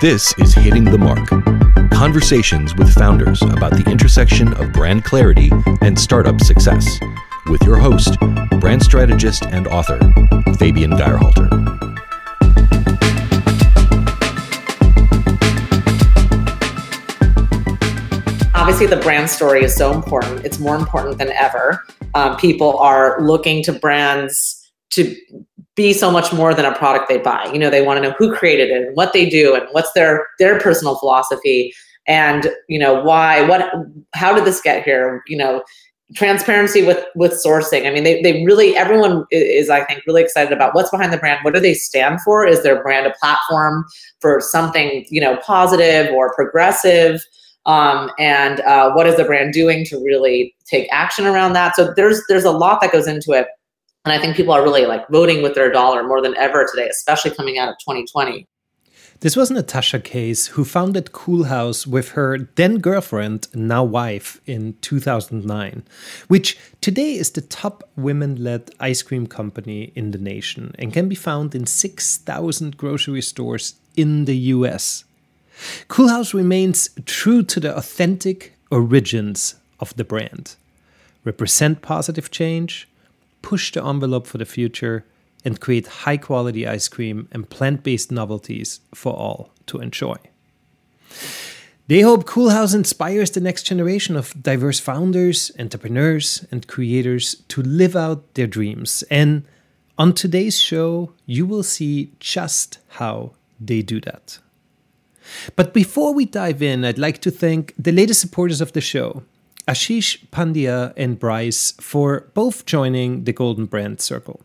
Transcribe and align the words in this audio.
This 0.00 0.32
is 0.38 0.54
Hitting 0.54 0.84
the 0.84 0.96
Mark 0.96 1.28
conversations 1.90 2.74
with 2.74 2.90
founders 2.94 3.42
about 3.42 3.72
the 3.72 3.84
intersection 3.90 4.54
of 4.54 4.72
brand 4.72 5.04
clarity 5.04 5.50
and 5.82 5.98
startup 5.98 6.40
success. 6.40 6.98
With 7.50 7.62
your 7.64 7.76
host, 7.76 8.18
brand 8.60 8.82
strategist 8.82 9.44
and 9.44 9.66
author, 9.66 9.98
Fabian 10.58 10.92
Geyrhalter. 10.92 11.50
Obviously, 18.54 18.86
the 18.86 19.00
brand 19.02 19.28
story 19.28 19.62
is 19.62 19.74
so 19.74 19.92
important. 19.92 20.46
It's 20.46 20.58
more 20.58 20.76
important 20.76 21.18
than 21.18 21.28
ever. 21.32 21.84
Um, 22.14 22.38
people 22.38 22.78
are 22.78 23.20
looking 23.20 23.62
to 23.64 23.74
brands 23.74 24.72
to 24.92 25.14
be 25.76 25.92
so 25.92 26.10
much 26.10 26.32
more 26.32 26.54
than 26.54 26.64
a 26.64 26.74
product 26.74 27.08
they 27.08 27.18
buy. 27.18 27.48
You 27.52 27.58
know, 27.58 27.70
they 27.70 27.82
want 27.82 28.02
to 28.02 28.08
know 28.08 28.14
who 28.18 28.34
created 28.34 28.70
it 28.70 28.88
and 28.88 28.96
what 28.96 29.12
they 29.12 29.28
do 29.28 29.54
and 29.54 29.64
what's 29.72 29.92
their 29.92 30.26
their 30.38 30.58
personal 30.58 30.96
philosophy 30.96 31.72
and 32.06 32.48
you 32.68 32.78
know 32.78 33.02
why 33.02 33.42
what 33.42 33.70
how 34.14 34.34
did 34.34 34.44
this 34.44 34.60
get 34.60 34.84
here? 34.84 35.22
You 35.26 35.36
know 35.36 35.62
transparency 36.14 36.82
with 36.82 37.04
with 37.14 37.32
sourcing. 37.32 37.86
I 37.86 37.90
mean 37.90 38.04
they, 38.04 38.20
they 38.22 38.44
really 38.44 38.76
everyone 38.76 39.24
is 39.30 39.70
i 39.70 39.84
think 39.84 40.02
really 40.06 40.22
excited 40.22 40.52
about 40.52 40.74
what's 40.74 40.90
behind 40.90 41.12
the 41.12 41.18
brand. 41.18 41.40
What 41.42 41.54
do 41.54 41.60
they 41.60 41.74
stand 41.74 42.20
for? 42.22 42.44
Is 42.44 42.62
their 42.62 42.82
brand 42.82 43.06
a 43.06 43.14
platform 43.20 43.84
for 44.20 44.40
something 44.40 45.06
you 45.08 45.20
know 45.20 45.36
positive 45.38 46.12
or 46.12 46.34
progressive? 46.34 47.20
Um, 47.66 48.10
and 48.18 48.60
uh, 48.60 48.90
what 48.92 49.06
is 49.06 49.16
the 49.16 49.24
brand 49.24 49.52
doing 49.52 49.84
to 49.84 50.02
really 50.02 50.54
take 50.64 50.88
action 50.90 51.26
around 51.26 51.52
that? 51.52 51.76
So 51.76 51.92
there's 51.94 52.20
there's 52.28 52.44
a 52.44 52.50
lot 52.50 52.80
that 52.80 52.90
goes 52.90 53.06
into 53.06 53.32
it 53.32 53.46
and 54.04 54.12
i 54.12 54.20
think 54.20 54.36
people 54.36 54.52
are 54.52 54.62
really 54.62 54.86
like 54.86 55.06
voting 55.08 55.42
with 55.42 55.54
their 55.54 55.70
dollar 55.70 56.02
more 56.02 56.20
than 56.20 56.36
ever 56.36 56.66
today 56.70 56.88
especially 56.88 57.30
coming 57.30 57.58
out 57.58 57.68
of 57.68 57.74
2020 57.78 58.46
this 59.20 59.36
was 59.36 59.50
Natasha 59.50 60.00
Case, 60.00 60.46
who 60.46 60.64
founded 60.64 61.12
Coolhaus 61.12 61.86
with 61.86 62.12
her 62.12 62.48
then 62.54 62.78
girlfriend, 62.78 63.48
now 63.54 63.84
wife, 63.84 64.40
in 64.46 64.78
2009, 64.80 65.82
which 66.28 66.56
today 66.80 67.16
is 67.16 67.30
the 67.32 67.42
top 67.42 67.86
women 67.96 68.42
led 68.42 68.70
ice 68.80 69.02
cream 69.02 69.26
company 69.26 69.92
in 69.94 70.12
the 70.12 70.18
nation 70.18 70.74
and 70.78 70.94
can 70.94 71.06
be 71.06 71.14
found 71.14 71.54
in 71.54 71.66
6,000 71.66 72.78
grocery 72.78 73.20
stores 73.20 73.74
in 73.94 74.24
the 74.24 74.36
US. 74.56 75.04
Coolhaus 75.88 76.32
remains 76.32 76.88
true 77.04 77.42
to 77.42 77.60
the 77.60 77.76
authentic 77.76 78.54
origins 78.70 79.56
of 79.80 79.94
the 79.96 80.04
brand 80.04 80.56
represent 81.24 81.82
positive 81.82 82.30
change, 82.30 82.88
push 83.42 83.72
the 83.72 83.84
envelope 83.84 84.26
for 84.26 84.38
the 84.38 84.44
future 84.44 85.04
and 85.44 85.60
create 85.60 85.86
high 85.86 86.16
quality 86.16 86.66
ice 86.66 86.88
cream 86.88 87.28
and 87.32 87.48
plant 87.48 87.82
based 87.82 88.12
novelties 88.12 88.80
for 88.94 89.12
all 89.12 89.52
to 89.66 89.78
enjoy. 89.78 90.16
They 91.86 92.02
hope 92.02 92.24
Coolhaus 92.24 92.72
inspires 92.72 93.32
the 93.32 93.40
next 93.40 93.64
generation 93.64 94.14
of 94.14 94.40
diverse 94.40 94.78
founders, 94.78 95.50
entrepreneurs, 95.58 96.46
and 96.52 96.68
creators 96.68 97.34
to 97.48 97.62
live 97.62 97.96
out 97.96 98.34
their 98.34 98.46
dreams. 98.46 99.02
And 99.10 99.44
on 99.98 100.12
today's 100.12 100.56
show, 100.56 101.12
you 101.26 101.46
will 101.46 101.64
see 101.64 102.12
just 102.20 102.78
how 102.90 103.32
they 103.58 103.82
do 103.82 104.00
that. 104.02 104.38
But 105.56 105.74
before 105.74 106.14
we 106.14 106.26
dive 106.26 106.62
in, 106.62 106.84
I'd 106.84 106.96
like 106.96 107.20
to 107.22 107.30
thank 107.30 107.74
the 107.76 107.92
latest 107.92 108.20
supporters 108.20 108.60
of 108.60 108.72
the 108.72 108.80
show, 108.80 109.24
Ashish 109.68 110.26
Pandya 110.28 110.92
and 110.96 111.18
Bryce, 111.18 111.72
for 111.72 112.30
both 112.34 112.66
joining 112.66 113.24
the 113.24 113.32
Golden 113.32 113.66
Brand 113.66 114.00
Circle. 114.00 114.40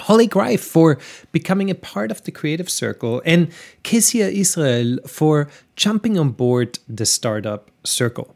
Holly 0.00 0.26
Greif 0.26 0.60
for 0.60 0.98
becoming 1.30 1.70
a 1.70 1.74
part 1.74 2.10
of 2.10 2.22
the 2.24 2.32
creative 2.32 2.68
circle, 2.68 3.22
and 3.24 3.52
Kezia 3.82 4.28
Israel 4.28 4.98
for 5.06 5.48
jumping 5.76 6.18
on 6.18 6.30
board 6.30 6.78
the 6.88 7.06
startup 7.06 7.70
circle. 7.84 8.34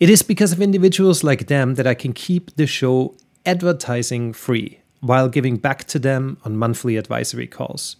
It 0.00 0.10
is 0.10 0.22
because 0.22 0.52
of 0.52 0.60
individuals 0.60 1.24
like 1.24 1.46
them 1.46 1.74
that 1.74 1.86
I 1.86 1.94
can 1.94 2.12
keep 2.12 2.54
the 2.56 2.66
show 2.66 3.14
advertising 3.46 4.32
free 4.32 4.80
while 5.00 5.28
giving 5.28 5.56
back 5.56 5.84
to 5.84 5.98
them 5.98 6.38
on 6.44 6.56
monthly 6.56 6.96
advisory 6.96 7.46
calls. 7.46 7.96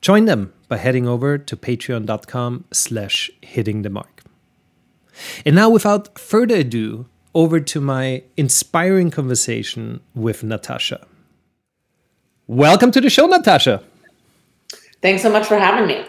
Join 0.00 0.26
them 0.26 0.52
by 0.68 0.76
heading 0.76 1.08
over 1.08 1.38
to 1.38 1.56
patreon.com 1.56 2.64
slash 2.72 3.30
hitting 3.40 3.82
the 3.82 3.90
mark. 3.90 4.15
And 5.44 5.56
now 5.56 5.70
without 5.70 6.18
further 6.18 6.56
ado, 6.56 7.06
over 7.34 7.60
to 7.60 7.80
my 7.80 8.22
inspiring 8.36 9.10
conversation 9.10 10.00
with 10.14 10.42
Natasha. 10.42 11.06
Welcome 12.46 12.90
to 12.92 13.00
the 13.00 13.10
show, 13.10 13.26
Natasha. 13.26 13.82
Thanks 15.02 15.22
so 15.22 15.30
much 15.30 15.46
for 15.46 15.58
having 15.58 15.86
me. 15.86 16.06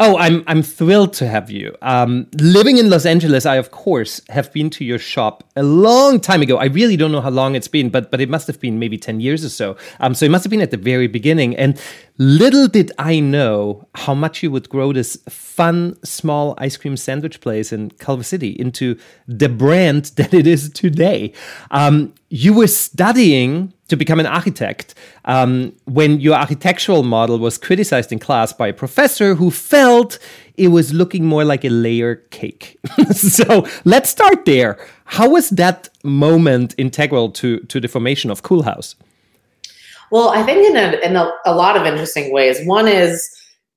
Oh, 0.00 0.18
I'm 0.18 0.42
I'm 0.48 0.62
thrilled 0.62 1.12
to 1.14 1.28
have 1.28 1.52
you. 1.52 1.76
Um, 1.80 2.26
living 2.40 2.78
in 2.78 2.90
Los 2.90 3.06
Angeles, 3.06 3.46
I 3.46 3.56
of 3.56 3.70
course 3.70 4.20
have 4.28 4.52
been 4.52 4.68
to 4.70 4.84
your 4.84 4.98
shop 4.98 5.44
a 5.54 5.62
long 5.62 6.18
time 6.18 6.42
ago. 6.42 6.56
I 6.56 6.64
really 6.64 6.96
don't 6.96 7.12
know 7.12 7.20
how 7.20 7.30
long 7.30 7.54
it's 7.54 7.68
been, 7.68 7.90
but 7.90 8.10
but 8.10 8.20
it 8.20 8.28
must 8.28 8.48
have 8.48 8.58
been 8.58 8.80
maybe 8.80 8.98
ten 8.98 9.20
years 9.20 9.44
or 9.44 9.50
so. 9.50 9.76
Um, 10.00 10.14
so 10.14 10.26
it 10.26 10.30
must 10.30 10.42
have 10.42 10.50
been 10.50 10.62
at 10.62 10.72
the 10.72 10.76
very 10.76 11.06
beginning. 11.06 11.54
And 11.54 11.80
little 12.18 12.68
did 12.68 12.92
I 12.98 13.18
know 13.20 13.88
how 13.94 14.14
much 14.14 14.42
you 14.42 14.50
would 14.50 14.68
grow 14.68 14.92
this 14.92 15.16
fun 15.28 15.96
small 16.04 16.54
ice 16.58 16.76
cream 16.76 16.96
sandwich 16.96 17.40
place 17.40 17.72
in 17.72 17.90
Culver 17.92 18.22
City 18.22 18.50
into 18.50 18.96
the 19.26 19.48
brand 19.48 20.04
that 20.16 20.32
it 20.32 20.46
is 20.46 20.70
today. 20.70 21.32
Um, 21.70 22.14
you 22.28 22.52
were 22.52 22.66
studying 22.66 23.72
to 23.88 23.96
become 23.96 24.18
an 24.18 24.26
architect 24.26 24.94
um, 25.24 25.74
when 25.84 26.20
your 26.20 26.34
architectural 26.34 27.02
model 27.02 27.38
was 27.38 27.58
criticized 27.58 28.12
in 28.12 28.18
class 28.18 28.52
by 28.52 28.68
a 28.68 28.72
professor 28.72 29.34
who 29.34 29.50
felt 29.50 30.18
it 30.56 30.68
was 30.68 30.92
looking 30.92 31.24
more 31.24 31.44
like 31.44 31.64
a 31.64 31.68
layer 31.68 32.16
cake. 32.30 32.78
so 33.12 33.66
let's 33.84 34.08
start 34.08 34.44
there. 34.46 34.78
How 35.04 35.28
was 35.28 35.50
that 35.50 35.88
moment 36.02 36.74
integral 36.78 37.30
to, 37.32 37.60
to 37.60 37.80
the 37.80 37.88
formation 37.88 38.30
of 38.30 38.42
Coolhaus? 38.42 38.94
Well, 40.14 40.28
I 40.28 40.44
think 40.44 40.64
in 40.64 40.76
a, 40.76 40.96
in 41.04 41.16
a, 41.16 41.28
a 41.44 41.56
lot 41.56 41.76
of 41.76 41.86
interesting 41.86 42.32
ways. 42.32 42.64
One 42.64 42.86
is 42.86 43.28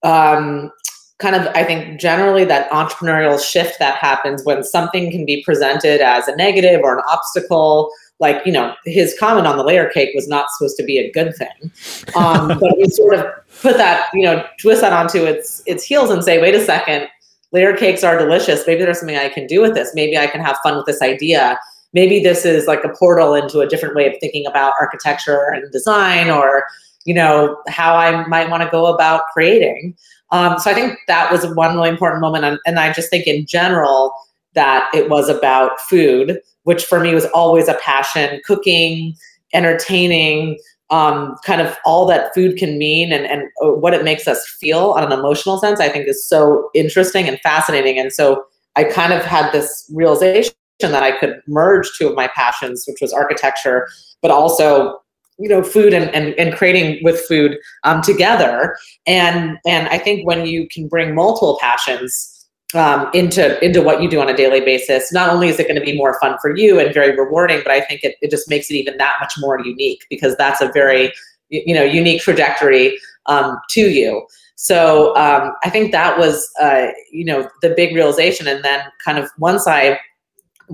um, 0.03 0.72
kind 1.18 1.36
of, 1.36 1.48
I 1.56 1.64
think, 1.64 2.00
generally 2.00 2.46
that 2.46 2.70
entrepreneurial 2.70 3.44
shift 3.44 3.80
that 3.80 3.96
happens 3.96 4.46
when 4.46 4.64
something 4.64 5.09
can 5.09 5.25
be 5.25 5.44
presented 5.44 6.00
as 6.00 6.28
a 6.28 6.36
negative 6.36 6.81
or 6.84 6.96
an 6.96 7.03
obstacle. 7.08 7.90
Like 8.20 8.46
you 8.46 8.52
know 8.52 8.75
his 8.86 9.18
comment 9.20 9.48
on 9.48 9.58
the 9.58 9.64
layer 9.64 9.90
cake 9.90 10.12
was 10.14 10.28
not 10.28 10.46
supposed 10.52 10.78
to 10.78 10.84
be 10.84 11.00
a 11.00 11.12
good 11.12 11.36
thing. 11.36 11.72
Um, 12.16 12.50
but 12.59 12.78
we 12.78 12.88
sort 12.90 13.16
of 13.16 13.25
put 13.64 13.78
that 13.78 14.12
you 14.14 14.22
know 14.22 14.46
twist 14.59 14.81
that 14.81 14.94
onto 14.94 15.24
its 15.24 15.64
its 15.66 15.84
heels 15.84 16.12
and 16.12 16.24
say 16.24 16.40
wait 16.40 16.54
a 16.54 16.64
second. 16.64 17.08
Layer 17.52 17.75
cakes 17.75 18.04
are 18.04 18.16
delicious. 18.16 18.64
Maybe 18.68 18.84
there's 18.84 19.00
something 19.00 19.18
i 19.18 19.30
can 19.30 19.48
do 19.48 19.59
with 19.59 19.74
this. 19.74 19.96
Maybe 19.96 20.19
i 20.19 20.28
can 20.28 20.42
have 20.42 20.58
fun 20.64 20.78
with 20.78 20.86
this 20.86 21.02
idea 21.02 21.58
maybe 21.94 22.20
this 22.20 22.46
is 22.46 22.68
like 22.68 22.84
a 22.84 22.90
portal 22.90 23.34
into 23.34 23.59
a 23.59 23.68
different 23.68 23.96
way 23.96 24.08
of 24.08 24.14
thinking 24.20 24.46
about 24.46 24.74
architecture 24.80 25.52
and 25.53 25.72
design 25.72 26.30
or 26.30 26.66
you 27.06 27.14
know 27.14 27.58
how 27.68 27.96
i 27.96 28.25
might 28.28 28.50
want 28.50 28.64
to 28.64 28.70
go 28.70 28.86
about 28.88 29.24
creating 29.34 29.96
um, 30.31 30.59
so 30.59 30.70
i 30.70 30.74
think 30.74 30.98
that 31.08 31.31
was 31.31 31.46
one 31.56 31.75
really 31.75 31.90
important 31.90 32.22
moment 32.22 32.59
and, 32.66 32.80
i 32.80 32.92
just 32.92 33.09
think 33.09 33.25
in 33.25 33.46
general 33.46 34.14
that 34.53 34.90
it 34.94 35.09
was 35.09 35.30
about 35.30 35.80
food 35.81 36.40
which 36.68 36.84
for 36.84 37.00
me 37.00 37.14
was 37.14 37.24
always 37.28 37.70
a 37.70 37.75
passion 37.75 38.42
cooking, 38.44 39.16
entertaining, 39.54 40.59
um, 40.90 41.38
kind 41.46 41.62
of 41.62 41.78
all 41.86 42.06
that 42.06 42.34
food 42.36 42.58
can 42.58 42.78
mean 42.78 43.14
and, 43.14 43.25
and 43.25 43.44
uh, 43.64 43.69
what 43.69 43.94
it 43.94 44.04
makes 44.04 44.28
us 44.28 44.46
feel 44.59 44.92
on 44.92 45.06
an 45.06 45.18
emotional 45.18 45.58
sense, 45.59 45.80
I 45.80 45.88
think 45.88 46.09
is 46.09 46.28
so 46.28 46.69
interesting 46.75 47.25
and 47.25 47.40
fascinating. 47.40 47.98
And 47.98 48.12
so 48.12 48.44
I 48.75 48.84
kind 48.84 49.14
of 49.14 49.24
had 49.24 49.54
this 49.54 49.90
realization 49.96 50.54
that 50.79 51.03
I 51.03 51.18
could 51.18 51.41
merge 51.47 51.89
two 51.97 52.07
of 52.07 52.15
my 52.15 52.27
passions, 52.35 52.85
which 52.88 53.01
was 53.01 53.13
architecture, 53.13 53.88
but 54.21 54.31
also 54.31 55.00
you 55.39 55.50
know 55.50 55.62
food 55.62 55.94
and, 55.94 56.13
and, 56.15 56.33
and 56.39 56.56
creating 56.56 57.03
with 57.03 57.19
food 57.27 57.59
um, 57.83 58.01
together 58.01 58.75
and 59.06 59.59
and 59.68 59.88
i 59.89 59.97
think 60.00 60.25
when 60.25 60.47
you 60.47 60.68
can 60.71 60.88
bring 60.88 61.13
multiple 61.13 61.59
passions 61.62 62.38
um, 62.74 63.09
into 63.13 63.63
into 63.63 63.81
what 63.81 64.01
you 64.01 64.09
do 64.09 64.19
on 64.19 64.29
a 64.29 64.35
daily 64.35 64.59
basis. 64.59 65.13
Not 65.13 65.29
only 65.29 65.47
is 65.47 65.59
it 65.59 65.68
going 65.68 65.79
to 65.79 65.85
be 65.85 65.95
more 65.95 66.19
fun 66.19 66.38
for 66.41 66.56
you 66.56 66.80
and 66.80 66.94
very 66.94 67.15
rewarding, 67.15 67.62
but 67.63 67.71
I 67.71 67.81
think 67.81 68.03
it, 68.03 68.15
it 68.21 68.30
just 68.30 68.50
makes 68.50 68.69
it 68.69 68.75
even 68.75 68.97
that 68.97 69.15
much 69.21 69.33
more 69.39 69.59
unique 69.63 70.06
because 70.09 70.35
that's 70.35 70.62
a 70.62 70.71
very 70.73 71.13
you 71.50 71.73
know 71.73 71.83
unique 71.83 72.21
trajectory 72.21 72.97
um, 73.27 73.57
to 73.71 73.81
you. 73.81 74.27
So 74.56 75.15
um, 75.15 75.53
I 75.63 75.69
think 75.69 75.91
that 75.91 76.18
was 76.18 76.50
uh, 76.59 76.88
you 77.12 77.23
know 77.23 77.50
the 77.62 77.69
big 77.69 77.95
realization, 77.95 78.47
and 78.47 78.63
then 78.63 78.83
kind 79.03 79.18
of 79.18 79.30
once 79.38 79.65
I 79.68 80.00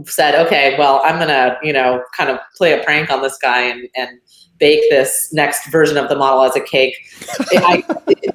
said, 0.06 0.36
okay, 0.45 0.75
well, 0.78 1.01
I'm 1.04 1.19
gonna 1.19 1.57
you 1.63 1.74
know 1.74 2.04
kind 2.16 2.30
of 2.30 2.40
play 2.56 2.80
a 2.80 2.84
prank 2.84 3.10
on 3.10 3.22
this 3.22 3.38
guy 3.38 3.62
and 3.62 3.88
and 3.95 4.19
bake 4.60 4.84
this 4.90 5.34
next 5.34 5.68
version 5.68 5.98
of 5.98 6.07
the 6.10 6.16
model 6.16 6.44
as 6.44 6.56
a 6.56 6.62
cake. 6.62 6.95
I, 7.51 7.84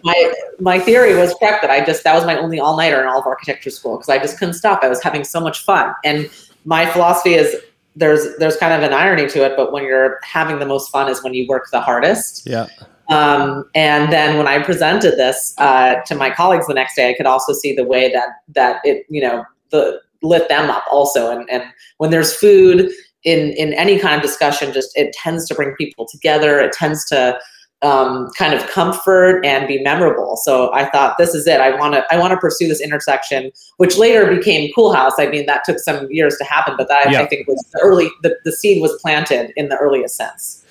my 0.03 0.35
my 0.61 0.79
theory 0.79 1.17
was 1.17 1.35
correct 1.39 1.63
that 1.63 1.71
I 1.71 1.85
just 1.85 2.05
that 2.05 2.15
was 2.15 2.25
my 2.25 2.37
only 2.37 2.61
all 2.61 2.77
nighter 2.77 3.01
in 3.01 3.07
all 3.07 3.21
of 3.21 3.27
architecture 3.27 3.71
school 3.71 3.97
because 3.97 4.09
I 4.09 4.19
just 4.19 4.39
couldn't 4.39 4.55
stop. 4.55 4.83
I 4.83 4.89
was 4.89 5.03
having 5.03 5.25
so 5.25 5.41
much 5.41 5.65
fun, 5.65 5.95
and 6.05 6.31
my 6.65 6.87
philosophy 6.87 7.35
is 7.35 7.57
there's 7.97 8.37
there's 8.39 8.57
kind 8.57 8.73
of 8.73 8.83
an 8.83 8.95
irony 8.95 9.29
to 9.29 9.45
it, 9.45 9.55
but 9.57 9.73
when 9.73 9.85
you're 9.85 10.21
having 10.23 10.59
the 10.59 10.67
most 10.67 10.91
fun 10.91 11.11
is 11.11 11.23
when 11.23 11.35
you 11.35 11.47
work 11.49 11.71
the 11.73 11.81
hardest. 11.81 12.47
Yeah. 12.47 12.67
Um, 13.09 13.65
and 13.75 14.13
then 14.13 14.37
when 14.37 14.47
I 14.47 14.63
presented 14.63 15.13
this 15.13 15.55
uh, 15.57 15.95
to 16.07 16.15
my 16.15 16.31
colleagues 16.31 16.67
the 16.67 16.75
next 16.75 16.95
day, 16.95 17.09
I 17.09 17.15
could 17.15 17.25
also 17.25 17.55
see 17.55 17.75
the 17.75 17.85
way 17.85 18.13
that 18.13 18.29
that 18.55 18.81
it, 18.85 19.07
you 19.09 19.23
know, 19.23 19.45
the 19.71 20.01
lit 20.23 20.49
them 20.49 20.71
up 20.71 20.85
also. 20.91 21.31
And, 21.31 21.49
and 21.51 21.65
when 21.99 22.11
there's 22.11 22.35
food 22.35 22.91
in 23.25 23.51
in 23.53 23.73
any 23.75 23.99
kind 23.99 24.17
of 24.17 24.23
discussion, 24.23 24.73
just 24.73 24.97
it 24.97 25.13
tends 25.13 25.47
to 25.49 25.55
bring 25.55 25.75
people 25.75 26.07
together. 26.07 26.61
It 26.61 26.73
tends 26.73 27.05
to 27.07 27.39
um, 27.83 28.29
kind 28.37 28.55
of 28.55 28.67
comfort 28.69 29.45
and 29.45 29.69
be 29.69 29.81
memorable. 29.83 30.37
So 30.37 30.73
I 30.73 30.91
thought 30.91 31.17
this 31.17 31.35
is 31.35 31.47
it. 31.47 31.61
I 31.61 31.77
want 31.77 31.95
to 31.95 32.05
I 32.13 32.19
want 32.19 32.33
to 32.33 32.37
pursue 32.37 32.69
this 32.69 32.81
intersection, 32.81 33.51
which 33.77 33.97
later 33.97 34.35
became 34.35 34.73
Coolhaus. 34.77 35.13
I 35.19 35.29
mean, 35.29 35.47
that 35.47 35.63
took 35.65 35.79
some 35.79 36.11
years 36.11 36.37
to 36.39 36.45
happen, 36.45 36.75
but 36.77 36.89
that 36.89 37.11
yeah. 37.11 37.23
I 37.23 37.27
think 37.27 37.47
was 37.47 37.65
the 37.73 37.81
early 37.81 38.11
the, 38.23 38.37
the 38.45 38.53
seed 38.53 38.83
was 38.83 38.99
planted 39.01 39.53
in 39.57 39.69
the 39.69 39.77
earliest 39.77 40.17
sense. 40.17 40.65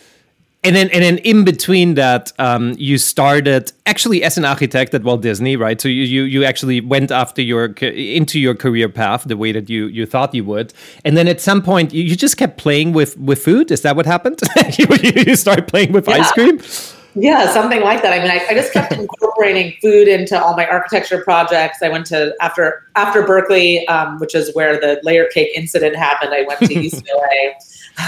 And 0.63 0.75
then, 0.75 0.89
and 0.89 1.04
then 1.04 1.19
in 1.19 1.45
between 1.45 1.94
that, 1.94 2.33
um, 2.39 2.75
you 2.77 2.98
started 2.98 3.71
actually 3.86 4.24
as 4.24 4.38
an 4.38 4.44
architect 4.44 4.94
at 4.94 5.04
Walt 5.04 5.21
Disney, 5.21 5.56
right? 5.56 5.80
So 5.80 5.88
you, 5.88 6.04
you 6.04 6.24
you 6.24 6.44
actually 6.44 6.81
went 6.81 7.12
after 7.12 7.42
your 7.42 7.68
into 7.68 8.39
your 8.39 8.56
career 8.56 8.89
path 8.89 9.24
the 9.25 9.38
way 9.38 9.51
that 9.51 9.69
you 9.69 9.86
you 9.86 10.06
thought 10.06 10.33
you 10.33 10.44
would, 10.44 10.74
and 11.06 11.15
then 11.15 11.27
at 11.27 11.39
some 11.39 11.62
point 11.62 11.94
you, 11.94 12.04
you 12.04 12.15
just 12.15 12.38
kept 12.38 12.57
playing 12.57 12.92
with 12.92 13.18
with 13.18 13.42
food. 13.42 13.71
Is 13.71 13.81
that 13.83 13.95
what 13.95 14.06
happened? 14.06 14.42
you, 14.77 14.88
you 15.27 15.36
started 15.36 15.68
playing 15.68 15.94
with 15.94 16.07
yeah. 16.07 16.15
ice 16.15 16.31
cream. 16.31 16.60
Yeah, 17.19 17.51
something 17.51 17.81
like 17.81 18.03
that. 18.03 18.13
I 18.13 18.19
mean, 18.19 18.30
I, 18.30 18.45
I 18.48 18.53
just 18.53 18.71
kept 18.71 18.92
incorporating 18.94 19.74
food 19.81 20.07
into 20.07 20.39
all 20.39 20.56
my 20.56 20.68
architecture 20.68 21.24
projects. 21.24 21.80
I 21.81 21.89
went 21.89 22.06
to 22.07 22.36
after 22.42 22.88
after 22.95 23.24
Berkeley, 23.24 23.88
um, 23.88 24.19
which 24.19 24.36
is 24.36 24.53
where 24.53 24.80
the 24.80 25.00
layer 25.03 25.25
cake 25.33 25.50
incident 25.56 25.95
happened. 25.95 26.33
I 26.33 26.44
went 26.44 26.60
to 26.60 26.68
UCLA 26.68 27.53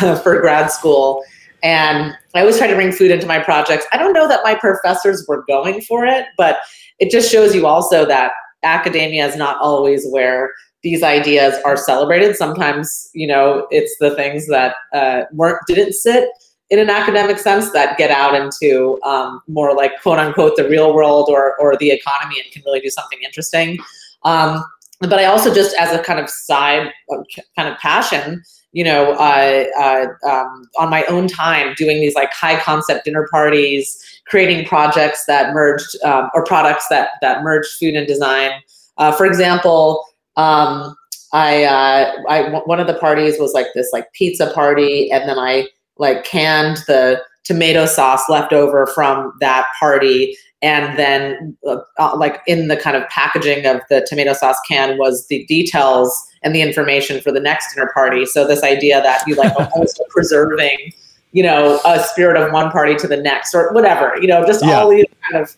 uh, 0.02 0.20
for 0.20 0.40
grad 0.40 0.72
school, 0.72 1.24
and 1.64 2.16
I 2.36 2.42
always 2.42 2.58
try 2.58 2.68
to 2.68 2.76
bring 2.76 2.92
food 2.92 3.12
into 3.12 3.28
my 3.28 3.40
projects. 3.40 3.86
I 3.92 3.98
don't 3.98 4.14
know 4.14 4.28
that 4.28 4.42
my 4.44 4.56
professors 4.56 5.26
were 5.28 5.44
going 5.48 5.82
for 5.82 6.06
it, 6.06 6.26
but 6.38 6.60
it 7.00 7.12
just 7.12 7.32
shows 7.32 7.56
you 7.56 7.68
also 7.68 8.06
that 8.06 8.32
academia 8.64 9.26
is 9.26 9.36
not 9.36 9.58
always 9.62 10.06
where 10.10 10.52
these 10.84 11.04
ideas 11.04 11.56
are 11.66 11.76
celebrated. 11.76 12.36
Sometimes, 12.36 13.10
you 13.14 13.28
know, 13.28 13.68
it's 13.72 13.96
the 14.00 14.16
things 14.16 14.48
that 14.48 14.76
uh, 14.94 15.24
weren't 15.34 15.60
didn't 15.68 15.94
sit 15.94 16.30
in 16.70 16.80
an 16.80 16.90
academic 16.90 17.40
sense 17.40 17.72
that 17.72 17.98
get 17.98 18.12
out 18.12 18.36
into 18.36 19.00
um, 19.04 19.42
more 19.48 19.76
like 19.76 20.00
quote 20.02 20.20
unquote 20.20 20.56
the 20.56 20.70
real 20.70 20.94
world 20.94 21.28
or, 21.30 21.60
or 21.60 21.76
the 21.78 21.92
economy 21.92 22.40
and 22.42 22.52
can 22.52 22.62
really 22.66 22.80
do 22.80 22.90
something 22.90 23.20
interesting. 23.24 23.78
Um, 24.24 24.64
but 25.02 25.14
I 25.14 25.26
also 25.26 25.54
just 25.54 25.76
as 25.78 25.94
a 25.98 26.04
kind 26.04 26.20
of 26.20 26.30
side 26.30 26.92
uh, 27.12 27.24
kind 27.56 27.70
of 27.70 27.78
passion, 27.80 28.44
you 28.72 28.84
know, 28.84 29.14
uh, 29.14 29.66
uh, 29.80 30.06
um, 30.30 30.70
on 30.78 30.90
my 30.90 31.04
own 31.06 31.28
time 31.28 31.74
doing 31.76 32.00
these 32.00 32.16
like 32.16 32.32
high 32.32 32.60
concept 32.60 33.06
dinner 33.06 33.28
parties, 33.32 34.22
creating 34.28 34.66
projects 34.66 35.26
that 35.26 35.54
merged 35.54 36.02
um, 36.04 36.30
or 36.34 36.44
products 36.44 36.88
that 36.90 37.12
that 37.22 37.44
merged 37.44 37.72
food 37.80 37.96
and 37.96 38.08
design. 38.08 38.52
Uh, 38.98 39.12
for 39.12 39.26
example, 39.26 40.06
um, 40.38 40.96
I, 41.34 41.64
uh, 41.64 42.14
I 42.28 42.62
one 42.66 42.80
of 42.80 42.88
the 42.88 42.96
parties 42.96 43.40
was 43.40 43.54
like 43.54 43.68
this 43.74 43.90
like 43.92 44.12
pizza 44.14 44.52
party, 44.54 45.12
and 45.12 45.28
then 45.28 45.40
I 45.40 45.68
like 45.98 46.24
canned 46.24 46.78
the 46.88 47.22
tomato 47.44 47.86
sauce 47.88 48.24
left 48.30 48.54
over 48.54 48.86
from 48.88 49.34
that 49.40 49.66
party 49.80 50.38
and 50.62 51.00
then 51.00 51.58
uh, 51.66 51.78
uh, 51.98 52.18
like 52.18 52.42
in 52.46 52.68
the 52.68 52.76
kind 52.76 52.98
of 52.98 53.08
packaging 53.10 53.66
of 53.66 53.82
the 53.90 54.06
tomato 54.10 54.34
sauce 54.34 54.58
can 54.68 54.98
was 54.98 55.28
the 55.28 55.46
details 55.46 56.28
and 56.44 56.54
the 56.54 56.62
information 56.62 57.22
for 57.22 57.32
the 57.32 57.40
next 57.40 57.74
dinner 57.74 57.90
party 57.94 58.26
so 58.26 58.48
this 58.48 58.64
idea 58.64 59.02
that 59.02 59.24
you 59.28 59.36
like 59.36 59.54
almost 59.74 60.02
preserving 60.10 60.94
you 61.32 61.44
know 61.44 61.80
a 61.86 62.00
spirit 62.00 62.42
of 62.42 62.52
one 62.52 62.72
party 62.72 62.96
to 62.96 63.08
the 63.08 63.18
next 63.18 63.54
or 63.54 63.72
whatever 63.74 64.14
you 64.22 64.28
know 64.28 64.46
just 64.46 64.66
yeah. 64.66 64.80
all 64.80 64.90
these 64.90 65.06
kind 65.30 65.42
of 65.42 65.56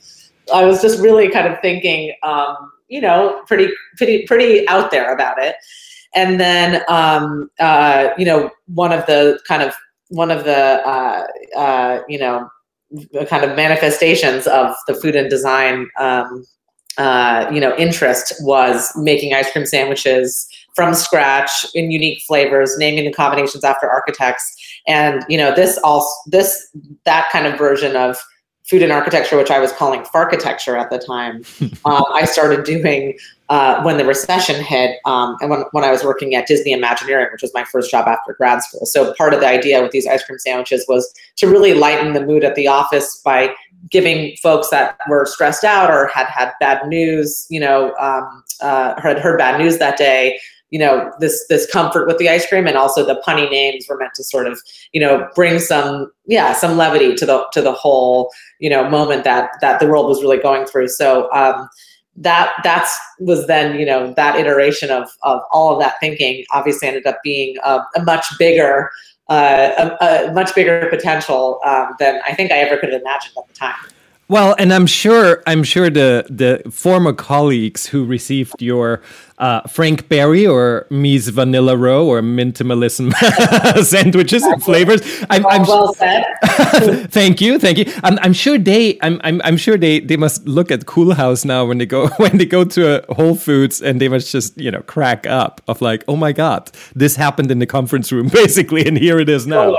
i 0.53 0.63
was 0.63 0.81
just 0.81 0.99
really 0.99 1.29
kind 1.29 1.51
of 1.51 1.59
thinking 1.61 2.13
um, 2.23 2.71
you 2.89 3.01
know 3.01 3.41
pretty 3.47 3.71
pretty 3.97 4.25
pretty 4.25 4.67
out 4.67 4.91
there 4.91 5.13
about 5.13 5.41
it 5.41 5.55
and 6.13 6.39
then 6.39 6.83
um, 6.89 7.49
uh, 7.59 8.09
you 8.17 8.25
know 8.25 8.49
one 8.67 8.91
of 8.91 9.05
the 9.05 9.39
kind 9.47 9.63
of 9.63 9.73
one 10.09 10.29
of 10.29 10.43
the 10.43 10.85
uh, 10.85 11.25
uh, 11.55 12.01
you 12.07 12.19
know 12.19 12.49
kind 13.27 13.43
of 13.43 13.55
manifestations 13.55 14.47
of 14.47 14.75
the 14.87 14.93
food 14.93 15.15
and 15.15 15.29
design 15.29 15.87
um, 15.99 16.45
uh, 16.97 17.49
you 17.53 17.59
know 17.59 17.75
interest 17.77 18.33
was 18.41 18.91
making 18.97 19.33
ice 19.33 19.49
cream 19.51 19.65
sandwiches 19.65 20.47
from 20.75 20.93
scratch 20.93 21.65
in 21.73 21.91
unique 21.91 22.21
flavors 22.27 22.77
naming 22.77 23.05
the 23.05 23.13
combinations 23.13 23.63
after 23.63 23.89
architects. 23.89 24.55
And 24.87 25.23
you 25.29 25.37
know 25.37 25.53
this 25.55 25.79
all 25.83 26.07
this 26.27 26.67
that 27.05 27.29
kind 27.31 27.47
of 27.47 27.57
version 27.57 27.95
of 27.95 28.17
food 28.71 28.81
and 28.81 28.91
architecture, 28.93 29.35
which 29.35 29.51
I 29.51 29.59
was 29.59 29.73
calling 29.73 29.99
farchitecture 30.03 30.79
at 30.79 30.89
the 30.89 30.97
time, 30.97 31.43
um, 31.85 32.05
I 32.13 32.23
started 32.23 32.63
doing 32.63 33.19
uh, 33.49 33.83
when 33.83 33.97
the 33.97 34.05
recession 34.05 34.63
hit 34.63 34.97
um, 35.03 35.35
and 35.41 35.49
when, 35.49 35.65
when 35.73 35.83
I 35.83 35.91
was 35.91 36.05
working 36.05 36.35
at 36.35 36.47
Disney 36.47 36.71
Imagineering, 36.71 37.27
which 37.33 37.41
was 37.41 37.53
my 37.53 37.65
first 37.65 37.91
job 37.91 38.07
after 38.07 38.33
grad 38.33 38.63
school. 38.63 38.85
So 38.85 39.13
part 39.15 39.33
of 39.33 39.41
the 39.41 39.47
idea 39.47 39.81
with 39.81 39.91
these 39.91 40.07
ice 40.07 40.23
cream 40.23 40.39
sandwiches 40.39 40.85
was 40.87 41.13
to 41.35 41.47
really 41.47 41.73
lighten 41.73 42.13
the 42.13 42.25
mood 42.25 42.45
at 42.45 42.55
the 42.55 42.69
office 42.69 43.21
by 43.25 43.53
giving 43.89 44.37
folks 44.37 44.69
that 44.69 44.97
were 45.09 45.25
stressed 45.25 45.65
out 45.65 45.91
or 45.91 46.07
had 46.07 46.27
had 46.27 46.53
bad 46.61 46.87
news, 46.87 47.45
you 47.49 47.59
know, 47.59 47.93
um, 47.95 48.41
uh, 48.61 48.99
had 49.01 49.19
heard 49.19 49.37
bad 49.37 49.59
news 49.59 49.79
that 49.79 49.97
day, 49.97 50.39
you 50.71 50.79
know 50.79 51.11
this 51.19 51.45
this 51.47 51.69
comfort 51.71 52.07
with 52.07 52.17
the 52.17 52.29
ice 52.29 52.47
cream 52.47 52.65
and 52.65 52.77
also 52.77 53.05
the 53.05 53.21
punny 53.25 53.49
names 53.51 53.85
were 53.87 53.97
meant 53.97 54.13
to 54.15 54.23
sort 54.23 54.47
of 54.47 54.59
you 54.93 54.99
know 54.99 55.29
bring 55.35 55.59
some 55.59 56.11
yeah 56.25 56.53
some 56.53 56.77
levity 56.77 57.13
to 57.13 57.25
the 57.25 57.45
to 57.51 57.61
the 57.61 57.73
whole 57.73 58.31
you 58.59 58.69
know 58.69 58.89
moment 58.89 59.23
that 59.23 59.51
that 59.61 59.79
the 59.79 59.85
world 59.85 60.07
was 60.07 60.21
really 60.21 60.39
going 60.39 60.65
through 60.65 60.87
so 60.87 61.31
um 61.33 61.69
that 62.15 62.51
that's 62.63 62.97
was 63.19 63.47
then 63.47 63.79
you 63.79 63.85
know 63.85 64.13
that 64.13 64.35
iteration 64.35 64.89
of 64.89 65.09
of 65.23 65.41
all 65.51 65.73
of 65.73 65.79
that 65.79 65.99
thinking 65.99 66.43
obviously 66.51 66.87
ended 66.87 67.05
up 67.05 67.19
being 67.23 67.55
a, 67.63 67.81
a 67.95 68.03
much 68.03 68.25
bigger 68.39 68.89
uh, 69.29 69.95
a, 70.01 70.05
a, 70.05 70.33
much 70.33 70.53
bigger 70.53 70.87
potential 70.89 71.61
um, 71.63 71.95
than 71.99 72.19
I 72.27 72.33
think 72.33 72.51
I 72.51 72.57
ever 72.57 72.75
could 72.77 72.91
have 72.91 72.99
imagined 72.99 73.33
at 73.37 73.47
the 73.47 73.53
time. 73.53 73.75
Well, 74.31 74.55
and 74.57 74.73
I'm 74.73 74.87
sure 74.87 75.43
I'm 75.45 75.61
sure 75.61 75.89
the 75.89 76.25
the 76.29 76.61
former 76.71 77.11
colleagues 77.11 77.87
who 77.87 78.05
received 78.05 78.61
your 78.61 79.01
uh, 79.39 79.67
Frank 79.67 80.07
Berry 80.07 80.47
or 80.47 80.87
Mies 80.89 81.29
Vanilla 81.29 81.75
Rohe 81.75 82.05
or 82.05 82.21
Minimalism 82.21 83.11
sandwiches 83.83 84.43
and 84.43 84.63
flavors. 84.63 85.01
I'm, 85.29 85.45
I'm 85.47 85.63
well 85.63 85.93
said. 85.93 86.23
thank 87.11 87.41
you, 87.41 87.59
thank 87.59 87.77
you. 87.77 87.91
I'm, 88.05 88.17
I'm 88.21 88.31
sure 88.31 88.57
they 88.57 88.97
I'm, 89.01 89.19
I'm 89.25 89.41
I'm 89.43 89.57
sure 89.57 89.75
they 89.75 89.99
they 89.99 90.15
must 90.15 90.47
look 90.47 90.71
at 90.71 90.85
Coolhaus 90.85 91.43
now 91.43 91.65
when 91.65 91.77
they 91.79 91.85
go 91.85 92.07
when 92.15 92.37
they 92.37 92.45
go 92.45 92.63
to 92.63 93.03
a 93.03 93.13
Whole 93.13 93.35
Foods 93.35 93.81
and 93.81 93.99
they 93.99 94.07
must 94.07 94.31
just 94.31 94.57
you 94.57 94.71
know 94.71 94.81
crack 94.83 95.27
up 95.27 95.59
of 95.67 95.81
like 95.81 96.05
oh 96.07 96.15
my 96.15 96.31
god 96.31 96.71
this 96.95 97.17
happened 97.17 97.51
in 97.51 97.59
the 97.59 97.67
conference 97.67 98.13
room 98.13 98.29
basically 98.29 98.87
and 98.87 98.97
here 98.97 99.19
it 99.19 99.27
is 99.27 99.45
now. 99.45 99.75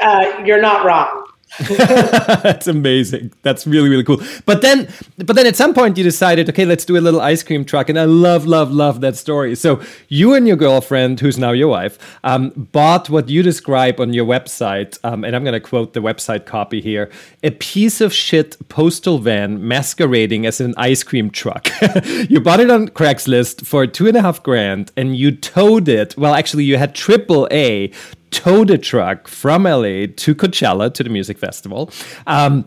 Uh, 0.00 0.42
you're 0.46 0.62
not 0.62 0.84
wrong. 0.86 1.31
That's 1.68 2.66
amazing. 2.66 3.30
That's 3.42 3.66
really 3.66 3.90
really 3.90 4.04
cool. 4.04 4.22
But 4.46 4.62
then 4.62 4.88
but 5.18 5.36
then 5.36 5.46
at 5.46 5.54
some 5.54 5.74
point 5.74 5.98
you 5.98 6.04
decided, 6.04 6.48
okay, 6.48 6.64
let's 6.64 6.86
do 6.86 6.96
a 6.96 7.00
little 7.00 7.20
ice 7.20 7.42
cream 7.42 7.64
truck, 7.64 7.90
and 7.90 7.98
I 7.98 8.04
love 8.04 8.46
love 8.46 8.72
love 8.72 9.02
that 9.02 9.16
story. 9.16 9.54
So 9.54 9.82
you 10.08 10.32
and 10.32 10.48
your 10.48 10.56
girlfriend, 10.56 11.20
who's 11.20 11.36
now 11.36 11.52
your 11.52 11.68
wife, 11.68 11.98
um, 12.24 12.50
bought 12.72 13.10
what 13.10 13.28
you 13.28 13.42
describe 13.42 14.00
on 14.00 14.14
your 14.14 14.24
website, 14.24 14.98
um, 15.04 15.24
and 15.24 15.36
I'm 15.36 15.44
going 15.44 15.52
to 15.52 15.60
quote 15.60 15.92
the 15.92 16.00
website 16.00 16.46
copy 16.46 16.80
here: 16.80 17.10
a 17.42 17.50
piece 17.50 18.00
of 18.00 18.14
shit 18.14 18.56
postal 18.70 19.18
van 19.18 19.68
masquerading 19.68 20.46
as 20.46 20.58
an 20.58 20.72
ice 20.78 21.02
cream 21.02 21.28
truck. 21.30 21.68
you 22.30 22.40
bought 22.40 22.60
it 22.60 22.70
on 22.70 22.88
Craigslist 22.88 23.66
for 23.66 23.86
two 23.86 24.08
and 24.08 24.16
a 24.16 24.22
half 24.22 24.42
grand, 24.42 24.90
and 24.96 25.16
you 25.16 25.32
towed 25.32 25.88
it. 25.88 26.16
Well, 26.16 26.34
actually, 26.34 26.64
you 26.64 26.78
had 26.78 26.94
triple 26.94 27.46
A 27.50 27.92
towed 28.32 28.70
a 28.70 28.78
truck 28.78 29.28
from 29.28 29.64
LA 29.64 30.06
to 30.16 30.34
Coachella 30.34 30.92
to 30.94 31.04
the 31.04 31.10
music 31.10 31.38
festival. 31.38 31.90
Um, 32.26 32.64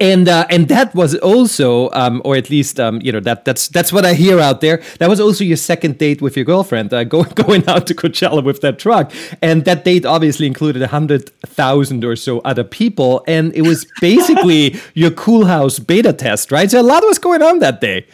and 0.00 0.28
uh, 0.28 0.46
and 0.48 0.68
that 0.68 0.94
was 0.94 1.14
also, 1.16 1.90
um, 1.90 2.22
or 2.24 2.34
at 2.34 2.48
least 2.48 2.80
um, 2.80 3.00
you 3.02 3.12
know 3.12 3.20
that 3.20 3.44
that's 3.44 3.68
that's 3.68 3.92
what 3.92 4.06
I 4.06 4.14
hear 4.14 4.40
out 4.40 4.62
there. 4.62 4.82
That 4.98 5.10
was 5.10 5.20
also 5.20 5.44
your 5.44 5.58
second 5.58 5.98
date 5.98 6.22
with 6.22 6.36
your 6.36 6.46
girlfriend, 6.46 6.92
uh, 6.94 7.04
go, 7.14 7.24
going 7.24 7.68
out 7.68 7.86
to 7.88 7.94
Coachella 7.94 8.42
with 8.42 8.62
that 8.62 8.78
truck, 8.78 9.12
and 9.42 9.66
that 9.66 9.84
date 9.84 10.06
obviously 10.06 10.46
included 10.46 10.80
a 10.80 10.88
hundred 10.88 11.28
thousand 11.40 12.02
or 12.02 12.16
so 12.16 12.38
other 12.40 12.64
people, 12.64 13.22
and 13.28 13.54
it 13.54 13.62
was 13.62 13.84
basically 14.00 14.80
your 14.94 15.10
Coolhaus 15.10 15.86
beta 15.86 16.14
test, 16.14 16.50
right? 16.50 16.70
So 16.70 16.80
a 16.80 16.82
lot 16.82 17.02
was 17.04 17.18
going 17.18 17.42
on 17.42 17.58
that 17.58 17.82
day. 17.82 18.06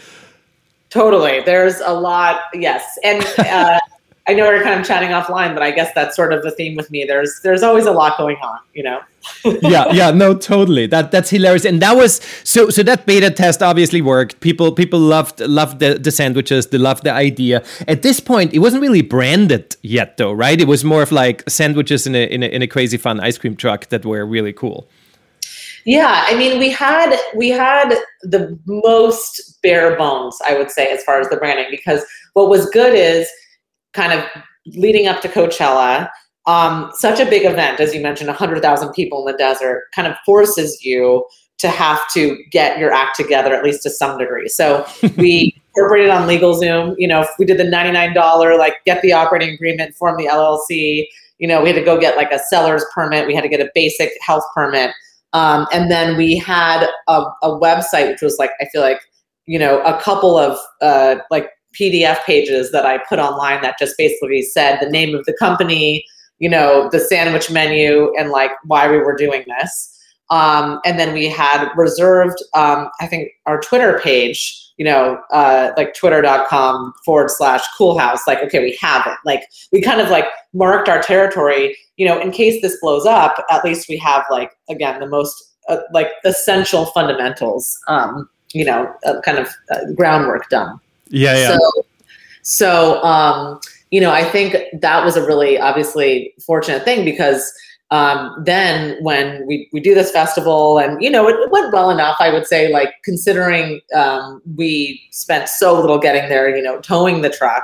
Totally, 0.91 1.41
there's 1.43 1.79
a 1.81 1.93
lot, 1.93 2.41
yes, 2.53 2.99
and. 3.05 3.25
Uh, 3.39 3.79
I 4.29 4.35
know 4.35 4.45
we're 4.47 4.63
kind 4.63 4.81
of 4.81 4.87
chatting 4.87 5.11
offline, 5.11 5.55
but 5.55 5.63
I 5.63 5.71
guess 5.71 5.93
that's 5.95 6.17
sort 6.17 6.33
of 6.33 6.43
the 6.43 6.51
theme 6.51 6.75
with 6.75 6.91
me. 6.91 7.05
There's 7.05 7.41
there's 7.43 7.63
always 7.63 7.87
a 7.87 7.93
lot 7.93 8.19
going 8.19 8.37
on, 8.39 8.59
you 8.75 8.83
know. 8.83 9.01
yeah, 9.45 9.93
yeah, 9.93 10.11
no, 10.11 10.35
totally. 10.35 10.87
That 10.87 11.13
that's 11.13 11.31
hilarious. 11.31 11.65
And 11.65 11.81
that 11.81 11.97
was 11.97 12.21
so 12.43 12.69
so 12.71 12.83
that 12.83 13.07
beta 13.07 13.31
test 13.31 13.63
obviously 13.63 14.03
worked. 14.03 14.41
People 14.41 14.73
people 14.73 14.99
loved 14.99 15.41
loved 15.41 15.79
the, 15.79 15.95
the 15.95 16.11
sandwiches, 16.11 16.67
they 16.69 16.79
loved 16.79 17.05
the 17.05 17.13
idea. 17.13 17.65
At 17.87 18.03
this 18.03 18.19
point, 18.19 18.53
it 18.53 18.59
wasn't 18.59 18.83
really 18.83 19.03
branded 19.03 19.77
yet 19.83 20.17
though, 20.17 20.33
right? 20.33 20.61
It 20.61 20.67
was 20.67 20.85
more 20.85 21.03
of 21.03 21.13
like 21.13 21.49
sandwiches 21.49 22.07
in 22.07 22.17
a 22.17 22.25
in 22.27 22.43
a, 22.43 22.47
in 22.47 22.63
a 22.63 22.67
crazy 22.67 22.97
fun 22.97 23.21
ice 23.21 23.39
cream 23.39 23.55
truck 23.55 23.87
that 23.91 24.05
were 24.05 24.27
really 24.27 24.53
cool. 24.53 24.89
Yeah, 25.85 26.25
I 26.27 26.37
mean, 26.37 26.59
we 26.59 26.69
had 26.69 27.17
we 27.37 27.51
had 27.51 27.95
the 28.23 28.59
most 28.67 29.63
bare 29.63 29.97
bones, 29.97 30.37
I 30.45 30.59
would 30.59 30.73
say, 30.73 30.91
as 30.91 31.05
far 31.05 31.21
as 31.21 31.29
the 31.29 31.37
branding, 31.37 31.69
because 31.71 32.05
what 32.33 32.49
was 32.49 32.69
good 32.71 32.93
is 32.93 33.29
kind 33.97 34.13
of 34.13 34.25
leading 34.67 35.09
up 35.09 35.23
to 35.23 35.29
Coachella. 35.29 36.09
Um, 36.47 36.93
such 36.95 37.19
a 37.19 37.25
big 37.27 37.45
event, 37.45 37.81
as 37.81 37.93
you 37.93 38.01
mentioned, 38.01 38.29
100,000 38.29 38.93
people 38.93 39.27
in 39.27 39.33
the 39.33 39.39
desert, 39.39 39.87
kind 39.93 40.07
of 40.07 40.17
forces 40.25 40.85
you 40.85 41.27
to 41.59 41.69
have 41.69 42.01
to 42.13 42.37
get 42.53 42.79
your 42.79 42.93
act 42.93 43.17
together 43.17 43.55
at 43.55 43.65
least 43.65 43.83
to 43.83 43.91
some 43.91 44.19
degree. 44.19 44.49
So 44.49 44.87
we 45.17 45.61
incorporated 45.75 46.11
on 46.11 46.29
LegalZoom. 46.29 46.95
You 46.99 47.09
know, 47.09 47.27
we 47.39 47.47
did 47.47 47.59
the 47.59 47.65
$99, 47.65 48.59
like 48.59 48.75
get 48.85 49.03
the 49.03 49.13
operating 49.13 49.55
agreement, 49.55 49.95
form 49.97 50.17
the 50.19 50.27
LLC. 50.27 51.07
You 51.39 51.49
know, 51.49 51.63
we 51.63 51.69
had 51.69 51.77
to 51.77 51.85
go 51.85 51.99
get 51.99 52.17
like 52.17 52.31
a 52.31 52.39
seller's 52.39 52.85
permit. 52.95 53.27
We 53.27 53.35
had 53.35 53.43
to 53.43 53.49
get 53.49 53.61
a 53.61 53.71
basic 53.75 54.13
health 54.21 54.45
permit. 54.55 54.93
Um, 55.33 55.67
and 55.73 55.91
then 55.91 56.17
we 56.17 56.37
had 56.37 56.87
a, 57.09 57.25
a, 57.43 57.51
website, 57.61 58.09
which 58.09 58.23
was 58.23 58.39
like, 58.39 58.51
I 58.61 58.67
feel 58.73 58.81
like, 58.81 59.01
you 59.45 59.59
know, 59.59 59.83
a 59.83 60.01
couple 60.01 60.39
of 60.39 60.59
uh, 60.81 61.17
like 61.31 61.51
PDF 61.79 62.23
pages 62.25 62.73
that 62.73 62.87
I 62.87 62.99
put 63.09 63.19
online 63.19 63.63
that 63.63 63.79
just 63.79 63.97
basically 63.99 64.43
said 64.43 64.79
the 64.81 64.91
name 64.91 65.15
of 65.15 65.25
the 65.25 65.35
company, 65.35 66.05
you 66.39 66.49
know, 66.49 66.89
the 66.91 67.01
sandwich 67.01 67.51
menu, 67.51 68.13
and 68.19 68.31
like 68.31 68.51
why 68.65 68.91
we 68.91 68.99
were 68.99 69.17
doing 69.17 69.45
this. 69.59 69.93
Um, 70.31 70.81
and 70.85 70.99
then 70.99 71.13
we 71.13 71.29
had 71.29 71.69
reserved, 71.77 72.43
um, 72.55 72.89
I 73.01 73.07
think, 73.07 73.31
our 73.47 73.61
Twitter 73.61 74.01
page, 74.03 74.73
you 74.77 74.85
know, 74.85 75.19
uh, 75.31 75.71
like 75.77 75.95
twitter.com 75.95 76.93
forward 77.05 77.31
slash 77.31 77.63
coolhaus. 77.79 78.21
Like, 78.27 78.43
okay, 78.43 78.59
we 78.59 78.77
have 78.81 79.07
it. 79.07 79.17
Like, 79.25 79.45
we 79.73 79.81
kind 79.81 80.01
of 80.01 80.09
like 80.09 80.27
marked 80.53 80.89
our 80.89 81.01
territory, 81.01 81.77
you 81.97 82.07
know, 82.07 82.21
in 82.21 82.33
case 82.33 82.61
this 82.61 82.77
blows 82.81 83.07
up, 83.07 83.37
at 83.51 83.65
least 83.65 83.89
we 83.89 83.97
have 83.99 84.25
like, 84.31 84.51
again, 84.69 84.99
the 85.01 85.07
most 85.07 85.55
uh, 85.69 85.79
like 85.93 86.09
essential 86.25 86.87
fundamentals, 86.87 87.79
um, 87.89 88.29
you 88.53 88.65
know, 88.65 88.93
uh, 89.05 89.21
kind 89.23 89.39
of 89.39 89.49
uh, 89.71 89.81
groundwork 89.95 90.49
done. 90.49 90.79
Yeah, 91.09 91.37
yeah. 91.37 91.57
So, 91.59 91.87
so 92.43 93.03
um, 93.03 93.61
you 93.91 94.01
know, 94.01 94.11
I 94.11 94.25
think 94.25 94.57
that 94.81 95.05
was 95.05 95.17
a 95.17 95.27
really 95.27 95.59
obviously 95.59 96.35
fortunate 96.41 96.85
thing 96.85 97.05
because 97.05 97.53
um, 97.91 98.43
then 98.45 99.03
when 99.03 99.47
we, 99.47 99.69
we 99.73 99.81
do 99.81 99.95
this 99.95 100.11
festival 100.11 100.79
and 100.79 101.01
you 101.03 101.09
know 101.09 101.29
it, 101.29 101.51
went 101.51 101.73
well 101.73 101.91
enough 101.91 102.17
i 102.19 102.33
would 102.33 102.47
say 102.47 102.73
like 102.73 102.95
considering 103.05 103.81
um, 103.95 104.43
we 104.57 105.01
spent 105.13 105.49
so 105.49 105.81
little 105.81 105.99
getting 105.99 106.29
there 106.29 106.55
you 106.55 106.63
know 106.63 106.81
towing 106.81 107.23
the 107.23 107.31
truck 107.31 107.63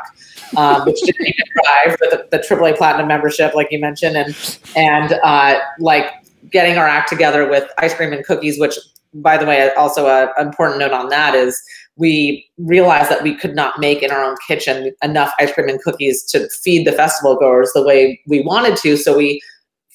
um, 0.57 0.85
which 0.85 1.01
didn't 1.01 1.27
even 1.27 1.45
drive 1.55 1.99
the, 1.99 2.29
the 2.31 2.39
aaa 2.39 2.77
platinum 2.77 3.09
membership 3.09 3.55
like 3.55 3.69
you 3.71 3.81
mentioned 3.81 4.17
and 4.17 4.61
and 4.77 5.15
uh, 5.25 5.59
like 5.81 6.07
getting 6.51 6.79
our 6.79 6.87
act 6.87 7.09
together 7.09 7.49
with 7.49 7.69
ice 7.79 7.95
cream 7.95 8.13
and 8.13 8.25
cookies 8.25 8.61
which 8.61 8.77
by 9.15 9.37
the 9.37 9.45
way 9.45 9.73
also 9.75 10.07
an 10.07 10.29
important 10.47 10.79
note 10.79 10.93
on 10.93 11.09
that 11.09 11.35
is 11.35 11.61
we 12.03 12.45
realized 12.59 13.09
that 13.11 13.23
we 13.23 13.33
could 13.33 13.55
not 13.55 13.79
make 13.79 14.03
in 14.03 14.11
our 14.11 14.25
own 14.25 14.35
kitchen 14.47 14.93
enough 15.05 15.33
ice 15.39 15.53
cream 15.53 15.69
and 15.69 15.81
cookies 15.81 16.25
to 16.25 16.49
feed 16.49 16.85
the 16.85 16.91
festival 16.91 17.37
goers 17.37 17.71
the 17.75 17.83
way 17.83 18.21
we 18.27 18.43
wanted 18.43 18.77
to. 18.79 18.97
So 18.97 19.17
we 19.17 19.41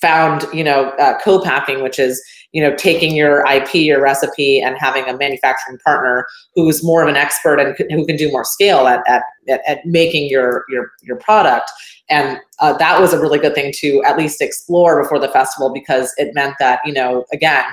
found 0.02 0.46
you 0.54 0.64
know 0.64 0.90
uh, 1.00 1.20
co-packing 1.24 1.82
which 1.82 1.98
is 1.98 2.24
you 2.52 2.62
know 2.62 2.74
taking 2.76 3.16
your 3.16 3.44
ip 3.48 3.74
your 3.74 4.00
recipe 4.00 4.62
and 4.62 4.78
having 4.80 5.04
a 5.06 5.18
manufacturing 5.18 5.80
partner 5.84 6.26
who's 6.54 6.84
more 6.84 7.02
of 7.02 7.10
an 7.10 7.16
expert 7.16 7.60
and 7.60 7.76
who 7.92 8.06
can 8.06 8.16
do 8.16 8.32
more 8.32 8.46
scale 8.46 8.88
at, 8.88 9.02
at, 9.08 9.24
at 9.68 9.86
making 9.86 10.30
your 10.30 10.64
your 10.70 10.92
your 11.02 11.18
product. 11.18 11.70
And 12.10 12.40
uh, 12.60 12.72
that 12.78 13.02
was 13.02 13.12
a 13.12 13.20
really 13.20 13.40
good 13.40 13.54
thing 13.54 13.74
to 13.80 14.02
at 14.06 14.18
least 14.18 14.42
explore 14.42 15.02
before 15.02 15.20
the 15.20 15.28
festival 15.28 15.74
because 15.74 16.14
it 16.18 16.34
meant 16.34 16.56
that 16.60 16.80
you 16.86 16.94
know 16.94 17.26
again 17.34 17.66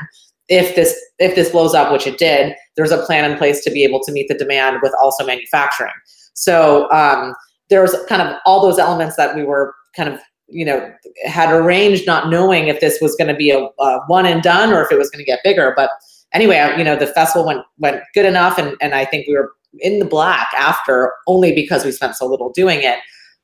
if 0.48 0.76
this 0.76 0.94
if 1.18 1.34
this 1.34 1.50
blows 1.50 1.74
up 1.74 1.90
which 1.90 2.06
it 2.06 2.18
did 2.18 2.54
there's 2.76 2.90
a 2.90 3.02
plan 3.04 3.30
in 3.30 3.38
place 3.38 3.64
to 3.64 3.70
be 3.70 3.84
able 3.84 4.00
to 4.00 4.12
meet 4.12 4.28
the 4.28 4.34
demand 4.34 4.78
with 4.82 4.92
also 5.02 5.24
manufacturing. 5.24 5.92
So 6.34 6.90
um, 6.90 7.34
there 7.70 7.80
was 7.80 7.96
kind 8.08 8.20
of 8.20 8.36
all 8.44 8.60
those 8.60 8.78
elements 8.78 9.16
that 9.16 9.34
we 9.34 9.44
were 9.44 9.74
kind 9.96 10.08
of 10.08 10.20
you 10.48 10.64
know 10.64 10.92
had 11.24 11.52
arranged 11.52 12.06
not 12.06 12.28
knowing 12.28 12.68
if 12.68 12.80
this 12.80 12.98
was 13.00 13.14
going 13.16 13.28
to 13.28 13.34
be 13.34 13.50
a, 13.50 13.68
a, 13.82 14.00
one 14.06 14.26
and 14.26 14.42
done 14.42 14.72
or 14.72 14.82
if 14.82 14.92
it 14.92 14.98
was 14.98 15.10
going 15.10 15.24
to 15.24 15.30
get 15.30 15.40
bigger. 15.44 15.72
But 15.76 15.90
anyway 16.32 16.74
you 16.76 16.84
know 16.84 16.96
the 16.96 17.06
festival 17.06 17.46
went 17.46 17.60
went 17.78 18.02
good 18.12 18.26
enough 18.26 18.58
and 18.58 18.76
and 18.80 18.92
i 18.92 19.04
think 19.04 19.24
we 19.28 19.34
were 19.34 19.52
in 19.80 19.98
the 19.98 20.04
black 20.04 20.48
after 20.56 21.12
only 21.26 21.54
because 21.54 21.84
we 21.84 21.92
spent 21.92 22.16
so 22.16 22.26
little 22.26 22.50
doing 22.50 22.82
it. 22.82 22.98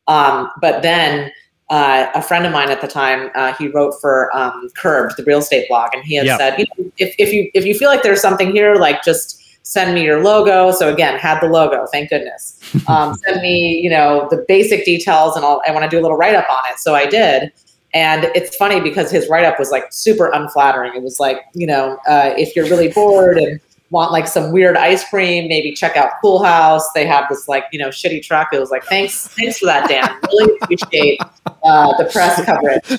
Um, 0.07 0.50
but 0.61 0.83
then 0.83 1.30
uh, 1.70 2.10
a 2.14 2.22
friend 2.22 2.44
of 2.44 2.52
mine 2.52 2.70
at 2.70 2.80
the 2.80 2.88
time 2.88 3.30
uh, 3.34 3.54
he 3.54 3.68
wrote 3.68 3.94
for 4.00 4.36
um, 4.36 4.68
curbed 4.76 5.16
the 5.16 5.24
real 5.24 5.38
estate 5.38 5.68
blog 5.68 5.90
and 5.94 6.04
he 6.04 6.16
had 6.16 6.26
yep. 6.26 6.38
said 6.38 6.58
you 6.58 6.66
know, 6.76 6.92
if, 6.98 7.14
if 7.18 7.32
you 7.32 7.50
if 7.54 7.64
you 7.64 7.74
feel 7.74 7.88
like 7.88 8.02
there's 8.02 8.20
something 8.20 8.50
here 8.50 8.74
like 8.74 9.02
just 9.02 9.40
send 9.62 9.94
me 9.94 10.02
your 10.02 10.22
logo. 10.22 10.72
So 10.72 10.92
again, 10.92 11.18
had 11.18 11.40
the 11.40 11.46
logo, 11.46 11.86
thank 11.86 12.10
goodness. 12.10 12.56
Um, 12.88 13.14
send 13.14 13.40
me, 13.42 13.80
you 13.80 13.90
know, 13.90 14.26
the 14.30 14.44
basic 14.48 14.84
details, 14.84 15.36
and 15.36 15.44
I'll, 15.44 15.62
I 15.66 15.70
want 15.70 15.84
to 15.84 15.88
do 15.88 16.00
a 16.00 16.02
little 16.02 16.16
write 16.16 16.34
up 16.34 16.48
on 16.50 16.72
it. 16.72 16.78
So 16.78 16.94
I 16.94 17.06
did. 17.06 17.52
And 17.92 18.24
it's 18.34 18.56
funny 18.56 18.80
because 18.80 19.10
his 19.10 19.28
write 19.28 19.44
up 19.44 19.58
was 19.58 19.70
like 19.70 19.92
super 19.92 20.30
unflattering. 20.32 20.94
It 20.94 21.02
was 21.02 21.20
like, 21.20 21.42
you 21.52 21.66
know, 21.66 21.98
uh, 22.08 22.32
if 22.36 22.56
you're 22.56 22.66
really 22.66 22.88
bored 22.88 23.38
and 23.38 23.60
want 23.90 24.12
like 24.12 24.26
some 24.26 24.52
weird 24.52 24.76
ice 24.76 25.09
cream, 25.09 25.49
maybe 25.49 25.73
check 25.73 25.97
out 25.97 26.12
Coolhaus. 26.23 26.82
They 26.94 27.06
have 27.06 27.26
this 27.28 27.49
like, 27.49 27.64
you 27.73 27.78
know, 27.78 27.88
shitty 27.88 28.25
truck. 28.25 28.49
It 28.52 28.61
was 28.61 28.70
like, 28.70 28.85
thanks, 28.85 29.28
thanks 29.28 29.59
for 29.59 29.66
that, 29.66 29.88
Dan. 29.88 30.09
Really 30.28 30.56
appreciate 30.62 31.20
uh, 31.64 31.97
the 31.99 32.09
press 32.12 32.44
coverage. 32.44 32.90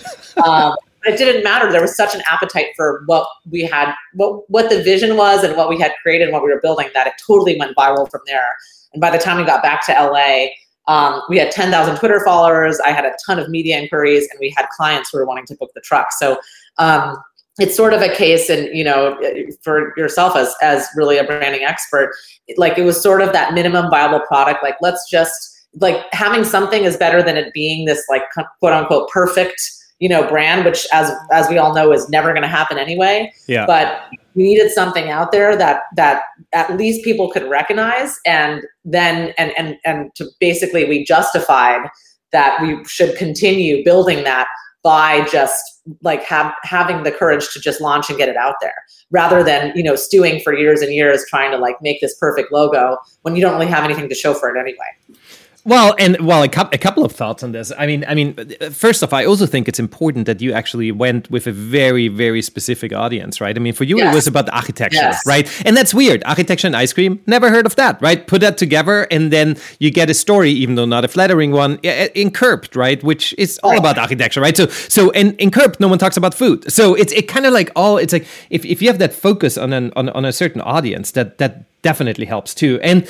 Um, 0.45 0.75
but 1.03 1.13
it 1.13 1.17
didn't 1.17 1.43
matter. 1.43 1.71
There 1.71 1.81
was 1.81 1.95
such 1.95 2.13
an 2.13 2.21
appetite 2.29 2.67
for 2.75 3.03
what 3.07 3.27
we 3.49 3.63
had, 3.63 3.93
what 4.13 4.49
what 4.49 4.69
the 4.69 4.83
vision 4.83 5.17
was, 5.17 5.43
and 5.43 5.57
what 5.57 5.67
we 5.67 5.79
had 5.79 5.93
created, 6.01 6.25
and 6.25 6.33
what 6.33 6.43
we 6.43 6.53
were 6.53 6.61
building 6.61 6.89
that 6.93 7.07
it 7.07 7.13
totally 7.25 7.57
went 7.57 7.75
viral 7.75 8.09
from 8.09 8.21
there. 8.27 8.49
And 8.93 9.01
by 9.01 9.09
the 9.09 9.17
time 9.17 9.37
we 9.37 9.45
got 9.45 9.63
back 9.63 9.83
to 9.87 9.93
LA, 9.93 10.47
um, 10.87 11.21
we 11.29 11.37
had 11.37 11.51
10,000 11.51 11.97
Twitter 11.97 12.21
followers. 12.23 12.79
I 12.81 12.91
had 12.91 13.05
a 13.05 13.13
ton 13.25 13.39
of 13.39 13.49
media 13.49 13.79
inquiries, 13.79 14.27
and 14.29 14.39
we 14.39 14.53
had 14.55 14.67
clients 14.69 15.09
who 15.11 15.17
were 15.17 15.25
wanting 15.25 15.45
to 15.47 15.55
book 15.55 15.71
the 15.73 15.81
truck. 15.81 16.11
So 16.11 16.37
um, 16.77 17.17
it's 17.61 17.77
sort 17.77 17.93
of 17.93 18.01
a 18.01 18.09
case, 18.09 18.49
and 18.49 18.75
you 18.75 18.83
know, 18.83 19.17
for 19.61 19.93
yourself 19.95 20.35
as 20.35 20.53
as 20.61 20.87
really 20.95 21.17
a 21.17 21.23
branding 21.23 21.63
expert, 21.63 22.13
like 22.57 22.77
it 22.77 22.83
was 22.83 23.01
sort 23.01 23.21
of 23.21 23.31
that 23.33 23.53
minimum 23.53 23.89
viable 23.89 24.21
product. 24.21 24.63
Like 24.63 24.75
let's 24.81 25.09
just 25.09 25.51
like 25.79 26.03
having 26.11 26.43
something 26.43 26.83
is 26.83 26.97
better 26.97 27.23
than 27.23 27.37
it 27.37 27.53
being 27.53 27.85
this 27.85 28.03
like 28.09 28.23
quote 28.59 28.73
unquote 28.73 29.09
perfect 29.09 29.61
you 29.99 30.09
know 30.09 30.27
brand 30.27 30.65
which 30.65 30.85
as 30.91 31.11
as 31.31 31.47
we 31.47 31.57
all 31.57 31.73
know 31.73 31.93
is 31.93 32.09
never 32.09 32.31
going 32.31 32.41
to 32.41 32.47
happen 32.47 32.77
anyway 32.77 33.31
yeah 33.47 33.65
but 33.65 34.01
we 34.35 34.43
needed 34.43 34.69
something 34.69 35.09
out 35.09 35.31
there 35.31 35.55
that 35.55 35.83
that 35.95 36.23
at 36.51 36.75
least 36.75 37.05
people 37.05 37.31
could 37.31 37.47
recognize 37.49 38.19
and 38.25 38.63
then 38.83 39.33
and 39.37 39.53
and 39.57 39.77
and 39.85 40.13
to 40.15 40.25
basically 40.41 40.83
we 40.85 41.05
justified 41.05 41.87
that 42.33 42.61
we 42.61 42.83
should 42.85 43.15
continue 43.15 43.83
building 43.85 44.23
that 44.25 44.47
by 44.83 45.25
just 45.31 45.80
like 46.01 46.23
have 46.23 46.53
having 46.63 47.03
the 47.03 47.11
courage 47.11 47.51
to 47.53 47.59
just 47.59 47.81
launch 47.81 48.09
and 48.09 48.17
get 48.17 48.29
it 48.29 48.37
out 48.37 48.55
there 48.61 48.75
rather 49.11 49.43
than 49.43 49.71
you 49.75 49.83
know 49.83 49.95
stewing 49.95 50.39
for 50.41 50.53
years 50.53 50.81
and 50.81 50.93
years 50.93 51.23
trying 51.29 51.51
to 51.51 51.57
like 51.57 51.81
make 51.81 52.01
this 52.01 52.15
perfect 52.15 52.51
logo 52.51 52.97
when 53.23 53.35
you 53.35 53.41
don't 53.41 53.53
really 53.53 53.67
have 53.67 53.83
anything 53.83 54.09
to 54.09 54.15
show 54.15 54.33
for 54.33 54.55
it 54.55 54.59
anyway 54.59 55.19
well, 55.63 55.95
and 55.99 56.19
well, 56.25 56.41
a, 56.41 56.47
cu- 56.47 56.69
a 56.71 56.77
couple 56.77 57.05
of 57.05 57.11
thoughts 57.11 57.43
on 57.43 57.51
this. 57.51 57.71
I 57.77 57.85
mean, 57.85 58.03
I 58.07 58.15
mean, 58.15 58.35
first 58.71 59.03
off, 59.03 59.13
I 59.13 59.25
also 59.25 59.45
think 59.45 59.67
it's 59.67 59.79
important 59.79 60.25
that 60.25 60.41
you 60.41 60.53
actually 60.53 60.91
went 60.91 61.29
with 61.29 61.45
a 61.45 61.51
very, 61.51 62.07
very 62.07 62.41
specific 62.41 62.93
audience, 62.93 63.39
right? 63.39 63.55
I 63.55 63.59
mean, 63.59 63.73
for 63.73 63.83
you, 63.83 63.97
yes. 63.97 64.11
it 64.11 64.15
was 64.15 64.27
about 64.27 64.47
the 64.47 64.55
architecture, 64.55 64.97
yes. 64.97 65.21
right? 65.25 65.47
And 65.65 65.77
that's 65.77 65.93
weird. 65.93 66.23
Architecture 66.25 66.67
and 66.67 66.75
ice 66.75 66.93
cream, 66.93 67.21
never 67.27 67.49
heard 67.49 67.65
of 67.65 67.75
that, 67.75 68.01
right? 68.01 68.25
Put 68.25 68.41
that 68.41 68.57
together, 68.57 69.07
and 69.11 69.31
then 69.31 69.57
you 69.79 69.91
get 69.91 70.09
a 70.09 70.13
story, 70.13 70.51
even 70.51 70.75
though 70.75 70.85
not 70.85 71.05
a 71.05 71.07
flattering 71.07 71.51
one, 71.51 71.77
in 71.79 72.31
Curbed, 72.31 72.75
right? 72.75 73.03
Which 73.03 73.35
is 73.37 73.59
all 73.63 73.77
about 73.77 73.97
architecture, 73.97 74.41
right? 74.41 74.57
So, 74.57 74.67
so 74.67 75.11
in, 75.11 75.35
in 75.35 75.51
Curbed, 75.51 75.79
no 75.79 75.87
one 75.87 75.99
talks 75.99 76.17
about 76.17 76.33
food. 76.33 76.71
So 76.71 76.95
it's 76.95 77.13
it 77.13 77.27
kind 77.27 77.45
of 77.45 77.53
like 77.53 77.71
all. 77.75 77.97
It's 77.97 78.13
like 78.13 78.27
if, 78.49 78.65
if 78.65 78.81
you 78.81 78.87
have 78.87 78.99
that 78.99 79.13
focus 79.13 79.57
on 79.57 79.73
an 79.73 79.91
on, 79.95 80.09
on 80.09 80.25
a 80.25 80.33
certain 80.33 80.61
audience, 80.61 81.11
that 81.11 81.37
that 81.37 81.65
definitely 81.81 82.25
helps 82.25 82.53
too. 82.53 82.79
And 82.81 83.07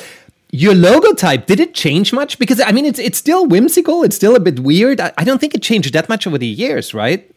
your 0.51 0.75
logo 0.75 1.13
type 1.13 1.45
did 1.47 1.59
it 1.59 1.73
change 1.73 2.13
much? 2.13 2.37
Because 2.37 2.61
I 2.61 2.71
mean, 2.71 2.85
it's 2.85 2.99
it's 2.99 3.17
still 3.17 3.47
whimsical. 3.47 4.03
It's 4.03 4.15
still 4.15 4.35
a 4.35 4.39
bit 4.39 4.59
weird. 4.59 4.99
I, 4.99 5.11
I 5.17 5.23
don't 5.23 5.39
think 5.39 5.55
it 5.55 5.61
changed 5.61 5.93
that 5.93 6.09
much 6.09 6.27
over 6.27 6.37
the 6.37 6.47
years, 6.47 6.93
right? 6.93 7.29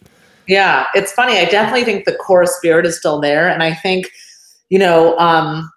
Yeah, 0.47 0.87
it's 0.95 1.13
funny. 1.13 1.39
I 1.39 1.47
definitely 1.47 1.85
think 1.85 2.05
the 2.05 2.17
core 2.17 2.47
spirit 2.47 2.85
is 2.85 2.99
still 2.99 3.21
there, 3.21 3.49
and 3.49 3.63
I 3.63 3.73
think, 3.73 4.11
you 4.69 4.79
know, 4.79 5.17
um, 5.19 5.71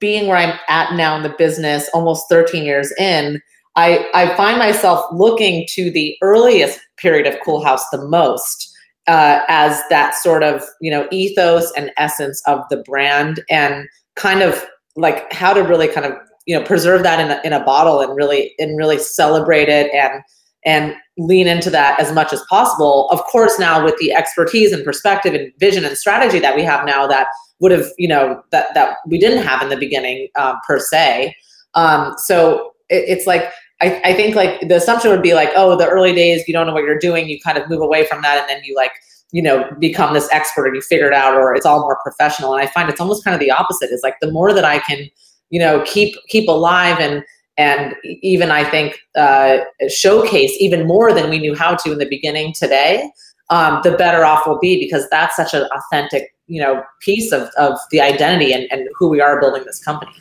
being 0.00 0.26
where 0.28 0.36
I'm 0.36 0.58
at 0.68 0.94
now 0.94 1.16
in 1.16 1.22
the 1.22 1.34
business, 1.38 1.88
almost 1.94 2.26
13 2.28 2.64
years 2.64 2.92
in, 2.98 3.40
I 3.76 4.06
I 4.12 4.34
find 4.36 4.58
myself 4.58 5.04
looking 5.12 5.66
to 5.70 5.90
the 5.90 6.16
earliest 6.20 6.80
period 6.96 7.32
of 7.32 7.40
Coolhaus 7.40 7.80
the 7.92 8.06
most 8.08 8.70
uh, 9.06 9.40
as 9.48 9.80
that 9.88 10.14
sort 10.16 10.42
of 10.42 10.64
you 10.80 10.90
know 10.90 11.06
ethos 11.12 11.72
and 11.76 11.92
essence 11.96 12.42
of 12.48 12.60
the 12.70 12.78
brand, 12.78 13.40
and 13.48 13.86
kind 14.16 14.42
of 14.42 14.66
like 14.96 15.32
how 15.32 15.54
to 15.54 15.62
really 15.62 15.88
kind 15.88 16.06
of 16.06 16.14
you 16.46 16.58
know 16.58 16.64
preserve 16.64 17.02
that 17.02 17.20
in 17.20 17.30
a, 17.30 17.40
in 17.44 17.52
a 17.52 17.64
bottle 17.64 18.00
and 18.00 18.16
really 18.16 18.54
and 18.58 18.76
really 18.76 18.98
celebrate 18.98 19.68
it 19.68 19.92
and 19.94 20.22
and 20.64 20.94
lean 21.18 21.48
into 21.48 21.70
that 21.70 21.98
as 21.98 22.12
much 22.12 22.32
as 22.32 22.42
possible. 22.48 23.08
Of 23.10 23.22
course, 23.24 23.58
now 23.58 23.84
with 23.84 23.96
the 23.98 24.12
expertise 24.12 24.72
and 24.72 24.84
perspective 24.84 25.34
and 25.34 25.52
vision 25.58 25.84
and 25.84 25.96
strategy 25.96 26.38
that 26.38 26.54
we 26.54 26.62
have 26.62 26.86
now, 26.86 27.06
that 27.06 27.26
would 27.60 27.72
have 27.72 27.86
you 27.98 28.08
know 28.08 28.42
that 28.50 28.74
that 28.74 28.96
we 29.06 29.18
didn't 29.18 29.44
have 29.44 29.62
in 29.62 29.68
the 29.68 29.76
beginning 29.76 30.28
uh, 30.36 30.54
per 30.66 30.78
se. 30.78 31.34
Um, 31.74 32.14
so 32.18 32.72
it, 32.88 33.04
it's 33.08 33.26
like 33.26 33.50
I, 33.80 34.00
I 34.04 34.14
think 34.14 34.36
like 34.36 34.60
the 34.68 34.76
assumption 34.76 35.10
would 35.10 35.22
be 35.22 35.34
like, 35.34 35.50
oh, 35.56 35.76
the 35.76 35.88
early 35.88 36.14
days, 36.14 36.46
you 36.46 36.54
don't 36.54 36.66
know 36.66 36.72
what 36.72 36.84
you're 36.84 36.98
doing, 36.98 37.28
you 37.28 37.40
kind 37.40 37.58
of 37.58 37.68
move 37.68 37.80
away 37.80 38.06
from 38.06 38.22
that, 38.22 38.38
and 38.38 38.48
then 38.48 38.62
you 38.64 38.76
like 38.76 38.92
you 39.32 39.42
know 39.42 39.68
become 39.78 40.14
this 40.14 40.28
expert 40.30 40.66
and 40.66 40.76
you 40.76 40.82
figure 40.82 41.08
it 41.08 41.14
out, 41.14 41.34
or 41.34 41.54
it's 41.54 41.66
all 41.66 41.80
more 41.80 41.98
professional. 42.02 42.54
And 42.54 42.62
I 42.62 42.70
find 42.70 42.88
it's 42.88 43.00
almost 43.00 43.24
kind 43.24 43.34
of 43.34 43.40
the 43.40 43.50
opposite. 43.50 43.90
Is 43.90 44.02
like 44.02 44.16
the 44.20 44.30
more 44.30 44.52
that 44.52 44.64
I 44.64 44.78
can 44.78 45.08
you 45.52 45.60
know 45.60 45.84
keep 45.86 46.16
keep 46.28 46.48
alive 46.48 46.98
and 46.98 47.22
and 47.58 47.94
even 48.04 48.50
I 48.50 48.64
think 48.64 48.98
uh, 49.14 49.58
showcase 49.88 50.56
even 50.58 50.86
more 50.86 51.12
than 51.12 51.28
we 51.28 51.38
knew 51.38 51.54
how 51.54 51.74
to 51.76 51.92
in 51.92 51.98
the 51.98 52.08
beginning 52.08 52.54
today, 52.54 53.10
um, 53.50 53.80
the 53.84 53.92
better 53.92 54.24
off 54.24 54.44
we'll 54.46 54.58
be 54.58 54.82
because 54.82 55.06
that's 55.10 55.36
such 55.36 55.52
an 55.52 55.68
authentic 55.76 56.34
you 56.46 56.60
know 56.60 56.82
piece 57.00 57.30
of, 57.30 57.50
of 57.58 57.78
the 57.90 58.00
identity 58.00 58.52
and, 58.52 58.66
and 58.72 58.88
who 58.98 59.08
we 59.08 59.20
are 59.20 59.40
building 59.40 59.62
this 59.64 59.82
company. 59.84 60.12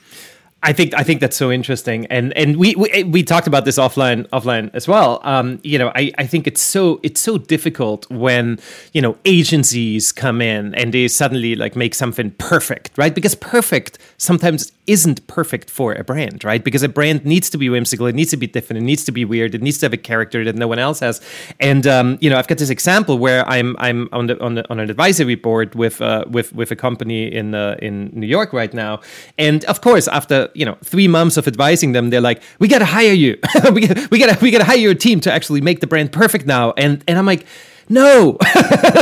I 0.63 0.74
think 0.74 0.94
I 0.94 1.01
think 1.01 1.22
that's 1.22 1.36
so 1.36 1.51
interesting, 1.51 2.06
and 2.08 2.38
and 2.38 2.58
we 2.58 2.75
we, 2.75 3.03
we 3.03 3.24
talked 3.24 3.48
about 3.48 3.65
this 3.65 3.80
offline 3.80 4.27
offline 4.30 4.70
as 4.75 4.88
well. 4.88 5.20
Um, 5.24 5.60
you 5.63 5.80
know, 5.80 5.91
I, 5.96 6.12
I 6.20 6.27
think 6.27 6.46
it's 6.46 6.62
so 6.62 7.00
it's 7.01 7.20
so 7.20 7.39
difficult 7.39 8.08
when 8.12 8.60
you 8.94 9.01
know 9.01 9.18
agencies 9.25 10.12
come 10.12 10.39
in 10.39 10.75
and 10.75 10.94
they 10.94 11.08
suddenly 11.08 11.56
like 11.56 11.75
make 11.75 11.96
something 11.96 12.30
perfect, 12.38 12.91
right? 12.96 13.15
Because 13.15 13.34
perfect 13.34 13.98
sometimes 14.18 14.72
isn't 14.86 15.25
perfect 15.25 15.70
for 15.70 15.94
a 15.94 16.03
brand, 16.03 16.44
right? 16.44 16.63
Because 16.63 16.84
a 16.84 16.89
brand 16.89 17.25
needs 17.25 17.50
to 17.50 17.58
be 17.58 17.68
whimsical, 17.68 18.06
it 18.06 18.13
needs 18.13 18.30
to 18.30 18.38
be 18.38 18.46
different, 18.46 18.84
it 18.84 18.86
needs 18.86 19.03
to 19.06 19.12
be 19.12 19.25
weird, 19.25 19.56
it 19.56 19.63
needs 19.63 19.80
to 19.80 19.86
have 19.86 19.94
a 19.94 19.98
character 19.98 20.44
that 20.44 20.56
no 20.56 20.68
one 20.68 20.77
else 20.77 21.00
has. 21.00 21.22
And 21.60 21.88
um, 21.88 22.20
you 22.22 22.30
know, 22.30 22.38
I've 22.38 22.48
got 22.48 22.60
this 22.60 22.70
example 22.70 23.18
where 23.18 23.48
I'm 23.50 23.75
I'm 23.80 24.10
on 24.12 24.27
the 24.27 24.39
on, 24.39 24.53
the, 24.53 24.70
on 24.70 24.80
an 24.80 24.91
advisory 24.91 25.36
board 25.36 25.74
with 25.74 26.01
uh, 26.01 26.25
with 26.30 26.53
with 26.53 26.70
a 26.70 26.75
company 26.75 27.34
in 27.34 27.56
uh, 27.56 27.77
in 27.82 28.12
New 28.13 28.27
York 28.27 28.53
right 28.53 28.74
now, 28.75 29.01
and 29.39 29.65
of 29.65 29.82
course 29.82 30.08
after 30.08 30.50
you 30.53 30.65
know 30.65 30.77
three 30.84 31.08
months 31.08 31.38
of 31.38 31.48
advising 31.48 31.91
them, 31.91 32.10
they're 32.10 32.22
like, 32.22 32.41
"We 32.60 32.67
got 32.67 32.79
to 32.79 32.86
hire 32.86 33.13
you. 33.13 33.38
we 33.74 33.88
we 34.12 34.20
got 34.20 34.29
to 34.29 34.38
we 34.41 34.51
got 34.51 34.60
to 34.60 34.65
hire 34.65 34.77
your 34.77 34.93
team 34.93 35.20
to 35.22 35.31
actually 35.31 35.62
make 35.62 35.79
the 35.79 35.88
brand 35.88 36.12
perfect 36.12 36.46
now." 36.46 36.74
And 36.77 37.03
and 37.08 37.17
I'm 37.17 37.25
like 37.25 37.46
no. 37.89 38.38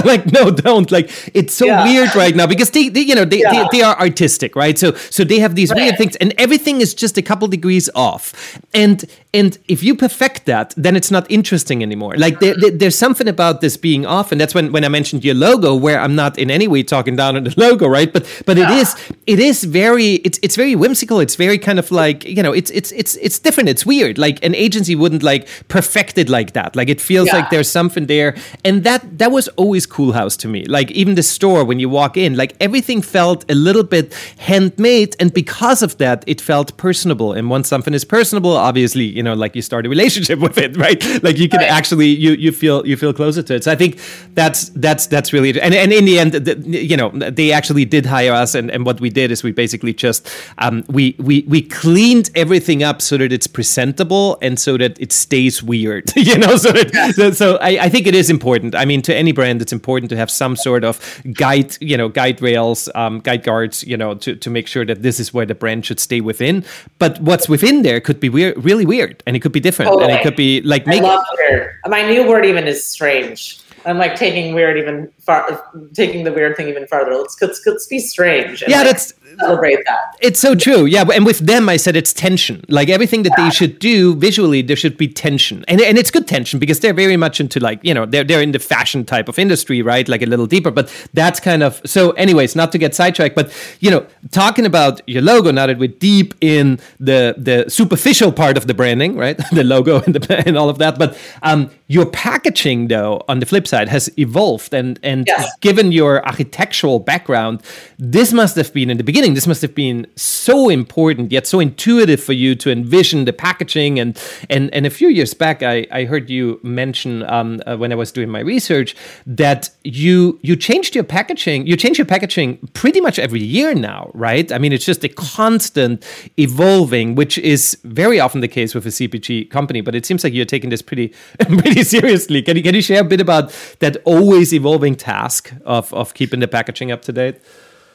Like 0.05 0.31
no 0.31 0.50
don't. 0.50 0.89
Like 0.91 1.09
it's 1.33 1.53
so 1.53 1.65
yeah. 1.65 1.83
weird 1.83 2.15
right 2.15 2.36
now 2.36 2.48
because 2.48 2.71
they, 2.71 2.89
they 2.89 3.01
you 3.01 3.15
know 3.15 3.25
they, 3.25 3.39
yeah. 3.39 3.51
they, 3.51 3.79
they, 3.79 3.81
are 3.81 4.00
artistic 4.00 4.55
right? 4.55 4.77
So 4.77 4.93
so 4.93 5.24
they 5.24 5.39
have 5.39 5.55
these 5.55 5.71
right. 5.71 5.77
weird 5.77 5.98
things 5.98 6.15
and 6.17 6.33
everything 6.38 6.79
is 6.81 6.93
just 6.93 7.17
a 7.17 7.21
couple 7.21 7.48
degrees 7.48 7.89
off. 7.95 8.57
And 8.74 9.05
and 9.33 9.57
if 9.67 9.83
you 9.83 9.95
perfect 9.95 10.45
that 10.45 10.74
then 10.77 10.95
it's 10.95 11.12
not 11.12 11.29
interesting 11.29 11.83
anymore. 11.83 12.15
Like 12.17 12.39
there, 12.39 12.55
there, 12.55 12.71
there's 12.71 12.98
something 12.98 13.27
about 13.27 13.62
this 13.62 13.77
being 13.77 14.05
off. 14.05 14.31
And 14.31 14.39
that's 14.39 14.55
when 14.55 14.71
when 14.71 14.86
i 14.86 14.88
mentioned 14.88 15.25
your 15.25 15.36
logo 15.36 15.75
where 15.75 16.00
i'm 16.00 16.15
not 16.15 16.38
in 16.38 16.50
any 16.50 16.67
way 16.67 16.83
talking 16.83 17.15
down 17.15 17.36
on 17.36 17.43
the 17.43 17.53
logo 17.57 17.88
right? 17.88 18.12
But 18.12 18.25
but 18.45 18.57
yeah. 18.57 18.71
it 18.71 18.77
is 18.77 18.95
it 19.27 19.39
is 19.39 19.63
very 19.63 20.15
it's 20.27 20.39
it's 20.41 20.55
very 20.55 20.75
whimsical. 20.75 21.19
It's 21.19 21.36
very 21.36 21.57
kind 21.57 21.79
of 21.79 21.91
like 21.91 22.24
you 22.25 22.43
know 22.43 22.53
it's 22.53 22.71
it's 22.71 22.91
it's 22.93 23.15
it's 23.17 23.39
different. 23.39 23.69
It's 23.69 23.86
weird. 23.86 24.17
Like 24.17 24.43
an 24.43 24.55
agency 24.55 24.95
wouldn't 24.95 25.24
like 25.24 25.48
perfect 25.67 26.17
it 26.17 26.29
like 26.29 26.53
that. 26.53 26.75
Like 26.75 26.89
it 26.89 27.01
feels 27.01 27.31
like 27.31 27.50
there's 27.50 27.69
something 27.69 28.05
there. 28.07 28.36
and 28.63 28.68
and 28.69 28.83
that 28.83 29.17
that 29.17 29.31
was 29.31 29.47
always 29.61 29.88
Coolhaus 29.88 30.38
to 30.38 30.47
me. 30.47 30.63
Like 30.65 30.91
even 30.91 31.15
the 31.15 31.23
store 31.23 31.65
when 31.65 31.79
you 31.79 31.89
walk 31.89 32.15
in, 32.17 32.38
like 32.38 32.55
everything 32.59 33.01
felt 33.01 33.43
a 33.49 33.55
little 33.55 33.83
bit 33.83 34.13
handmade, 34.38 35.15
and 35.19 35.33
because 35.33 35.81
of 35.81 35.97
that, 35.97 36.23
it 36.27 36.39
felt 36.39 36.77
personable. 36.77 37.33
And 37.33 37.49
once 37.49 37.67
something 37.67 37.95
is 37.95 38.05
personable, 38.05 38.55
obviously, 38.55 39.05
you 39.05 39.23
know, 39.23 39.33
like 39.33 39.55
you 39.55 39.63
start 39.63 39.88
a 39.88 39.89
relationship 39.89 40.38
with 40.45 40.59
it, 40.59 40.77
right? 40.77 41.01
Like 41.23 41.39
you 41.39 41.49
can 41.49 41.61
right. 41.61 41.71
actually 41.79 42.09
you 42.09 42.33
you 42.33 42.51
feel 42.51 42.85
you 42.85 42.95
feel 42.95 43.11
closer 43.11 43.41
to 43.41 43.55
it. 43.55 43.63
So 43.63 43.71
I 43.71 43.75
think 43.75 43.99
that's 44.35 44.69
that's 44.69 45.07
that's 45.07 45.33
really 45.33 45.49
and 45.60 45.73
and 45.73 45.91
in 45.91 46.05
the 46.05 46.19
end, 46.19 46.34
the, 46.34 46.55
you 46.67 46.95
know, 46.95 47.10
they 47.10 47.51
actually 47.51 47.86
did 47.86 48.05
hire 48.05 48.34
us, 48.34 48.53
and 48.53 48.69
and 48.69 48.86
what 48.86 49.01
we 49.01 49.10
did 49.10 49.32
is 49.32 49.41
we 49.41 49.51
basically 49.51 49.95
just 49.95 50.29
um, 50.60 50.84
we 50.88 51.15
we 51.17 51.43
we 51.47 51.63
cleaned 51.63 52.29
everything 52.36 52.84
up 52.84 53.01
so 53.01 53.17
that 53.17 53.34
it's 53.34 53.47
presentable 53.47 54.38
and 54.43 54.60
so 54.60 54.77
that 54.77 54.99
it 55.01 55.12
stays 55.12 55.63
weird, 55.63 56.12
you 56.15 56.38
know. 56.38 56.55
So 56.58 56.71
that, 56.71 57.15
so, 57.15 57.32
so 57.32 57.58
I, 57.58 57.86
I 57.86 57.89
think 57.89 58.05
it 58.05 58.13
is 58.13 58.29
important 58.29 58.59
important. 58.60 58.82
I 58.82 58.86
mean, 58.86 59.02
to 59.04 59.15
any 59.15 59.32
brand, 59.32 59.62
it's 59.62 59.74
important 59.74 60.10
to 60.10 60.17
have 60.17 60.30
some 60.30 60.56
sort 60.56 60.84
of 60.84 61.22
guide, 61.34 61.78
you 61.82 61.98
know, 61.98 62.10
guide 62.10 62.41
rails, 62.41 62.89
um, 62.95 63.19
guide 63.19 63.43
guards, 63.43 63.84
you 63.84 63.98
know, 63.98 64.15
to, 64.15 64.36
to 64.36 64.50
make 64.50 64.67
sure 64.67 64.86
that 64.86 65.02
this 65.02 65.19
is 65.19 65.34
where 65.34 65.45
the 65.45 65.56
brand 65.56 65.86
should 65.86 66.00
stay 66.00 66.22
within. 66.22 66.63
But 66.98 67.19
what's 67.22 67.50
within 67.50 67.82
there 67.84 68.00
could 68.02 68.19
be 68.19 68.30
weird, 68.30 68.63
really 68.63 68.86
weird, 68.86 69.24
and 69.26 69.36
it 69.36 69.39
could 69.39 69.52
be 69.52 69.60
different, 69.60 69.91
totally. 69.91 70.12
and 70.12 70.19
it 70.19 70.24
could 70.24 70.36
be 70.36 70.62
like. 70.62 70.86
Make 70.86 71.02
I 71.02 71.15
love 71.15 71.26
weird. 71.38 71.76
My 71.88 72.04
new 72.08 72.28
word 72.28 72.45
even 72.45 72.67
is 72.67 72.86
strange. 72.86 73.60
I'm 73.89 73.97
like 73.97 74.15
taking 74.15 74.54
weird 74.54 74.78
even 74.78 75.12
far, 75.19 75.63
taking 75.93 76.23
the 76.23 76.32
weird 76.32 76.56
thing 76.58 76.67
even 76.67 76.86
farther. 76.88 77.15
Let's 77.15 77.41
let's, 77.41 77.62
let's 77.65 77.88
be 77.88 77.99
strange. 77.99 78.63
yeah, 78.67 78.78
like, 78.78 78.88
that's 78.88 79.13
celebrate 79.39 79.80
that. 79.86 80.15
It's 80.21 80.39
so 80.39 80.56
true. 80.56 80.86
Yeah, 80.86 81.06
and 81.13 81.25
with 81.25 81.39
them, 81.39 81.69
I 81.69 81.78
said 81.78 81.95
it's 81.95 82.13
tension. 82.13 82.63
Like 82.67 82.89
everything 82.89 83.23
that 83.23 83.34
yeah. 83.38 83.45
they 83.45 83.49
should 83.52 83.80
do 83.80 84.15
visually, 84.15 84.62
there 84.62 84.75
should 84.75 84.97
be 84.97 85.08
tension, 85.08 85.63
and 85.67 85.82
and 85.82 85.97
it's 85.97 86.12
good 86.12 86.28
tension 86.28 86.60
because 86.60 86.80
they're 86.80 86.93
very 86.93 87.17
much 87.17 87.39
into 87.39 87.60
like 87.60 87.80
you 87.84 87.93
know 87.93 88.06
they're 88.06 88.23
they're 88.23 88.41
in 88.41 88.52
the 88.52 88.60
fashion 88.60 89.06
type 89.06 89.30
of 89.30 89.39
industry, 89.39 89.82
right? 89.82 90.08
Like 90.08 90.21
a 90.21 90.25
little 90.25 90.47
deeper, 90.47 90.71
but 90.71 90.93
that's 91.13 91.39
kind 91.39 91.63
of 91.63 91.82
so. 91.86 92.12
Anyways, 92.12 92.56
not 92.56 92.71
to 92.73 92.78
get 92.78 92.95
sidetracked, 92.95 93.36
but 93.36 93.52
you 93.80 93.89
know, 93.89 94.06
talking 94.32 94.65
about 94.65 95.02
your 95.08 95.21
logo 95.21 95.52
now 95.52 95.67
that 95.67 95.78
we're 95.78 95.88
deep 95.88 96.34
in 96.41 96.80
the 96.99 97.36
the 97.38 97.69
superficial 97.69 98.32
part 98.32 98.58
of 98.58 98.67
the 98.67 98.73
branding, 98.73 99.15
right? 99.15 99.39
the 99.52 99.63
logo 99.63 100.02
and 100.02 100.15
the 100.15 100.43
and 100.47 100.58
all 100.58 100.69
of 100.69 100.78
that, 100.80 100.99
but 100.99 101.17
um, 101.43 101.69
your 101.88 102.06
packaging 102.06 102.88
though 102.88 103.23
on 103.28 103.39
the 103.39 103.45
flip 103.45 103.67
side 103.67 103.79
has 103.88 104.10
evolved, 104.18 104.74
and 104.74 105.00
and 105.04 105.26
yes. 105.28 105.50
given 105.62 105.92
your 105.92 106.26
architectural 106.26 107.00
background, 107.00 107.63
this 107.98 108.34
must 108.34 108.56
have 108.56 108.74
been 108.74 108.89
in 108.89 108.98
the 108.98 109.04
beginning 109.04 109.34
this 109.34 109.48
must 109.48 109.62
have 109.62 109.76
been 109.76 110.06
so 110.15 110.70
important 110.70 111.32
yet 111.32 111.48
so 111.48 111.60
intuitive 111.60 112.22
for 112.22 112.34
you 112.34 112.56
to 112.56 112.72
envision 112.72 113.26
the 113.26 113.34
packaging. 113.34 114.00
And 114.00 114.22
and 114.50 114.74
and 114.74 114.86
a 114.86 114.89
few 114.89 115.10
years 115.10 115.34
back 115.34 115.63
i 115.63 115.86
i 115.92 116.04
heard 116.04 116.30
you 116.30 116.60
mention 116.63 117.24
um, 117.24 117.62
uh, 117.65 117.78
when 117.78 117.92
i 117.92 117.96
was 117.96 118.12
doing 118.12 118.30
my 118.30 118.39
research 118.39 118.96
that 119.26 119.70
you 119.84 120.39
you 120.42 120.56
changed 120.56 120.96
your 120.96 121.04
packaging 121.04 121.65
you 121.68 121.76
change 121.76 121.98
your 121.98 122.06
packaging 122.06 122.58
pretty 122.74 123.02
much 123.02 123.20
every 123.20 123.42
year 123.42 123.74
now 123.74 124.12
right? 124.13 124.52
I 124.52 124.58
mean 124.58 124.74
it's 124.74 124.86
just 124.86 125.04
a 125.04 125.10
constant 125.10 126.06
evolving 126.38 127.15
which 127.15 127.38
is 127.38 127.78
very 127.84 128.20
often 128.20 128.42
the 128.42 128.48
case 128.48 128.76
with 128.76 128.86
a 128.86 128.89
cpg 128.89 129.50
company 129.50 129.82
but 129.82 129.96
it 129.96 130.06
seems 130.06 130.24
like 130.24 130.34
you're 130.34 130.46
taking 130.46 130.70
this 130.70 130.82
pretty 130.82 131.13
pretty 131.39 131.84
seriously. 131.84 132.42
Can 132.42 132.58
you 132.58 132.63
can 132.63 132.76
you 132.76 132.82
share 132.82 133.02
a 133.02 133.04
bit 133.04 133.22
about 133.22 133.52
that 133.80 133.98
always 134.06 134.54
evolving 134.54 134.95
task 134.95 135.54
of 135.65 135.93
of 135.93 136.13
keeping 136.13 136.39
the 136.39 136.48
packaging 136.48 136.91
up 136.91 137.02
to 137.02 137.12
date 137.12 137.39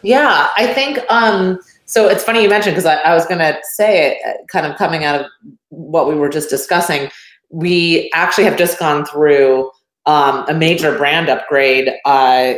yeah, 0.04 0.50
I 0.56 0.72
think 0.72 1.00
um, 1.08 1.58
so. 1.86 2.08
It's 2.08 2.22
funny 2.22 2.42
you 2.42 2.48
mentioned 2.48 2.76
because 2.76 2.86
I, 2.86 2.96
I, 2.96 3.14
was 3.14 3.24
going 3.26 3.38
to 3.38 3.58
say 3.62 4.12
it, 4.12 4.18
uh, 4.26 4.44
kind 4.48 4.66
of 4.66 4.76
coming 4.76 5.02
out 5.02 5.18
of 5.22 5.26
what 5.70 6.06
we 6.06 6.14
were 6.14 6.28
just 6.28 6.50
discussing. 6.50 7.10
We 7.48 8.10
actually 8.12 8.44
have 8.44 8.58
just 8.58 8.78
gone 8.78 9.06
through 9.06 9.70
um, 10.04 10.44
a 10.46 10.52
major 10.52 10.96
brand 10.96 11.30
upgrade 11.30 11.90
uh, 12.04 12.54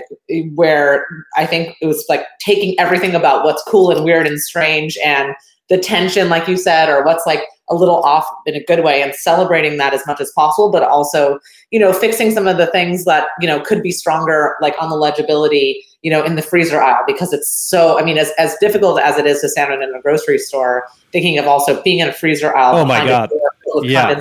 where 0.54 1.06
I 1.36 1.46
think 1.46 1.76
it 1.80 1.86
was 1.86 2.04
like 2.08 2.26
taking 2.40 2.78
everything 2.80 3.14
about 3.14 3.44
what's 3.44 3.62
cool 3.62 3.92
and 3.92 4.04
weird 4.04 4.26
and 4.26 4.40
strange 4.40 4.98
and 5.04 5.32
the 5.68 5.78
tension, 5.78 6.28
like 6.28 6.48
you 6.48 6.56
said, 6.56 6.88
or 6.88 7.04
what's 7.04 7.26
like 7.26 7.44
a 7.68 7.74
little 7.74 8.02
off 8.02 8.26
in 8.46 8.54
a 8.54 8.64
good 8.64 8.84
way 8.84 9.02
and 9.02 9.14
celebrating 9.14 9.76
that 9.78 9.92
as 9.92 10.06
much 10.06 10.20
as 10.20 10.30
possible, 10.32 10.70
but 10.70 10.82
also, 10.82 11.38
you 11.70 11.80
know, 11.80 11.92
fixing 11.92 12.30
some 12.30 12.46
of 12.46 12.56
the 12.58 12.66
things 12.68 13.04
that, 13.04 13.28
you 13.40 13.46
know, 13.46 13.60
could 13.60 13.82
be 13.82 13.90
stronger, 13.90 14.56
like 14.60 14.74
on 14.80 14.88
the 14.88 14.96
legibility, 14.96 15.84
you 16.02 16.10
know, 16.10 16.22
in 16.24 16.36
the 16.36 16.42
freezer 16.42 16.80
aisle, 16.80 17.02
because 17.06 17.32
it's 17.32 17.50
so, 17.50 17.98
I 17.98 18.04
mean, 18.04 18.18
as, 18.18 18.30
as 18.38 18.56
difficult 18.60 19.00
as 19.00 19.18
it 19.18 19.26
is 19.26 19.40
to 19.40 19.48
stand 19.48 19.82
in 19.82 19.94
a 19.94 20.00
grocery 20.00 20.38
store, 20.38 20.84
thinking 21.10 21.38
of 21.38 21.46
also 21.46 21.82
being 21.82 21.98
in 21.98 22.08
a 22.08 22.12
freezer 22.12 22.54
aisle. 22.56 22.76
Oh 22.76 22.84
my 22.84 23.04
God. 23.04 23.30
Yeah. 23.82 24.20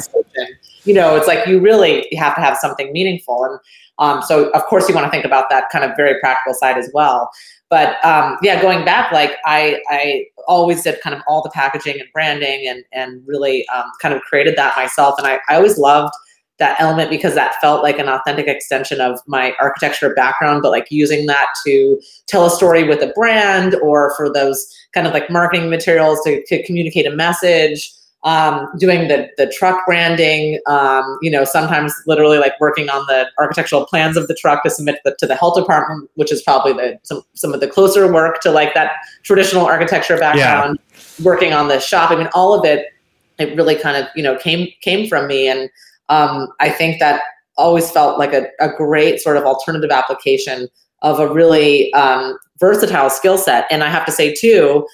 You 0.85 0.93
know, 0.93 1.15
it's 1.15 1.27
like 1.27 1.47
you 1.47 1.59
really 1.59 2.07
have 2.17 2.35
to 2.35 2.41
have 2.41 2.57
something 2.57 2.91
meaningful. 2.91 3.43
And 3.43 3.59
um, 3.97 4.21
so, 4.21 4.49
of 4.51 4.63
course, 4.65 4.87
you 4.87 4.95
want 4.95 5.05
to 5.05 5.11
think 5.11 5.25
about 5.25 5.49
that 5.49 5.69
kind 5.71 5.83
of 5.83 5.91
very 5.97 6.19
practical 6.19 6.53
side 6.53 6.77
as 6.77 6.89
well 6.93 7.29
but 7.69 8.03
um, 8.05 8.37
yeah, 8.41 8.61
going 8.61 8.85
back, 8.85 9.11
like 9.11 9.37
I, 9.45 9.81
I 9.89 10.25
always 10.47 10.83
did 10.83 11.01
kind 11.01 11.15
of 11.15 11.21
all 11.27 11.41
the 11.41 11.49
packaging 11.49 11.99
and 11.99 12.07
branding 12.13 12.67
and, 12.67 12.83
and 12.91 13.21
really 13.25 13.67
um, 13.69 13.85
kind 14.01 14.13
of 14.13 14.21
created 14.21 14.55
that 14.57 14.77
myself. 14.77 15.15
And 15.17 15.25
I, 15.27 15.39
I 15.49 15.55
always 15.55 15.77
loved 15.77 16.13
that 16.57 16.79
element 16.79 17.09
because 17.09 17.33
that 17.35 17.55
felt 17.59 17.83
like 17.83 17.99
an 17.99 18.07
authentic 18.07 18.47
extension 18.47 19.01
of 19.01 19.19
my 19.27 19.53
architecture 19.59 20.13
background, 20.13 20.61
but 20.61 20.71
like 20.71 20.87
using 20.89 21.25
that 21.25 21.47
to 21.65 21.99
tell 22.27 22.45
a 22.45 22.49
story 22.49 22.83
with 22.83 23.01
a 23.01 23.11
brand 23.13 23.75
or 23.83 24.15
for 24.15 24.31
those 24.31 24.65
kind 24.93 25.05
of 25.05 25.11
like 25.11 25.29
marketing 25.29 25.69
materials 25.69 26.19
to, 26.23 26.45
to 26.45 26.63
communicate 26.63 27.07
a 27.07 27.11
message 27.11 27.91
um, 28.25 28.67
doing 28.77 29.07
the 29.07 29.29
the 29.37 29.47
truck 29.47 29.85
branding. 29.85 30.59
Um, 30.67 31.17
you 31.21 31.31
know, 31.31 31.45
sometimes 31.45 31.93
literally 32.05 32.37
like 32.37 32.59
working 32.59 32.89
on 32.89 33.05
the 33.07 33.27
architectural 33.39 33.85
plans 33.85 34.17
of 34.17 34.27
the 34.27 34.35
truck 34.35 34.63
to 34.63 34.69
submit 34.69 34.99
the, 35.05 35.15
to 35.19 35.25
the 35.25 35.35
health 35.35 35.55
department, 35.55 36.09
which 36.15 36.31
is 36.31 36.41
probably 36.41 36.73
the 36.73 36.99
some 37.03 37.21
some 37.35 37.53
of 37.53 37.61
the 37.61 37.67
closer 37.67 38.11
work 38.11 38.41
to 38.41 38.51
like 38.51 38.73
that 38.73 38.91
traditional 39.23 39.65
architecture 39.65 40.17
background. 40.17 40.77
Yeah. 40.77 41.23
Working 41.23 41.53
on 41.53 41.69
the 41.69 41.79
shop, 41.79 42.11
I 42.11 42.17
mean, 42.17 42.29
all 42.33 42.53
of 42.53 42.65
it, 42.65 42.87
it 43.39 43.55
really 43.55 43.75
kind 43.75 43.95
of 43.95 44.09
you 44.15 44.23
know 44.23 44.37
came 44.37 44.67
came 44.81 45.07
from 45.07 45.27
me 45.27 45.47
and. 45.47 45.69
um, 46.09 46.49
I 46.59 46.69
think 46.69 46.99
that 46.99 47.21
always 47.57 47.89
felt 47.89 48.19
like 48.19 48.33
a, 48.33 48.47
a 48.59 48.69
great 48.69 49.19
sort 49.19 49.37
of 49.37 49.43
alternative 49.43 49.89
application 49.89 50.67
of 51.01 51.19
a 51.19 51.27
really 51.27 51.91
um, 51.93 52.37
versatile 52.59 53.09
skill 53.09 53.37
set. 53.37 53.65
And 53.71 53.83
I 53.83 53.89
have 53.89 54.05
to 54.05 54.11
say, 54.11 54.33
too, 54.33 54.85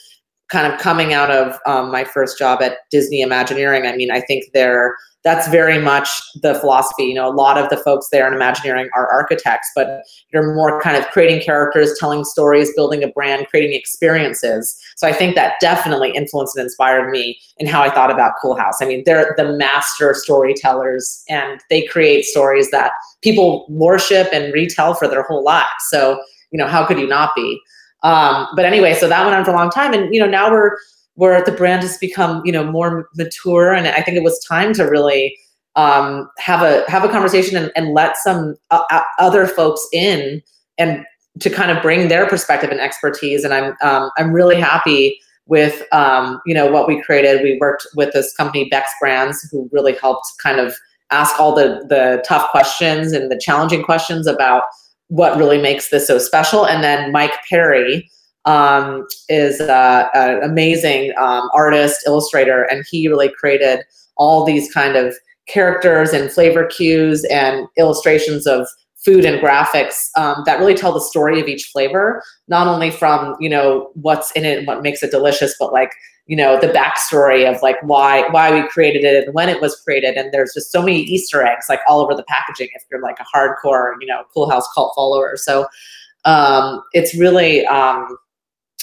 kind 0.52 0.72
of 0.72 0.80
coming 0.80 1.14
out 1.14 1.32
of 1.32 1.58
um, 1.66 1.92
my 1.92 2.04
first 2.04 2.38
job 2.38 2.62
at 2.62 2.78
Disney 2.90 3.22
Imagineering, 3.22 3.86
I 3.86 3.96
mean, 3.96 4.12
I 4.12 4.22
think 4.22 4.46
they're 4.54 4.96
that's 5.24 5.48
very 5.50 5.78
much 5.78 6.10
the 6.42 6.56
philosophy. 6.56 7.04
You 7.04 7.14
know, 7.14 7.30
a 7.30 7.34
lot 7.34 7.58
of 7.58 7.70
the 7.70 7.78
folks 7.78 8.08
there 8.12 8.28
in 8.28 8.34
Imagineering 8.34 8.90
are 8.96 9.08
architects, 9.12 9.70
but 9.76 10.02
you're 10.34 10.56
more 10.56 10.82
kind 10.82 10.98
of 10.98 11.06
creating 11.12 11.42
characters, 11.42 11.96
telling 12.00 12.24
stories, 12.24 12.74
building 12.76 13.04
a 13.04 13.08
brand, 13.10 13.48
creating 13.48 13.78
experiences. 13.78 14.76
So 14.96 15.08
I 15.08 15.14
think 15.14 15.36
that 15.36 15.54
definitely 15.62 16.12
influenced 16.12 16.58
and 16.58 16.64
inspired 16.64 17.12
me 17.12 17.40
in 17.58 17.68
how 17.68 17.84
I 17.84 17.92
thought 17.92 18.10
about 18.10 18.34
Coolhaus. 18.44 18.76
I 18.82 18.86
mean, 18.86 19.04
they're 19.06 19.36
the 19.38 19.54
master 19.54 20.16
storytellers 20.16 21.24
and 21.30 21.62
they 21.70 21.86
create 21.86 22.26
stories 22.26 22.72
that 22.72 22.94
people 23.22 23.68
worship 23.70 24.28
and 24.34 24.52
retell 24.54 24.96
for 24.96 25.08
their 25.08 25.24
whole 25.24 25.44
lives. 25.44 25.70
So, 25.90 26.20
you 26.52 26.58
know, 26.58 26.68
how 26.68 26.86
could 26.86 26.98
you 26.98 27.08
not 27.08 27.36
be? 27.36 27.62
Um, 28.04 28.48
but 28.56 28.66
anyway, 28.66 28.94
so 28.94 29.08
that 29.08 29.24
went 29.26 29.36
on 29.36 29.46
for 29.46 29.52
a 29.52 29.56
long 29.56 29.70
time. 29.70 29.94
And, 29.94 30.14
you 30.14 30.20
know, 30.20 30.28
now 30.28 30.52
we're, 30.52 30.78
where 31.16 31.44
the 31.44 31.52
brand 31.52 31.82
has 31.84 31.98
become 31.98 32.42
you 32.46 32.52
know 32.52 32.64
more 32.64 33.10
mature. 33.16 33.74
And 33.74 33.88
i 33.88 34.02
think 34.02 34.18
it 34.18 34.24
was 34.24 34.40
time 34.46 34.74
to 34.74 34.84
really 34.86 35.38
um, 35.76 36.30
have 36.38 36.62
a 36.62 36.90
have 36.90 37.04
a 37.04 37.10
conversation 37.10 37.56
and, 37.56 37.72
and 37.76 37.94
let 37.94 38.18
some 38.18 38.56
uh, 38.72 38.84
uh, 38.92 39.02
other 39.20 39.48
folks 39.48 39.86
in 39.94 40.42
and 40.78 41.06
to 41.40 41.50
kind 41.50 41.72
of 41.72 41.82
bring 41.82 42.10
their 42.10 42.28
perspective 42.28 42.72
and 42.72 42.80
expertise. 42.80 43.44
And 43.44 43.54
i'm 43.54 43.76
um, 43.84 44.10
i'm 44.18 44.32
really 44.32 44.60
happy 44.60 45.20
with 45.48 45.84
um, 45.92 46.42
you 46.46 46.54
know 46.54 46.72
what 46.72 46.88
we 46.88 47.02
created. 47.02 47.44
We 47.44 47.58
worked 47.60 47.86
with 47.96 48.14
this 48.14 48.34
company 48.36 48.68
bex 48.70 48.90
brands 49.00 49.48
who 49.52 49.70
really 49.72 49.94
helped 49.94 50.26
kind 50.42 50.60
of 50.60 50.76
ask 51.12 51.40
all 51.40 51.54
the 51.54 51.86
the 51.88 52.24
tough 52.26 52.50
questions 52.52 53.12
and 53.12 53.32
the 53.32 53.38
challenging 53.38 53.84
questions 53.84 54.28
about 54.28 54.64
what 55.12 55.38
really 55.38 55.62
makes 55.62 55.90
this 55.90 56.08
so 56.08 56.18
special. 56.18 56.66
And 56.66 56.82
then 56.82 57.12
mike 57.12 57.34
perry 57.50 58.10
um, 58.46 59.06
is 59.28 59.60
an 59.60 60.42
amazing 60.42 61.12
um, 61.20 61.50
artist, 61.54 62.00
illustrator, 62.08 62.64
and 62.64 62.86
he 62.90 63.10
really 63.10 63.30
created 63.30 63.82
all 64.16 64.46
these 64.46 64.72
kind 64.74 64.96
of 64.96 65.14
characters 65.48 66.12
and 66.14 66.32
flavor 66.32 66.66
cues 66.66 67.26
and 67.26 67.68
illustrations 67.78 68.48
of 68.48 68.68
food 69.04 69.26
and 69.26 69.42
graphics 69.42 70.08
um, 70.16 70.44
that 70.46 70.60
really 70.60 70.76
tell 70.76 70.94
the 70.94 71.02
story 71.02 71.42
of 71.42 71.48
each 71.48 71.66
flavor, 71.66 72.24
not 72.48 72.68
only 72.68 72.90
from 72.90 73.36
you 73.42 73.50
know 73.50 73.92
what's 73.96 74.32
in 74.32 74.46
it 74.46 74.60
and 74.60 74.68
what 74.68 74.82
makes 74.82 75.04
it 75.04 75.12
delicious, 75.12 75.54
but 75.60 75.74
like 75.74 75.92
you 76.28 76.36
know 76.36 76.60
the 76.60 76.68
backstory 76.68 77.50
of 77.50 77.62
like 77.62 77.78
why 77.82 78.28
why 78.30 78.54
we 78.54 78.68
created 78.68 79.04
it 79.04 79.26
and 79.26 79.34
when 79.34 79.50
it 79.50 79.62
was 79.62 79.76
created. 79.82 80.16
And 80.16 80.32
there's 80.32 80.54
just 80.54 80.72
so 80.72 80.82
many 80.82 81.02
Easter 81.02 81.46
eggs 81.46 81.66
like 81.68 81.80
all 81.88 82.00
over 82.00 82.16
the 82.16 82.24
packaging 82.24 82.70
if 82.74 82.84
you're 82.90 83.02
like 83.02 83.18
a 83.20 83.38
hardcore 83.38 83.94
you 84.00 84.08
know 84.08 84.24
Coolhaus 84.36 84.64
cult 84.74 84.94
follower. 84.96 85.36
So 85.38 85.68
um, 86.26 86.84
it's 86.94 87.16
really 87.16 87.66
um, 87.66 88.18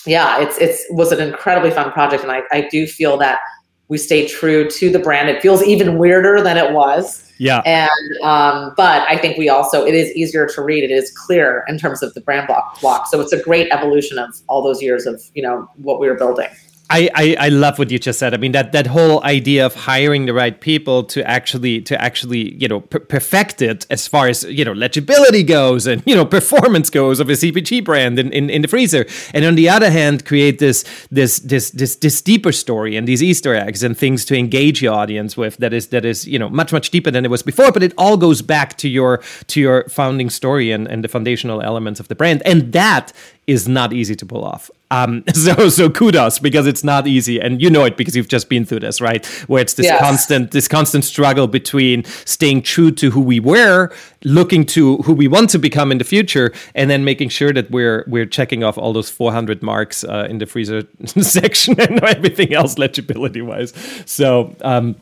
yeah, 0.06 0.40
it's 0.40 0.58
it's 0.58 0.84
was 0.90 1.12
an 1.12 1.20
incredibly 1.20 1.70
fun 1.70 1.92
project, 1.92 2.22
and 2.22 2.32
I, 2.32 2.42
I 2.52 2.68
do 2.70 2.86
feel 2.86 3.16
that 3.18 3.40
we 3.88 3.98
stay 3.98 4.26
true 4.28 4.68
to 4.68 4.90
the 4.90 4.98
brand. 4.98 5.28
It 5.28 5.40
feels 5.40 5.62
even 5.62 5.98
weirder 5.98 6.42
than 6.42 6.56
it 6.56 6.72
was. 6.72 7.24
Yeah. 7.38 7.62
And 7.64 8.22
um, 8.22 8.74
but 8.76 9.06
I 9.08 9.16
think 9.16 9.38
we 9.38 9.48
also 9.48 9.84
it 9.84 9.94
is 9.94 10.10
easier 10.12 10.46
to 10.46 10.62
read. 10.62 10.84
It 10.84 10.90
is 10.90 11.10
clear 11.16 11.64
in 11.68 11.78
terms 11.78 12.02
of 12.02 12.12
the 12.14 12.20
brand 12.20 12.46
block 12.46 12.80
block. 12.80 13.06
So 13.06 13.20
it's 13.20 13.32
a 13.32 13.42
great 13.42 13.70
evolution 13.72 14.18
of 14.18 14.34
all 14.48 14.62
those 14.62 14.82
years 14.82 15.06
of 15.06 15.22
you 15.34 15.42
know 15.42 15.68
what 15.76 16.00
we 16.00 16.08
were 16.08 16.16
building. 16.16 16.48
I, 16.90 17.10
I, 17.14 17.36
I 17.38 17.48
love 17.50 17.78
what 17.78 17.90
you 17.90 17.98
just 17.98 18.18
said. 18.18 18.32
I 18.32 18.38
mean 18.38 18.52
that 18.52 18.72
that 18.72 18.86
whole 18.86 19.22
idea 19.22 19.66
of 19.66 19.74
hiring 19.74 20.24
the 20.24 20.32
right 20.32 20.58
people 20.58 21.04
to 21.04 21.26
actually 21.28 21.82
to 21.82 22.00
actually 22.00 22.54
you 22.54 22.66
know 22.66 22.80
per- 22.80 23.00
perfect 23.00 23.60
it 23.60 23.86
as 23.90 24.08
far 24.08 24.28
as 24.28 24.44
you 24.44 24.64
know 24.64 24.72
legibility 24.72 25.42
goes 25.42 25.86
and 25.86 26.02
you 26.06 26.14
know 26.14 26.24
performance 26.24 26.88
goes 26.88 27.20
of 27.20 27.28
a 27.28 27.32
CPG 27.32 27.84
brand 27.84 28.18
in, 28.18 28.32
in, 28.32 28.48
in 28.48 28.62
the 28.62 28.68
freezer, 28.68 29.06
and 29.34 29.44
on 29.44 29.54
the 29.54 29.68
other 29.68 29.90
hand 29.90 30.24
create 30.24 30.58
this 30.60 30.84
this 31.10 31.40
this 31.40 31.70
this 31.72 31.96
this 31.96 32.22
deeper 32.22 32.52
story 32.52 32.96
and 32.96 33.06
these 33.06 33.22
Easter 33.22 33.54
eggs 33.54 33.82
and 33.82 33.96
things 33.96 34.24
to 34.24 34.36
engage 34.36 34.80
your 34.80 34.94
audience 34.94 35.36
with 35.36 35.58
that 35.58 35.74
is 35.74 35.88
that 35.88 36.06
is 36.06 36.26
you 36.26 36.38
know 36.38 36.48
much 36.48 36.72
much 36.72 36.90
deeper 36.90 37.10
than 37.10 37.24
it 37.24 37.30
was 37.30 37.42
before. 37.42 37.70
But 37.70 37.82
it 37.82 37.92
all 37.98 38.16
goes 38.16 38.40
back 38.40 38.78
to 38.78 38.88
your 38.88 39.22
to 39.48 39.60
your 39.60 39.86
founding 39.90 40.30
story 40.30 40.70
and, 40.70 40.88
and 40.88 41.04
the 41.04 41.08
foundational 41.08 41.60
elements 41.60 42.00
of 42.00 42.08
the 42.08 42.14
brand, 42.14 42.42
and 42.46 42.72
that 42.72 43.12
is 43.48 43.66
not 43.66 43.94
easy 43.94 44.14
to 44.14 44.26
pull 44.26 44.44
off. 44.44 44.70
Um, 44.90 45.24
so 45.32 45.68
so 45.70 45.90
kudos 45.90 46.38
because 46.38 46.66
it's 46.66 46.84
not 46.84 47.08
easy, 47.08 47.40
and 47.40 47.60
you 47.60 47.70
know 47.70 47.84
it 47.84 47.96
because 47.96 48.14
you've 48.14 48.28
just 48.28 48.48
been 48.48 48.64
through 48.64 48.80
this, 48.80 49.00
right? 49.00 49.26
Where 49.48 49.60
it's 49.62 49.74
this 49.74 49.86
yes. 49.86 50.00
constant 50.00 50.52
this 50.52 50.68
constant 50.68 51.04
struggle 51.04 51.46
between 51.48 52.04
staying 52.04 52.62
true 52.62 52.90
to 52.92 53.10
who 53.10 53.20
we 53.20 53.40
were, 53.40 53.90
looking 54.22 54.64
to 54.66 54.98
who 54.98 55.14
we 55.14 55.26
want 55.26 55.50
to 55.50 55.58
become 55.58 55.90
in 55.90 55.98
the 55.98 56.04
future, 56.04 56.52
and 56.74 56.90
then 56.90 57.04
making 57.04 57.30
sure 57.30 57.52
that 57.52 57.70
we're 57.70 58.04
we're 58.06 58.26
checking 58.26 58.62
off 58.62 58.78
all 58.78 58.92
those 58.92 59.10
400 59.10 59.62
marks 59.62 60.04
uh, 60.04 60.26
in 60.30 60.38
the 60.38 60.46
freezer 60.46 60.86
section 61.06 61.80
and 61.80 62.04
everything 62.04 62.54
else 62.54 62.78
legibility 62.78 63.42
wise. 63.42 63.72
So. 64.06 64.54
Um, 64.60 64.96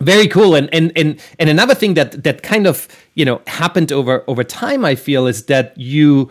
very 0.00 0.28
cool 0.28 0.54
and, 0.54 0.72
and 0.72 0.92
and 0.94 1.20
and 1.40 1.50
another 1.50 1.74
thing 1.74 1.94
that 1.94 2.22
that 2.22 2.44
kind 2.44 2.68
of 2.68 2.86
you 3.14 3.24
know 3.24 3.40
happened 3.48 3.90
over 3.90 4.22
over 4.28 4.44
time 4.44 4.84
i 4.84 4.94
feel 4.94 5.26
is 5.26 5.46
that 5.46 5.76
you 5.76 6.30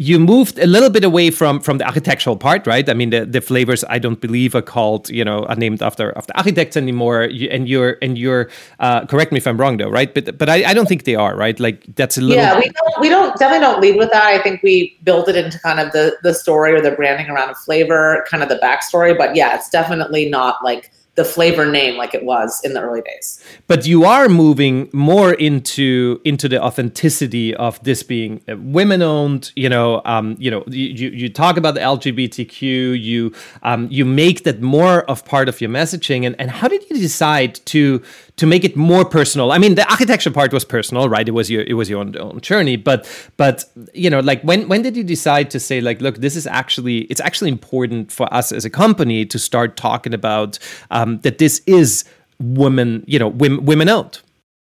you 0.00 0.20
moved 0.20 0.60
a 0.60 0.66
little 0.66 0.90
bit 0.90 1.02
away 1.02 1.28
from 1.28 1.58
from 1.60 1.78
the 1.78 1.84
architectural 1.84 2.36
part, 2.36 2.66
right? 2.68 2.88
I 2.88 2.94
mean, 2.94 3.10
the, 3.10 3.26
the 3.26 3.40
flavors 3.40 3.84
I 3.88 3.98
don't 3.98 4.20
believe 4.20 4.54
are 4.54 4.62
called, 4.62 5.10
you 5.10 5.24
know, 5.24 5.44
are 5.46 5.56
named 5.56 5.82
after 5.82 6.16
after 6.16 6.32
architects 6.36 6.76
anymore. 6.76 7.24
You, 7.24 7.48
and 7.50 7.68
you're 7.68 7.98
and 8.00 8.16
you're 8.16 8.48
uh, 8.78 9.06
correct 9.06 9.32
me 9.32 9.38
if 9.38 9.46
I'm 9.46 9.58
wrong 9.58 9.76
though, 9.76 9.90
right? 9.90 10.14
But 10.14 10.38
but 10.38 10.48
I, 10.48 10.70
I 10.70 10.72
don't 10.72 10.86
think 10.86 11.02
they 11.02 11.16
are, 11.16 11.36
right? 11.36 11.58
Like 11.58 11.84
that's 11.96 12.16
a 12.16 12.20
little. 12.20 12.36
Yeah, 12.36 12.56
we 12.56 12.70
don't 12.70 13.00
we 13.00 13.08
don't 13.08 13.36
definitely 13.38 13.66
don't 13.66 13.80
lead 13.80 13.96
with 13.96 14.12
that. 14.12 14.22
I 14.22 14.40
think 14.40 14.62
we 14.62 14.96
build 15.02 15.28
it 15.28 15.34
into 15.34 15.58
kind 15.58 15.80
of 15.80 15.90
the 15.90 16.16
the 16.22 16.32
story 16.32 16.72
or 16.72 16.80
the 16.80 16.92
branding 16.92 17.28
around 17.28 17.50
a 17.50 17.56
flavor, 17.56 18.24
kind 18.30 18.44
of 18.44 18.48
the 18.48 18.60
backstory. 18.62 19.18
But 19.18 19.34
yeah, 19.34 19.56
it's 19.56 19.68
definitely 19.68 20.30
not 20.30 20.62
like 20.62 20.92
the 21.18 21.24
flavor 21.24 21.66
name 21.66 21.96
like 21.96 22.14
it 22.14 22.22
was 22.22 22.60
in 22.62 22.74
the 22.74 22.80
early 22.80 23.00
days. 23.00 23.42
But 23.66 23.88
you 23.88 24.04
are 24.04 24.28
moving 24.28 24.88
more 24.92 25.32
into 25.32 26.20
into 26.24 26.48
the 26.48 26.62
authenticity 26.62 27.56
of 27.56 27.82
this 27.82 28.04
being 28.04 28.40
women 28.46 29.02
owned. 29.02 29.50
You 29.56 29.68
know, 29.68 30.00
um, 30.04 30.36
you 30.38 30.48
know, 30.48 30.62
you 30.68 31.10
you 31.10 31.28
talk 31.28 31.56
about 31.56 31.74
the 31.74 31.80
LGBTQ. 31.80 32.62
You 33.02 33.34
um, 33.64 33.88
you 33.90 34.04
make 34.04 34.44
that 34.44 34.62
more 34.62 35.02
of 35.10 35.24
part 35.24 35.48
of 35.48 35.60
your 35.60 35.70
messaging. 35.70 36.24
And 36.24 36.36
and 36.38 36.52
how 36.52 36.68
did 36.68 36.88
you 36.88 36.96
decide 36.96 37.56
to 37.66 38.00
to 38.38 38.46
make 38.46 38.64
it 38.64 38.76
more 38.76 39.04
personal. 39.04 39.52
I 39.52 39.58
mean, 39.58 39.74
the 39.74 39.88
architecture 39.90 40.30
part 40.30 40.52
was 40.52 40.64
personal, 40.64 41.08
right? 41.08 41.28
It 41.28 41.32
was 41.32 41.50
your 41.50 41.62
it 41.62 41.74
was 41.74 41.90
your 41.90 42.00
own, 42.00 42.16
own, 42.16 42.40
journey, 42.40 42.76
but 42.76 43.06
but 43.36 43.64
you 43.92 44.08
know, 44.08 44.20
like 44.20 44.40
when 44.42 44.68
when 44.68 44.82
did 44.82 44.96
you 44.96 45.04
decide 45.04 45.50
to 45.50 45.60
say 45.60 45.80
like, 45.80 46.00
look, 46.00 46.18
this 46.18 46.36
is 46.36 46.46
actually 46.46 47.00
it's 47.10 47.20
actually 47.20 47.50
important 47.50 48.10
for 48.10 48.32
us 48.32 48.52
as 48.52 48.64
a 48.64 48.70
company 48.70 49.26
to 49.26 49.38
start 49.38 49.76
talking 49.76 50.14
about 50.14 50.58
um, 50.90 51.18
that 51.20 51.38
this 51.38 51.60
is 51.66 52.04
women, 52.40 53.04
you 53.06 53.18
know, 53.18 53.28
women 53.28 53.64
women 53.64 53.88
owned. 53.88 54.20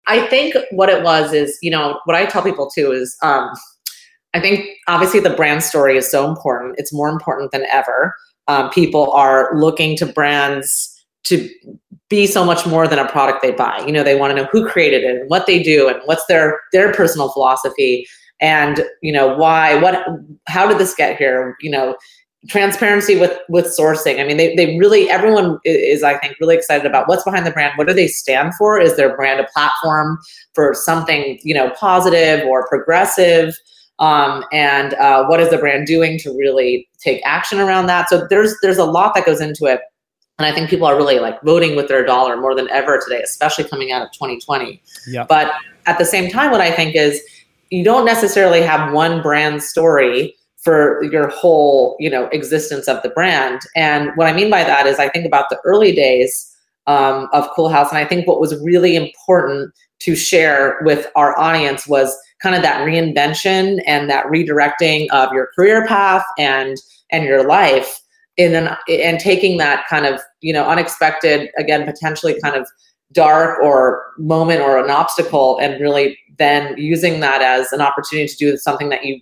I 0.07 0.27
think 0.27 0.55
what 0.71 0.89
it 0.89 1.03
was 1.03 1.33
is, 1.33 1.57
you 1.61 1.71
know, 1.71 1.99
what 2.05 2.15
I 2.15 2.25
tell 2.25 2.43
people 2.43 2.69
too 2.69 2.91
is, 2.91 3.17
um, 3.23 3.49
I 4.33 4.39
think 4.39 4.67
obviously 4.87 5.19
the 5.19 5.31
brand 5.31 5.63
story 5.63 5.97
is 5.97 6.09
so 6.09 6.27
important. 6.29 6.75
It's 6.77 6.93
more 6.93 7.09
important 7.09 7.51
than 7.51 7.65
ever. 7.65 8.15
Um, 8.47 8.69
people 8.69 9.11
are 9.13 9.49
looking 9.55 9.97
to 9.97 10.05
brands 10.05 10.91
to 11.25 11.49
be 12.09 12.27
so 12.27 12.45
much 12.45 12.65
more 12.65 12.87
than 12.87 12.99
a 12.99 13.09
product 13.09 13.41
they 13.41 13.51
buy. 13.51 13.83
You 13.85 13.91
know, 13.91 14.03
they 14.03 14.17
want 14.17 14.35
to 14.35 14.41
know 14.41 14.47
who 14.51 14.67
created 14.67 15.03
it 15.03 15.21
and 15.21 15.29
what 15.29 15.47
they 15.47 15.61
do 15.61 15.87
and 15.87 15.99
what's 16.05 16.25
their 16.27 16.61
their 16.71 16.93
personal 16.93 17.29
philosophy 17.29 18.05
and 18.41 18.83
you 19.01 19.11
know 19.11 19.35
why 19.35 19.75
what 19.75 20.05
how 20.47 20.67
did 20.67 20.77
this 20.77 20.93
get 20.93 21.17
here? 21.17 21.55
You 21.61 21.71
know 21.71 21.95
transparency 22.47 23.17
with 23.17 23.37
with 23.49 23.65
sourcing. 23.65 24.19
I 24.19 24.23
mean 24.23 24.37
they, 24.37 24.55
they 24.55 24.77
really 24.77 25.09
everyone 25.09 25.57
is 25.65 26.03
i 26.03 26.15
think 26.17 26.35
really 26.39 26.55
excited 26.55 26.85
about 26.85 27.07
what's 27.07 27.23
behind 27.23 27.45
the 27.45 27.51
brand. 27.51 27.73
What 27.75 27.87
do 27.87 27.93
they 27.93 28.07
stand 28.07 28.53
for? 28.55 28.79
Is 28.79 28.95
their 28.97 29.15
brand 29.15 29.39
a 29.39 29.47
platform 29.53 30.19
for 30.53 30.73
something 30.73 31.39
you 31.43 31.53
know 31.53 31.71
positive 31.71 32.45
or 32.45 32.67
progressive? 32.67 33.55
Um, 33.97 34.43
and 34.51 34.93
uh, 34.95 35.25
what 35.25 35.39
is 35.39 35.49
the 35.49 35.57
brand 35.57 35.87
doing 35.87 36.19
to 36.19 36.29
really 36.37 36.89
take 36.99 37.21
action 37.25 37.59
around 37.59 37.87
that? 37.87 38.09
So 38.09 38.27
there's 38.29 38.53
there's 38.61 38.77
a 38.77 38.85
lot 38.85 39.15
that 39.15 39.25
goes 39.25 39.39
into 39.41 39.65
it 39.65 39.79
and 40.37 40.45
I 40.45 40.53
think 40.53 40.69
people 40.69 40.87
are 40.87 40.97
really 40.97 41.19
like 41.19 41.41
voting 41.43 41.75
with 41.75 41.87
their 41.87 42.05
dollar 42.05 42.35
more 42.35 42.55
than 42.55 42.69
ever 42.69 42.99
today, 43.01 43.21
especially 43.21 43.63
coming 43.63 43.91
out 43.91 44.01
of 44.01 44.11
2020. 44.11 44.81
Yeah. 45.07 45.25
But 45.27 45.53
at 45.85 45.97
the 45.97 46.05
same 46.05 46.29
time, 46.29 46.51
what 46.51 46.61
I 46.61 46.71
think 46.71 46.95
is 46.95 47.21
you 47.69 47.83
don't 47.83 48.05
necessarily 48.05 48.61
have 48.61 48.93
one 48.93 49.21
brand 49.21 49.63
story 49.63 50.35
for 50.57 51.03
your 51.03 51.29
whole, 51.29 51.95
you 51.99 52.09
know, 52.09 52.25
existence 52.27 52.87
of 52.87 53.01
the 53.03 53.09
brand. 53.09 53.61
And 53.75 54.11
what 54.15 54.27
I 54.27 54.33
mean 54.33 54.49
by 54.49 54.63
that 54.63 54.87
is 54.87 54.99
I 54.99 55.09
think 55.09 55.25
about 55.25 55.49
the 55.49 55.59
early 55.63 55.93
days 55.93 56.51
um, 56.87 57.29
of 57.33 57.49
Coolhaus, 57.51 57.89
and 57.89 57.97
I 57.97 58.05
think 58.05 58.27
what 58.27 58.39
was 58.39 58.61
really 58.63 58.95
important 58.95 59.73
to 59.99 60.15
share 60.15 60.79
with 60.81 61.07
our 61.15 61.37
audience 61.39 61.87
was 61.87 62.15
kind 62.41 62.55
of 62.55 62.61
that 62.61 62.85
reinvention 62.85 63.81
and 63.87 64.09
that 64.09 64.25
redirecting 64.25 65.07
of 65.11 65.31
your 65.33 65.49
career 65.55 65.87
path 65.87 66.25
and 66.37 66.77
and 67.11 67.23
your 67.23 67.47
life 67.47 68.01
in 68.37 68.55
an 68.55 68.75
and 68.89 69.19
taking 69.19 69.57
that 69.57 69.85
kind 69.89 70.05
of 70.05 70.21
you 70.41 70.51
know 70.51 70.65
unexpected 70.65 71.49
again 71.57 71.85
potentially 71.85 72.39
kind 72.41 72.55
of 72.55 72.67
dark 73.11 73.61
or 73.63 74.03
moment 74.17 74.61
or 74.61 74.77
an 74.77 74.89
obstacle 74.89 75.57
and 75.59 75.79
really 75.79 76.17
then 76.37 76.77
using 76.77 77.21
that 77.21 77.41
as 77.41 77.71
an 77.71 77.81
opportunity 77.81 78.27
to 78.27 78.35
do 78.35 78.57
something 78.57 78.89
that 78.89 79.05
you 79.05 79.21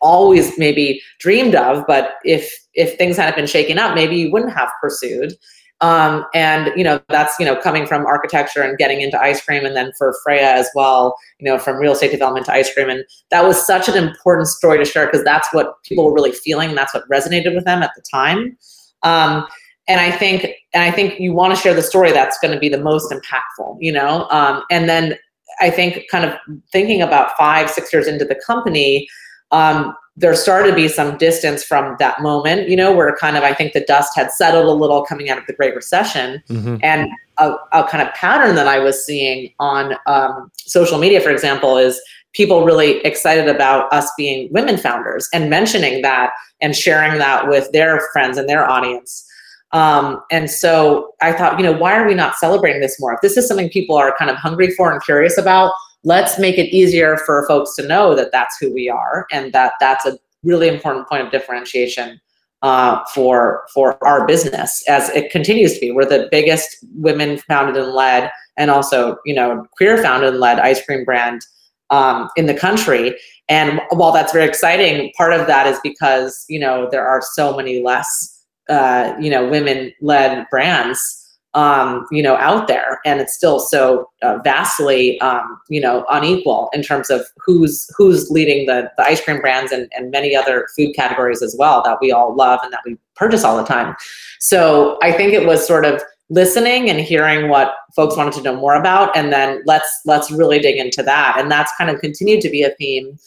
always 0.00 0.58
maybe 0.58 1.00
dreamed 1.20 1.54
of 1.54 1.84
but 1.86 2.14
if 2.24 2.52
if 2.74 2.96
things 2.98 3.16
hadn't 3.16 3.36
been 3.36 3.46
shaken 3.46 3.78
up 3.78 3.94
maybe 3.94 4.16
you 4.16 4.30
wouldn't 4.30 4.52
have 4.52 4.70
pursued 4.80 5.32
um, 5.80 6.24
and 6.34 6.72
you 6.76 6.82
know 6.82 7.00
that's 7.08 7.38
you 7.38 7.46
know 7.46 7.56
coming 7.56 7.86
from 7.86 8.04
architecture 8.06 8.62
and 8.62 8.78
getting 8.78 9.00
into 9.00 9.20
ice 9.20 9.44
cream 9.44 9.64
and 9.64 9.76
then 9.76 9.92
for 9.96 10.14
freya 10.24 10.52
as 10.52 10.68
well 10.74 11.16
you 11.38 11.44
know 11.44 11.58
from 11.58 11.76
real 11.76 11.92
estate 11.92 12.10
development 12.10 12.46
to 12.46 12.52
ice 12.52 12.72
cream. 12.72 12.88
And 12.88 13.04
that 13.30 13.44
was 13.44 13.64
such 13.64 13.88
an 13.88 13.96
important 13.96 14.48
story 14.48 14.78
to 14.78 14.84
share 14.84 15.06
because 15.06 15.24
that's 15.24 15.48
what 15.52 15.82
people 15.84 16.04
were 16.04 16.14
really 16.14 16.32
feeling 16.32 16.70
and 16.70 16.78
that's 16.78 16.94
what 16.94 17.08
resonated 17.08 17.54
with 17.54 17.64
them 17.64 17.82
at 17.82 17.92
the 17.96 18.02
time. 18.02 18.56
Um, 19.02 19.46
and 19.88 20.00
i 20.00 20.10
think 20.10 20.46
and 20.74 20.82
i 20.82 20.90
think 20.90 21.18
you 21.18 21.32
want 21.32 21.54
to 21.54 21.60
share 21.60 21.74
the 21.74 21.82
story 21.82 22.12
that's 22.12 22.38
going 22.40 22.52
to 22.52 22.60
be 22.60 22.68
the 22.68 22.78
most 22.78 23.10
impactful 23.10 23.76
you 23.80 23.90
know? 23.90 24.28
Um, 24.30 24.62
and 24.70 24.88
then 24.88 25.16
i 25.60 25.70
think 25.70 26.04
kind 26.10 26.24
of 26.24 26.34
thinking 26.70 27.02
about 27.02 27.36
five 27.36 27.70
six 27.70 27.92
years 27.92 28.06
into 28.06 28.24
the 28.24 28.38
company 28.46 29.08
um, 29.50 29.94
there 30.16 30.34
started 30.34 30.70
to 30.70 30.74
be 30.74 30.88
some 30.88 31.16
distance 31.16 31.62
from 31.62 31.94
that 32.00 32.20
moment, 32.20 32.68
you 32.68 32.76
know, 32.76 32.94
where 32.94 33.14
kind 33.16 33.36
of 33.36 33.44
I 33.44 33.54
think 33.54 33.72
the 33.72 33.84
dust 33.84 34.12
had 34.16 34.32
settled 34.32 34.66
a 34.66 34.72
little 34.72 35.04
coming 35.04 35.30
out 35.30 35.38
of 35.38 35.46
the 35.46 35.52
Great 35.52 35.76
Recession. 35.76 36.42
Mm-hmm. 36.48 36.76
And 36.82 37.08
a, 37.38 37.54
a, 37.72 37.84
kind 37.84 38.06
of 38.06 38.12
pattern 38.14 38.56
that 38.56 38.66
I 38.66 38.80
was 38.80 39.04
seeing 39.06 39.52
on 39.60 39.94
um, 40.06 40.50
social 40.56 40.98
media, 40.98 41.20
for 41.20 41.30
example, 41.30 41.76
is 41.76 42.00
people 42.32 42.64
really 42.64 42.98
excited 43.02 43.48
about 43.48 43.92
us 43.92 44.10
being 44.16 44.52
women 44.52 44.76
founders 44.76 45.28
and 45.32 45.48
mentioning 45.48 46.02
that 46.02 46.32
and 46.60 46.74
sharing 46.74 47.18
that 47.18 47.48
with 47.48 47.70
their 47.70 48.00
friends 48.12 48.38
and 48.38 48.48
their 48.48 48.68
audience. 48.68 49.24
Um, 49.72 50.20
and 50.30 50.50
so 50.50 51.12
I 51.20 51.32
thought, 51.32 51.58
you 51.58 51.64
know, 51.64 51.72
why 51.72 51.96
are 51.96 52.06
we 52.06 52.14
not 52.14 52.34
celebrating 52.36 52.80
this 52.80 52.98
more? 52.98 53.14
If 53.14 53.20
this 53.20 53.36
is 53.36 53.46
something 53.46 53.68
people 53.68 53.96
are 53.96 54.14
kind 54.18 54.30
of 54.30 54.36
hungry 54.36 54.70
for 54.72 54.90
and 54.90 55.02
curious 55.02 55.38
about, 55.38 55.72
let's 56.04 56.38
make 56.38 56.58
it 56.58 56.74
easier 56.74 57.16
for 57.18 57.46
folks 57.46 57.74
to 57.76 57.86
know 57.86 58.14
that 58.14 58.32
that's 58.32 58.56
who 58.60 58.72
we 58.72 58.88
are 58.88 59.26
and 59.32 59.52
that 59.52 59.72
that's 59.80 60.06
a 60.06 60.18
really 60.42 60.68
important 60.68 61.08
point 61.08 61.24
of 61.24 61.32
differentiation 61.32 62.20
uh, 62.62 63.04
for 63.14 63.66
for 63.72 64.02
our 64.04 64.26
business 64.26 64.82
as 64.88 65.10
it 65.10 65.30
continues 65.30 65.74
to 65.74 65.80
be. 65.80 65.90
We're 65.90 66.04
the 66.04 66.28
biggest 66.30 66.84
women 66.94 67.38
founded 67.38 67.76
and 67.76 67.92
led, 67.92 68.30
and 68.56 68.70
also 68.70 69.16
you 69.24 69.34
know 69.34 69.66
queer 69.76 70.02
founded 70.02 70.30
and 70.30 70.40
led 70.40 70.58
ice 70.58 70.84
cream 70.84 71.04
brand 71.04 71.42
um, 71.90 72.28
in 72.36 72.46
the 72.46 72.54
country. 72.54 73.16
And 73.48 73.80
while 73.90 74.12
that's 74.12 74.32
very 74.32 74.44
exciting, 74.44 75.12
part 75.16 75.32
of 75.32 75.46
that 75.46 75.66
is 75.66 75.78
because 75.82 76.44
you 76.48 76.58
know 76.58 76.88
there 76.90 77.06
are 77.06 77.22
so 77.22 77.56
many 77.56 77.82
less 77.82 78.44
uh, 78.68 79.14
you 79.20 79.30
know 79.30 79.48
women 79.48 79.92
led 80.00 80.46
brands 80.50 81.27
um, 81.54 82.06
you 82.10 82.22
know, 82.22 82.36
out 82.36 82.68
there, 82.68 83.00
and 83.04 83.20
it's 83.20 83.34
still 83.34 83.58
so 83.58 84.08
uh, 84.22 84.38
vastly, 84.44 85.20
um, 85.20 85.60
you 85.68 85.80
know, 85.80 86.04
unequal 86.10 86.68
in 86.72 86.82
terms 86.82 87.10
of 87.10 87.26
who's 87.38 87.88
who's 87.96 88.30
leading 88.30 88.66
the 88.66 88.90
the 88.96 89.04
ice 89.04 89.22
cream 89.22 89.40
brands 89.40 89.72
and, 89.72 89.90
and 89.96 90.10
many 90.10 90.36
other 90.36 90.68
food 90.76 90.94
categories 90.94 91.42
as 91.42 91.56
well 91.58 91.82
that 91.82 91.98
we 92.00 92.12
all 92.12 92.34
love 92.34 92.60
and 92.62 92.72
that 92.72 92.80
we 92.84 92.96
purchase 93.16 93.44
all 93.44 93.56
the 93.56 93.64
time. 93.64 93.94
So 94.40 94.98
I 95.02 95.12
think 95.12 95.32
it 95.32 95.46
was 95.46 95.66
sort 95.66 95.84
of 95.84 96.02
listening 96.30 96.90
and 96.90 97.00
hearing 97.00 97.48
what 97.48 97.74
folks 97.96 98.16
wanted 98.16 98.34
to 98.34 98.42
know 98.42 98.56
more 98.56 98.74
about, 98.74 99.16
and 99.16 99.32
then 99.32 99.62
let's 99.64 100.00
let's 100.04 100.30
really 100.30 100.58
dig 100.58 100.76
into 100.76 101.02
that, 101.02 101.36
and 101.38 101.50
that's 101.50 101.72
kind 101.78 101.88
of 101.90 102.00
continued 102.00 102.42
to 102.42 102.50
be 102.50 102.62
a 102.62 102.70
theme 102.78 103.18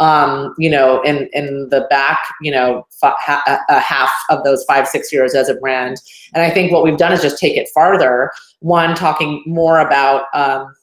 um, 0.00 0.54
you 0.58 0.68
know, 0.68 1.00
in 1.02 1.28
in 1.32 1.68
the 1.68 1.86
back, 1.90 2.18
you 2.40 2.50
know, 2.50 2.86
f- 3.02 3.14
ha- 3.18 3.62
a 3.68 3.78
half 3.78 4.10
of 4.30 4.42
those 4.42 4.64
five 4.64 4.88
six 4.88 5.12
years 5.12 5.34
as 5.34 5.48
a 5.48 5.54
brand. 5.54 5.98
And 6.34 6.42
I 6.42 6.50
think 6.50 6.72
what 6.72 6.82
we've 6.82 6.96
done 6.96 7.12
is 7.12 7.22
just 7.22 7.38
take 7.38 7.56
it 7.56 7.68
farther. 7.72 8.32
One, 8.58 8.96
talking 8.96 9.44
more 9.46 9.78
about. 9.78 10.24
Um, 10.34 10.74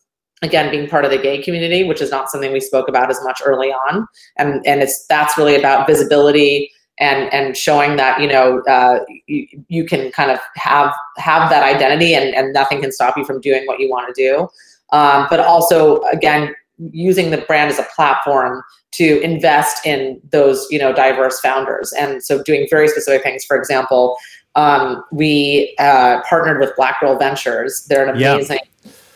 again 0.43 0.69
being 0.69 0.87
part 0.87 1.03
of 1.03 1.09
the 1.09 1.17
gay 1.17 1.41
community 1.41 1.83
which 1.83 1.99
is 1.99 2.11
not 2.11 2.29
something 2.29 2.51
we 2.51 2.59
spoke 2.59 2.87
about 2.87 3.09
as 3.09 3.19
much 3.23 3.41
early 3.43 3.69
on 3.69 4.07
and 4.37 4.61
and 4.67 4.83
it's 4.83 5.03
that's 5.07 5.35
really 5.35 5.55
about 5.55 5.87
visibility 5.87 6.71
and 6.99 7.33
and 7.33 7.57
showing 7.57 7.95
that 7.95 8.21
you 8.21 8.27
know 8.27 8.61
uh, 8.69 8.99
you, 9.25 9.47
you 9.67 9.83
can 9.83 10.11
kind 10.11 10.29
of 10.29 10.37
have 10.55 10.93
have 11.17 11.49
that 11.49 11.63
identity 11.63 12.13
and, 12.13 12.35
and 12.35 12.53
nothing 12.53 12.81
can 12.81 12.91
stop 12.91 13.17
you 13.17 13.25
from 13.25 13.41
doing 13.41 13.65
what 13.65 13.79
you 13.79 13.89
want 13.89 14.13
to 14.13 14.21
do 14.21 14.47
um, 14.95 15.25
but 15.27 15.39
also 15.39 16.01
again 16.13 16.53
using 16.91 17.31
the 17.31 17.37
brand 17.37 17.71
as 17.71 17.79
a 17.79 17.87
platform 17.95 18.63
to 18.91 19.19
invest 19.21 19.85
in 19.85 20.19
those 20.31 20.65
you 20.69 20.79
know 20.79 20.93
diverse 20.93 21.39
founders. 21.39 21.93
And 21.93 22.23
so 22.23 22.43
doing 22.43 22.67
very 22.69 22.87
specific 22.87 23.23
things 23.23 23.45
for 23.45 23.57
example 23.57 24.17
um, 24.57 25.03
we 25.11 25.75
uh, 25.77 26.21
partnered 26.27 26.59
with 26.59 26.75
black 26.75 26.99
girl 26.99 27.17
ventures. 27.17 27.85
They're 27.87 28.03
an 28.03 28.15
amazing 28.15 28.59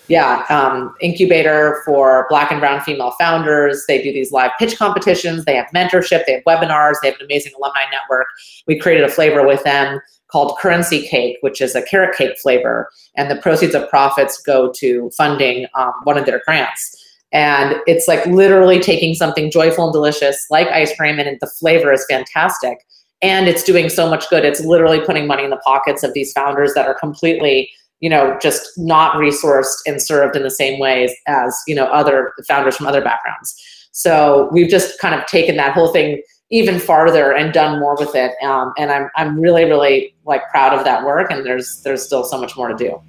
yeah, 0.08 0.46
yeah 0.48 0.56
um, 0.56 0.94
incubator 1.02 1.82
for 1.84 2.28
black 2.30 2.52
and 2.52 2.62
brown 2.62 2.82
female 2.82 3.12
founders. 3.20 3.84
They 3.88 4.04
do 4.04 4.14
these 4.14 4.32
live 4.32 4.52
pitch 4.60 4.78
competitions. 4.78 5.46
They 5.46 5.56
have 5.56 5.66
mentorship. 5.76 6.26
They 6.28 6.34
have 6.34 6.44
webinars. 6.44 6.94
They 7.02 7.10
have 7.10 7.20
an 7.20 7.26
amazing 7.26 7.54
alumni 7.58 7.86
network. 7.92 8.28
We 8.68 8.78
created 8.78 9.04
a 9.04 9.10
flavor 9.10 9.46
with 9.46 9.64
them 9.64 10.00
called 10.32 10.58
currency 10.60 11.02
cake 11.08 11.36
which 11.42 11.60
is 11.60 11.76
a 11.76 11.82
carrot 11.82 12.16
cake 12.16 12.38
flavor. 12.38 12.90
And 13.18 13.30
the 13.30 13.36
proceeds 13.36 13.74
of 13.74 13.90
profits 13.90 14.42
go 14.42 14.72
to 14.74 15.10
funding 15.18 15.66
um, 15.74 15.92
one 16.04 16.18
of 16.18 16.26
their 16.28 16.42
grants 16.46 17.01
and 17.32 17.76
it's 17.88 18.08
like 18.08 18.26
literally 18.26 18.80
taking 18.80 19.14
something 19.14 19.50
joyful 19.50 19.86
and 19.86 19.94
delicious 19.94 20.46
like 20.50 20.68
ice 20.68 20.96
cream, 20.96 21.20
and 21.20 21.38
the 21.40 21.48
flavor 21.48 21.94
is 21.94 22.06
fantastic. 22.10 22.80
And 23.22 23.48
it's 23.48 23.64
doing 23.64 23.88
so 23.88 24.10
much 24.10 24.30
good. 24.30 24.44
It's 24.44 24.62
literally 24.62 25.00
putting 25.00 25.28
money 25.28 25.44
in 25.44 25.52
the 25.52 25.58
pockets 25.58 26.04
of 26.04 26.14
these 26.14 26.34
founders 26.34 26.74
that 26.74 26.88
are 26.88 26.96
completely, 26.96 27.70
you 28.00 28.10
know, 28.10 28.38
just 28.42 28.68
not 28.78 29.16
resourced 29.16 29.78
and 29.86 30.02
served 30.02 30.36
in 30.36 30.42
the 30.42 30.50
same 30.50 30.80
ways 30.80 31.14
as, 31.28 31.56
you 31.68 31.76
know, 31.76 31.86
other 31.86 32.34
founders 32.48 32.76
from 32.76 32.88
other 32.88 33.02
backgrounds. 33.02 33.56
So 33.92 34.50
we've 34.52 34.70
just 34.70 35.00
kind 35.00 35.14
of 35.14 35.28
taken 35.28 35.56
that 35.58 35.74
whole 35.74 35.94
thing 35.94 36.24
even 36.50 36.80
farther 36.80 37.32
and 37.32 37.54
done 37.54 37.80
more 37.80 37.96
with 37.96 38.16
it. 38.16 38.32
Um, 38.44 38.74
and 38.78 38.92
I'm 38.92 39.10
I'm 39.16 39.40
really 39.40 39.66
really 39.66 40.16
like 40.26 40.50
proud 40.50 40.78
of 40.78 40.84
that 40.84 41.06
work. 41.06 41.32
And 41.32 41.46
there's 41.46 41.82
there's 41.84 42.04
still 42.04 42.24
so 42.24 42.40
much 42.40 42.58
more 42.58 42.68
to 42.70 42.76
do 42.76 43.02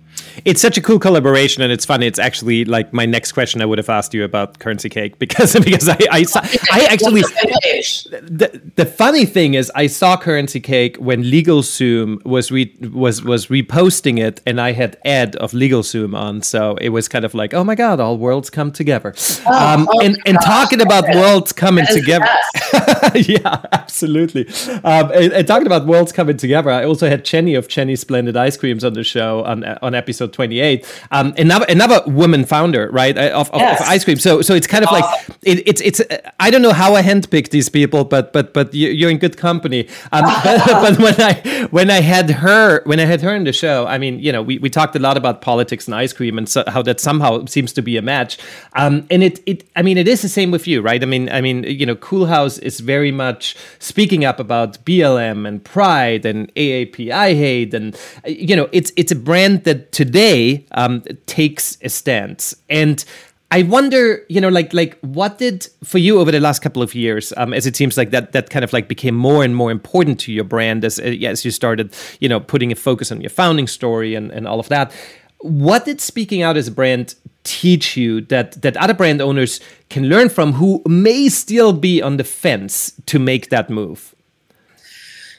it's 0.44 0.60
such 0.60 0.76
a 0.76 0.80
cool 0.80 0.98
collaboration, 0.98 1.62
and 1.62 1.72
it's 1.72 1.84
funny. 1.84 2.06
It's 2.06 2.18
actually 2.18 2.64
like 2.64 2.92
my 2.92 3.06
next 3.06 3.32
question 3.32 3.62
I 3.62 3.66
would 3.66 3.78
have 3.78 3.88
asked 3.88 4.14
you 4.14 4.24
about 4.24 4.58
currency 4.58 4.88
cake 4.88 5.18
because 5.24 5.54
because 5.54 5.88
I 5.88 5.98
I, 6.10 6.22
saw, 6.24 6.40
I 6.70 6.86
actually 6.90 7.22
the, 7.22 8.60
the 8.76 8.86
funny 8.86 9.24
thing 9.24 9.54
is 9.54 9.70
I 9.74 9.86
saw 9.86 10.16
currency 10.16 10.60
cake 10.60 10.96
when 10.96 11.22
LegalZoom 11.22 12.24
was 12.24 12.50
re, 12.50 12.74
was 12.92 13.22
was 13.22 13.46
reposting 13.46 14.18
it, 14.18 14.40
and 14.46 14.60
I 14.60 14.72
had 14.72 14.96
ad 15.04 15.36
of 15.36 15.52
LegalZoom 15.52 16.16
on, 16.16 16.42
so 16.42 16.76
it 16.80 16.90
was 16.90 17.08
kind 17.08 17.24
of 17.24 17.34
like 17.34 17.54
oh 17.54 17.64
my 17.64 17.74
god, 17.74 18.00
all 18.00 18.18
worlds 18.18 18.50
come 18.50 18.72
together. 18.72 19.14
Oh, 19.46 19.74
um, 19.74 19.88
oh 19.90 20.00
and 20.00 20.18
and 20.26 20.38
talking 20.42 20.80
about 20.80 21.04
worlds 21.14 21.52
coming 21.52 21.86
together, 21.86 22.28
yeah, 23.14 23.64
absolutely. 23.72 24.48
Um, 24.84 25.10
and, 25.12 25.32
and, 25.32 25.46
talking 25.46 25.66
about 25.66 25.86
worlds 25.86 26.12
coming 26.12 26.36
together, 26.36 26.70
I 26.70 26.84
also 26.84 27.08
had 27.08 27.24
Jeni 27.24 27.56
of 27.58 27.68
Jeni's 27.68 28.00
Splendid 28.00 28.36
Ice 28.36 28.56
Creams 28.56 28.84
on 28.84 28.92
the 28.94 29.04
show 29.04 29.44
on 29.44 29.64
on 29.64 29.94
episode 29.94 30.21
28. 30.28 30.86
Um, 31.10 31.34
another 31.38 31.66
another 31.68 32.02
woman 32.06 32.44
founder, 32.44 32.90
right, 32.90 33.16
uh, 33.16 33.30
of, 33.30 33.50
of, 33.50 33.60
yes. 33.60 33.80
of 33.80 33.86
ice 33.88 34.04
cream. 34.04 34.18
So 34.18 34.42
so 34.42 34.54
it's 34.54 34.66
kind 34.66 34.84
of 34.84 34.90
like 34.90 35.04
it, 35.42 35.66
it's 35.66 35.80
it's. 35.80 36.00
I 36.40 36.50
don't 36.50 36.62
know 36.62 36.72
how 36.72 36.94
I 36.94 37.02
handpicked 37.02 37.50
these 37.50 37.68
people, 37.68 38.04
but 38.04 38.32
but 38.32 38.52
but 38.52 38.72
you're 38.74 39.10
in 39.10 39.18
good 39.18 39.36
company. 39.36 39.88
Um, 40.12 40.24
but, 40.44 40.66
but, 40.66 40.98
when 40.98 41.20
I 41.20 41.68
when 41.70 41.90
I 41.90 42.00
had 42.00 42.30
her 42.30 42.82
when 42.84 43.00
I 43.00 43.04
had 43.04 43.22
her 43.22 43.34
in 43.34 43.44
the 43.44 43.52
show, 43.52 43.86
I 43.86 43.98
mean, 43.98 44.18
you 44.20 44.32
know, 44.32 44.42
we, 44.42 44.58
we 44.58 44.70
talked 44.70 44.96
a 44.96 44.98
lot 44.98 45.16
about 45.16 45.40
politics 45.40 45.86
and 45.86 45.94
ice 45.94 46.12
cream 46.12 46.38
and 46.38 46.48
so, 46.48 46.64
how 46.68 46.82
that 46.82 47.00
somehow 47.00 47.44
seems 47.46 47.72
to 47.74 47.82
be 47.82 47.96
a 47.96 48.02
match. 48.02 48.38
Um, 48.74 49.06
and 49.10 49.22
it 49.22 49.40
it 49.46 49.64
I 49.76 49.82
mean, 49.82 49.98
it 49.98 50.08
is 50.08 50.22
the 50.22 50.28
same 50.28 50.50
with 50.50 50.66
you, 50.66 50.80
right? 50.80 51.02
I 51.02 51.06
mean, 51.06 51.28
I 51.28 51.40
mean, 51.40 51.64
you 51.64 51.86
know, 51.86 51.96
Coolhaus 51.96 52.60
is 52.60 52.80
very 52.80 53.12
much 53.12 53.56
speaking 53.78 54.24
up 54.24 54.38
about 54.40 54.84
BLM 54.84 55.46
and 55.46 55.64
pride 55.64 56.24
and 56.24 56.52
AAPI 56.54 57.36
hate 57.36 57.74
and 57.74 57.96
you 58.26 58.56
know, 58.56 58.68
it's 58.72 58.92
it's 58.96 59.12
a 59.12 59.16
brand 59.16 59.64
that 59.64 59.92
today 60.12 60.66
um, 60.72 61.02
takes 61.26 61.78
a 61.82 61.88
stance. 61.88 62.54
And 62.68 63.04
I 63.50 63.62
wonder, 63.62 64.24
you 64.28 64.40
know, 64.40 64.48
like 64.48 64.72
like 64.72 64.98
what 65.00 65.38
did 65.38 65.68
for 65.84 65.98
you 65.98 66.20
over 66.20 66.30
the 66.30 66.40
last 66.40 66.62
couple 66.62 66.82
of 66.82 66.94
years, 66.94 67.32
um, 67.36 67.52
as 67.52 67.66
it 67.66 67.76
seems 67.76 67.96
like 67.96 68.10
that 68.10 68.32
that 68.32 68.50
kind 68.50 68.64
of 68.64 68.72
like 68.72 68.88
became 68.88 69.14
more 69.14 69.44
and 69.44 69.54
more 69.54 69.70
important 69.70 70.20
to 70.20 70.32
your 70.32 70.44
brand 70.44 70.84
as 70.84 70.98
uh, 70.98 71.28
as 71.30 71.44
you 71.44 71.50
started, 71.50 71.94
you 72.20 72.28
know, 72.28 72.40
putting 72.40 72.72
a 72.72 72.74
focus 72.74 73.12
on 73.12 73.20
your 73.20 73.30
founding 73.30 73.66
story 73.66 74.14
and 74.14 74.30
and 74.32 74.46
all 74.46 74.60
of 74.60 74.68
that. 74.68 74.92
What 75.40 75.84
did 75.84 76.00
speaking 76.00 76.42
out 76.42 76.56
as 76.56 76.68
a 76.68 76.70
brand 76.70 77.14
teach 77.44 77.96
you 77.96 78.20
that 78.22 78.62
that 78.62 78.76
other 78.76 78.94
brand 78.94 79.20
owners 79.20 79.60
can 79.90 80.08
learn 80.08 80.28
from 80.28 80.52
who 80.52 80.82
may 80.86 81.28
still 81.28 81.72
be 81.72 82.02
on 82.02 82.16
the 82.16 82.24
fence 82.24 82.92
to 83.06 83.18
make 83.18 83.48
that 83.50 83.68
move? 83.68 84.14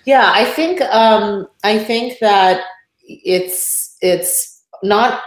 Yeah, 0.06 0.32
I 0.34 0.46
think 0.46 0.82
um, 0.82 1.48
I 1.64 1.80
think 1.80 2.20
that 2.20 2.62
it's 3.08 3.98
it's 4.02 4.53
not 4.84 5.22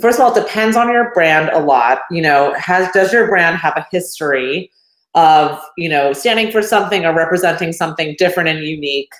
first 0.00 0.18
of 0.18 0.24
all 0.24 0.36
it 0.36 0.40
depends 0.40 0.76
on 0.76 0.88
your 0.88 1.12
brand 1.12 1.50
a 1.50 1.60
lot 1.60 2.00
you 2.10 2.22
know 2.22 2.52
has 2.54 2.90
does 2.92 3.12
your 3.12 3.28
brand 3.28 3.56
have 3.56 3.74
a 3.76 3.86
history 3.90 4.70
of 5.14 5.60
you 5.76 5.88
know 5.88 6.12
standing 6.12 6.50
for 6.50 6.62
something 6.62 7.04
or 7.04 7.14
representing 7.14 7.72
something 7.72 8.16
different 8.18 8.48
and 8.48 8.60
unique 8.60 9.12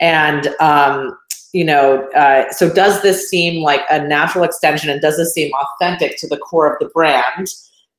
and 0.00 0.48
um, 0.60 1.16
you 1.52 1.64
know, 1.64 2.08
uh, 2.14 2.50
so 2.52 2.72
does 2.72 3.02
this 3.02 3.28
seem 3.28 3.62
like 3.62 3.80
a 3.90 4.06
natural 4.06 4.44
extension 4.44 4.88
and 4.88 5.00
does 5.00 5.16
this 5.16 5.34
seem 5.34 5.50
authentic 5.52 6.16
to 6.18 6.28
the 6.28 6.36
core 6.36 6.72
of 6.72 6.78
the 6.78 6.88
brand 6.94 7.48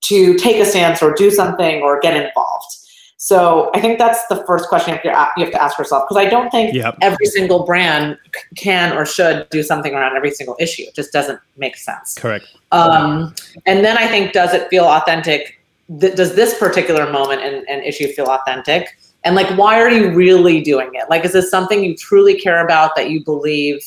to 0.02 0.38
take 0.38 0.56
a 0.58 0.66
stance 0.66 1.02
or 1.02 1.14
do 1.14 1.30
something 1.30 1.82
or 1.82 2.00
get 2.00 2.16
involved? 2.16 2.78
So 3.24 3.70
I 3.76 3.80
think 3.80 4.00
that's 4.00 4.26
the 4.30 4.44
first 4.48 4.68
question 4.68 5.00
you 5.04 5.12
have 5.12 5.36
to, 5.36 5.62
ask 5.62 5.78
yourself 5.78 6.10
because 6.10 6.18
I 6.18 6.28
don't 6.28 6.50
think 6.50 6.74
yep. 6.74 6.98
every 7.02 7.28
single 7.28 7.68
brand 7.68 8.18
can 8.56 8.98
or 8.98 9.06
should 9.06 9.48
do 9.52 9.62
something 9.62 9.94
around 9.94 10.16
every 10.16 10.32
single 10.32 10.56
issue. 10.60 10.86
It 10.88 10.96
just 10.96 11.14
doesn't 11.14 11.40
make 11.56 11.78
sense. 11.78 12.16
Correct. 12.16 12.48
Um, 12.72 13.36
and 13.68 13.86
then 13.86 13.96
I 13.96 14.08
think, 14.08 14.34
does 14.34 14.56
it 14.56 14.70
feel 14.70 14.86
authentic? 14.86 15.62
Th- 16.00 16.16
does 16.16 16.34
this 16.34 16.58
particular 16.58 17.12
moment 17.12 17.42
and, 17.42 17.64
and 17.70 17.84
issue 17.84 18.08
feel 18.08 18.26
authentic? 18.26 18.98
And 19.24 19.36
like, 19.36 19.56
why 19.56 19.80
are 19.80 19.92
you 19.92 20.10
really 20.10 20.60
doing 20.60 20.90
it? 20.94 21.08
Like, 21.08 21.24
is 21.24 21.34
this 21.34 21.52
something 21.52 21.84
you 21.84 21.96
truly 21.96 22.42
care 22.42 22.66
about 22.66 22.96
that 22.96 23.12
you 23.12 23.24
believe 23.24 23.84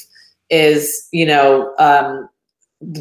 is, 0.48 1.08
you 1.10 1.26
know, 1.26 1.74
um, 1.80 2.28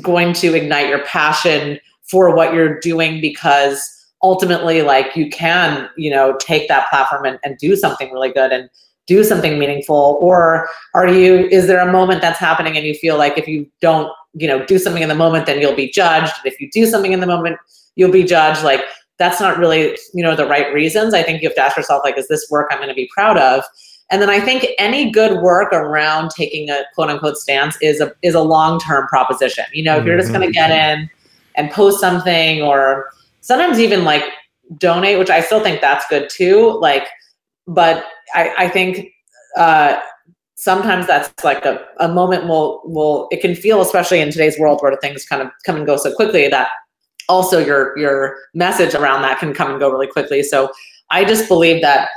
going 0.02 0.34
to 0.34 0.56
ignite 0.56 0.90
your 0.90 1.06
passion 1.06 1.80
for 2.02 2.36
what 2.36 2.56
you're 2.56 2.80
doing 2.80 3.22
because 3.22 3.93
ultimately 4.24 4.82
like 4.82 5.16
you 5.16 5.30
can 5.30 5.90
you 5.98 6.10
know 6.10 6.36
take 6.40 6.68
that 6.70 6.90
platform 6.90 7.26
and, 7.26 7.40
and 7.44 7.58
do 7.58 7.76
something 7.76 8.12
really 8.12 8.32
good 8.32 8.52
and 8.52 8.70
do 9.06 9.24
something 9.24 9.60
meaningful? 9.60 10.18
Or 10.22 10.68
are 10.94 11.08
you 11.08 11.48
is 11.48 11.68
there 11.68 11.88
a 11.88 11.92
moment 11.92 12.22
that's 12.22 12.40
happening 12.40 12.78
and 12.78 12.86
you 12.86 12.96
feel 12.96 13.18
like 13.18 13.38
if 13.38 13.48
you 13.48 13.70
don't 13.82 14.12
you 14.34 14.48
know 14.48 14.66
do 14.66 14.80
something 14.80 15.04
in 15.04 15.10
the 15.10 15.16
moment 15.16 15.46
then 15.46 15.60
you'll 15.60 15.76
be 15.76 15.92
judged? 15.92 16.34
And 16.44 16.52
if 16.52 16.60
you 16.60 16.70
do 16.72 16.86
something 16.86 17.14
in 17.14 17.20
the 17.20 17.28
moment 17.28 17.58
you'll 17.96 18.12
be 18.12 18.24
judged? 18.24 18.64
Like 18.64 18.82
that's 19.20 19.40
not 19.40 19.58
really 19.58 19.98
you 20.14 20.24
know 20.24 20.36
the 20.36 20.48
right 20.48 20.74
reasons. 20.74 21.14
I 21.14 21.24
think 21.24 21.42
you 21.42 21.50
have 21.50 21.56
to 21.56 21.62
ask 21.62 21.78
yourself 21.78 22.02
like 22.04 22.18
is 22.18 22.28
this 22.28 22.48
work 22.50 22.68
i'm 22.72 22.78
going 22.78 22.90
to 22.90 22.96
be 22.96 23.10
proud 23.14 23.38
of? 23.38 23.64
And 24.10 24.22
then 24.22 24.30
i 24.30 24.40
think 24.40 24.66
any 24.78 25.12
good 25.12 25.42
work 25.42 25.74
around 25.74 26.30
taking 26.30 26.70
a 26.70 26.84
quote 26.96 27.10
unquote 27.10 27.38
stance 27.38 27.78
is 27.82 28.00
a 28.00 28.14
is 28.22 28.36
a 28.36 28.42
long 28.42 28.80
term 28.80 29.08
proposition. 29.08 29.66
You 29.74 29.84
know 29.84 29.98
if 29.98 30.06
you're 30.06 30.18
just 30.18 30.32
going 30.32 30.48
to 30.48 30.54
get 30.54 30.72
mm-hmm. 30.72 31.02
in 31.02 31.10
and 31.56 31.72
post 31.72 32.00
something 32.00 32.62
or 32.62 33.12
sometimes 33.44 33.78
even 33.80 34.04
like 34.04 34.24
donate, 34.78 35.20
which 35.20 35.30
I 35.30 35.42
still 35.42 35.62
think 35.62 35.82
that's 35.82 36.06
good 36.10 36.30
too. 36.30 36.80
Like, 36.80 37.08
but 37.68 38.06
I, 38.34 38.54
I 38.58 38.70
think 38.70 39.10
uh, 39.58 40.00
sometimes 40.56 41.06
that's 41.06 41.44
like 41.44 41.64
a, 41.66 41.86
a 42.00 42.08
moment 42.08 42.48
will 42.48 42.82
will 42.86 43.28
it 43.32 43.42
can 43.42 43.54
feel, 43.54 43.82
especially 43.82 44.22
in 44.22 44.32
today's 44.32 44.58
world 44.58 44.80
where 44.82 44.96
things 44.98 45.26
kind 45.26 45.42
of 45.42 45.50
come 45.66 45.76
and 45.76 45.86
go 45.86 45.98
so 45.98 46.14
quickly 46.16 46.48
that 46.48 46.70
also 47.30 47.60
your 47.60 47.98
your 47.98 48.38
message 48.54 48.96
around 48.96 49.22
that 49.22 49.40
can 49.40 49.54
come 49.54 49.70
and 49.70 49.80
go 49.80 49.92
really 49.92 50.08
quickly. 50.08 50.42
So 50.42 50.70
I 51.12 51.26
just 51.26 51.48
believe 51.48 51.82
that 51.82 52.10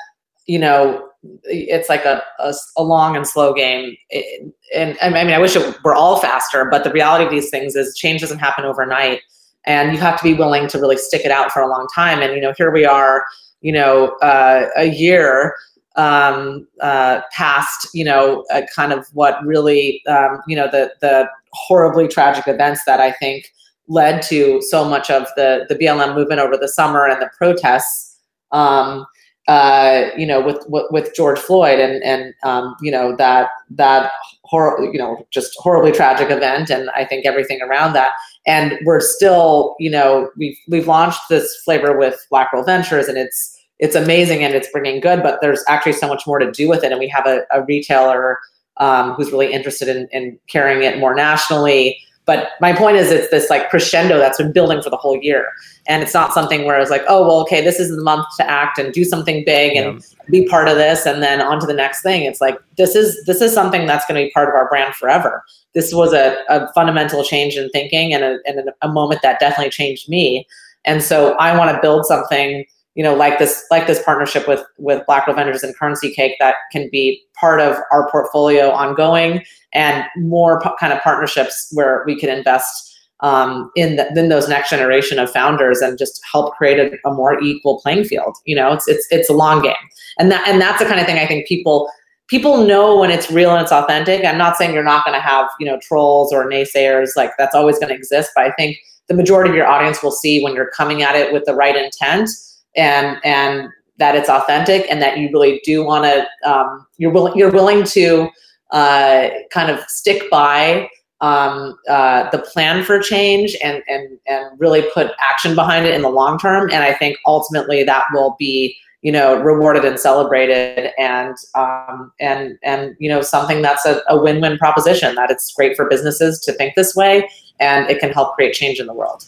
you 0.46 0.58
know 0.58 1.02
it's 1.42 1.88
like 1.88 2.04
a, 2.04 2.22
a, 2.38 2.54
a, 2.76 2.84
long 2.84 3.16
and 3.16 3.26
slow 3.26 3.52
game. 3.52 3.96
and, 4.12 4.96
and 5.00 5.16
I 5.16 5.24
mean, 5.24 5.32
I 5.32 5.38
wish 5.38 5.56
it 5.56 5.76
were 5.82 5.94
all 5.94 6.20
faster, 6.20 6.66
but 6.66 6.84
the 6.84 6.92
reality 6.92 7.24
of 7.24 7.32
these 7.32 7.50
things 7.50 7.74
is 7.74 7.96
change 7.96 8.20
doesn't 8.20 8.38
happen 8.38 8.64
overnight 8.64 9.22
and 9.66 9.92
you 9.92 9.98
have 9.98 10.16
to 10.16 10.24
be 10.24 10.34
willing 10.34 10.68
to 10.68 10.78
really 10.78 10.96
stick 10.96 11.24
it 11.24 11.30
out 11.30 11.50
for 11.50 11.60
a 11.60 11.68
long 11.68 11.86
time 11.94 12.20
and 12.20 12.34
you 12.34 12.40
know 12.40 12.52
here 12.56 12.70
we 12.70 12.84
are 12.84 13.24
you 13.60 13.72
know 13.72 14.16
uh, 14.22 14.68
a 14.76 14.86
year 14.86 15.54
um, 15.96 16.66
uh, 16.82 17.20
past 17.32 17.88
you 17.94 18.04
know 18.04 18.44
kind 18.74 18.92
of 18.92 19.06
what 19.12 19.44
really 19.44 20.02
um, 20.06 20.40
you 20.46 20.56
know 20.56 20.68
the 20.70 20.92
the 21.00 21.28
horribly 21.52 22.06
tragic 22.06 22.46
events 22.46 22.82
that 22.86 23.00
I 23.00 23.12
think 23.12 23.52
led 23.88 24.22
to 24.22 24.60
so 24.62 24.84
much 24.84 25.10
of 25.10 25.26
the 25.36 25.66
the 25.68 25.74
BLM 25.74 26.14
movement 26.14 26.40
over 26.40 26.56
the 26.56 26.68
summer 26.68 27.06
and 27.06 27.20
the 27.20 27.30
protests. 27.36 28.18
Um, 28.52 29.06
uh, 29.48 30.10
you 30.16 30.26
know, 30.26 30.40
with, 30.40 30.64
with, 30.68 30.86
with 30.90 31.14
George 31.14 31.38
Floyd 31.38 31.78
and 31.78 32.02
and 32.02 32.34
um, 32.42 32.74
you 32.80 32.90
know 32.90 33.14
that 33.16 33.48
that 33.70 34.10
horrible, 34.42 34.92
you 34.92 34.98
know, 34.98 35.24
just 35.30 35.52
horribly 35.58 35.92
tragic 35.92 36.30
event, 36.30 36.68
and 36.68 36.90
I 36.90 37.04
think 37.04 37.26
everything 37.26 37.62
around 37.62 37.92
that 37.92 38.10
and 38.46 38.78
we're 38.84 39.00
still 39.00 39.76
you 39.78 39.90
know 39.90 40.30
we've 40.36 40.56
we've 40.68 40.86
launched 40.86 41.20
this 41.28 41.56
flavor 41.64 41.96
with 41.96 42.24
black 42.30 42.50
girl 42.50 42.62
ventures 42.62 43.08
and 43.08 43.18
it's 43.18 43.56
it's 43.78 43.94
amazing 43.94 44.42
and 44.42 44.54
it's 44.54 44.70
bringing 44.70 45.00
good 45.00 45.22
but 45.22 45.40
there's 45.40 45.62
actually 45.68 45.92
so 45.92 46.08
much 46.08 46.26
more 46.26 46.38
to 46.38 46.50
do 46.50 46.68
with 46.68 46.82
it. 46.82 46.92
And 46.92 46.98
we 46.98 47.08
have 47.08 47.26
a, 47.26 47.42
a 47.50 47.64
retailer 47.64 48.38
um, 48.78 49.14
who's 49.14 49.30
really 49.32 49.52
interested 49.52 49.88
in, 49.88 50.08
in 50.12 50.38
carrying 50.48 50.82
it 50.82 50.98
more 50.98 51.14
nationally 51.14 51.98
but 52.26 52.50
my 52.60 52.72
point 52.72 52.96
is, 52.96 53.12
it's 53.12 53.30
this 53.30 53.48
like 53.48 53.70
crescendo 53.70 54.18
that's 54.18 54.38
been 54.38 54.52
building 54.52 54.82
for 54.82 54.90
the 54.90 54.96
whole 54.96 55.16
year. 55.16 55.46
And 55.86 56.02
it's 56.02 56.12
not 56.12 56.32
something 56.32 56.64
where 56.64 56.80
it's 56.80 56.90
like, 56.90 57.04
oh, 57.08 57.22
well, 57.22 57.40
okay, 57.42 57.62
this 57.62 57.78
is 57.78 57.94
the 57.94 58.02
month 58.02 58.26
to 58.38 58.50
act 58.50 58.78
and 58.78 58.92
do 58.92 59.04
something 59.04 59.44
big 59.46 59.76
and 59.76 60.00
yeah. 60.00 60.24
be 60.28 60.48
part 60.48 60.66
of 60.66 60.76
this 60.76 61.06
and 61.06 61.22
then 61.22 61.40
on 61.40 61.60
to 61.60 61.66
the 61.66 61.72
next 61.72 62.02
thing. 62.02 62.24
It's 62.24 62.40
like, 62.40 62.58
this 62.76 62.96
is, 62.96 63.24
this 63.26 63.40
is 63.40 63.54
something 63.54 63.86
that's 63.86 64.04
going 64.06 64.20
to 64.20 64.26
be 64.26 64.32
part 64.32 64.48
of 64.48 64.56
our 64.56 64.68
brand 64.68 64.96
forever. 64.96 65.44
This 65.72 65.94
was 65.94 66.12
a, 66.12 66.36
a 66.48 66.70
fundamental 66.72 67.22
change 67.22 67.56
in 67.56 67.70
thinking 67.70 68.12
and, 68.12 68.24
a, 68.24 68.38
and 68.44 68.70
a 68.82 68.88
moment 68.88 69.22
that 69.22 69.38
definitely 69.38 69.70
changed 69.70 70.08
me. 70.08 70.48
And 70.84 71.04
so 71.04 71.34
I 71.34 71.56
want 71.56 71.74
to 71.74 71.80
build 71.80 72.06
something 72.06 72.64
you 72.96 73.02
know, 73.02 73.14
like 73.14 73.38
this, 73.38 73.62
like 73.70 73.86
this 73.86 74.02
partnership 74.02 74.48
with 74.48 74.64
with 74.78 75.04
Black 75.04 75.26
Ventures 75.26 75.62
and 75.62 75.76
Currency 75.76 76.14
Cake 76.14 76.34
that 76.40 76.54
can 76.72 76.88
be 76.90 77.22
part 77.38 77.60
of 77.60 77.76
our 77.92 78.10
portfolio 78.10 78.70
ongoing, 78.70 79.44
and 79.72 80.04
more 80.16 80.60
kind 80.80 80.92
of 80.92 81.00
partnerships 81.02 81.68
where 81.72 82.02
we 82.06 82.18
can 82.18 82.30
invest 82.30 82.94
um, 83.20 83.70
in 83.76 83.96
the, 83.96 84.08
in 84.18 84.28
those 84.28 84.48
next 84.48 84.70
generation 84.70 85.18
of 85.18 85.30
founders 85.30 85.80
and 85.80 85.98
just 85.98 86.20
help 86.30 86.54
create 86.56 86.78
a, 86.78 87.08
a, 87.08 87.14
more 87.14 87.40
equal 87.42 87.80
playing 87.80 88.04
field. 88.04 88.36
You 88.44 88.56
know, 88.56 88.72
it's 88.72 88.86
it's 88.88 89.06
it's 89.10 89.30
a 89.30 89.32
long 89.32 89.62
game, 89.62 89.74
and 90.18 90.30
that 90.30 90.46
and 90.46 90.60
that's 90.60 90.78
the 90.78 90.84
kind 90.84 91.00
of 91.00 91.06
thing 91.06 91.18
I 91.18 91.26
think 91.26 91.46
people 91.46 91.90
people 92.28 92.66
know 92.66 92.98
when 92.98 93.10
it's 93.10 93.30
real 93.30 93.52
and 93.52 93.62
it's 93.62 93.72
authentic. 93.72 94.24
I'm 94.24 94.38
not 94.38 94.56
saying 94.56 94.74
you're 94.74 94.84
not 94.84 95.04
going 95.04 95.16
to 95.16 95.20
have 95.20 95.48
you 95.58 95.66
know 95.66 95.78
trolls 95.80 96.32
or 96.32 96.48
naysayers 96.48 97.10
like 97.16 97.30
that's 97.38 97.54
always 97.54 97.78
going 97.78 97.88
to 97.88 97.94
exist, 97.94 98.30
but 98.34 98.44
I 98.44 98.52
think 98.52 98.78
the 99.08 99.14
majority 99.14 99.50
of 99.50 99.56
your 99.56 99.66
audience 99.66 100.02
will 100.02 100.10
see 100.10 100.42
when 100.42 100.54
you're 100.54 100.70
coming 100.70 101.02
at 101.02 101.14
it 101.14 101.32
with 101.32 101.44
the 101.46 101.54
right 101.54 101.76
intent 101.76 102.28
and 102.76 103.18
and 103.24 103.70
that 103.98 104.14
it's 104.14 104.28
authentic 104.28 104.86
and 104.90 105.00
that 105.00 105.18
you 105.18 105.28
really 105.32 105.60
do 105.64 105.84
want 105.84 106.04
to 106.04 106.50
um, 106.50 106.86
you're 106.98 107.12
willing 107.12 107.36
you're 107.36 107.52
willing 107.52 107.84
to 107.84 108.28
uh, 108.72 109.28
kind 109.50 109.70
of 109.70 109.80
stick 109.88 110.30
by 110.30 110.88
um, 111.20 111.78
uh, 111.88 112.28
the 112.30 112.38
plan 112.38 112.84
for 112.84 113.00
change 113.00 113.56
and 113.62 113.82
and 113.88 114.18
and 114.26 114.60
really 114.60 114.84
put 114.92 115.12
action 115.18 115.54
behind 115.54 115.86
it 115.86 115.94
in 115.94 116.02
the 116.02 116.10
long 116.10 116.38
term. 116.38 116.70
And 116.70 116.82
i 116.82 116.92
think 116.92 117.16
ultimately 117.26 117.84
that 117.84 118.04
will 118.12 118.36
be 118.38 118.76
you 119.02 119.12
know 119.12 119.40
rewarded 119.40 119.84
and 119.84 120.00
celebrated 120.00 120.90
and 120.98 121.36
um, 121.54 122.12
and 122.18 122.58
and 122.64 122.96
you 122.98 123.08
know 123.08 123.20
something 123.20 123.62
that's 123.62 123.86
a, 123.86 124.02
a 124.08 124.20
win-win 124.20 124.58
proposition 124.58 125.14
that 125.14 125.30
it's 125.30 125.52
great 125.54 125.76
for 125.76 125.88
businesses 125.88 126.40
to 126.40 126.52
think 126.54 126.74
this 126.74 126.94
way 126.96 127.28
and 127.60 127.88
it 127.88 128.00
can 128.00 128.10
help 128.10 128.34
create 128.34 128.52
change 128.52 128.80
in 128.80 128.86
the 128.86 128.92
world 128.92 129.24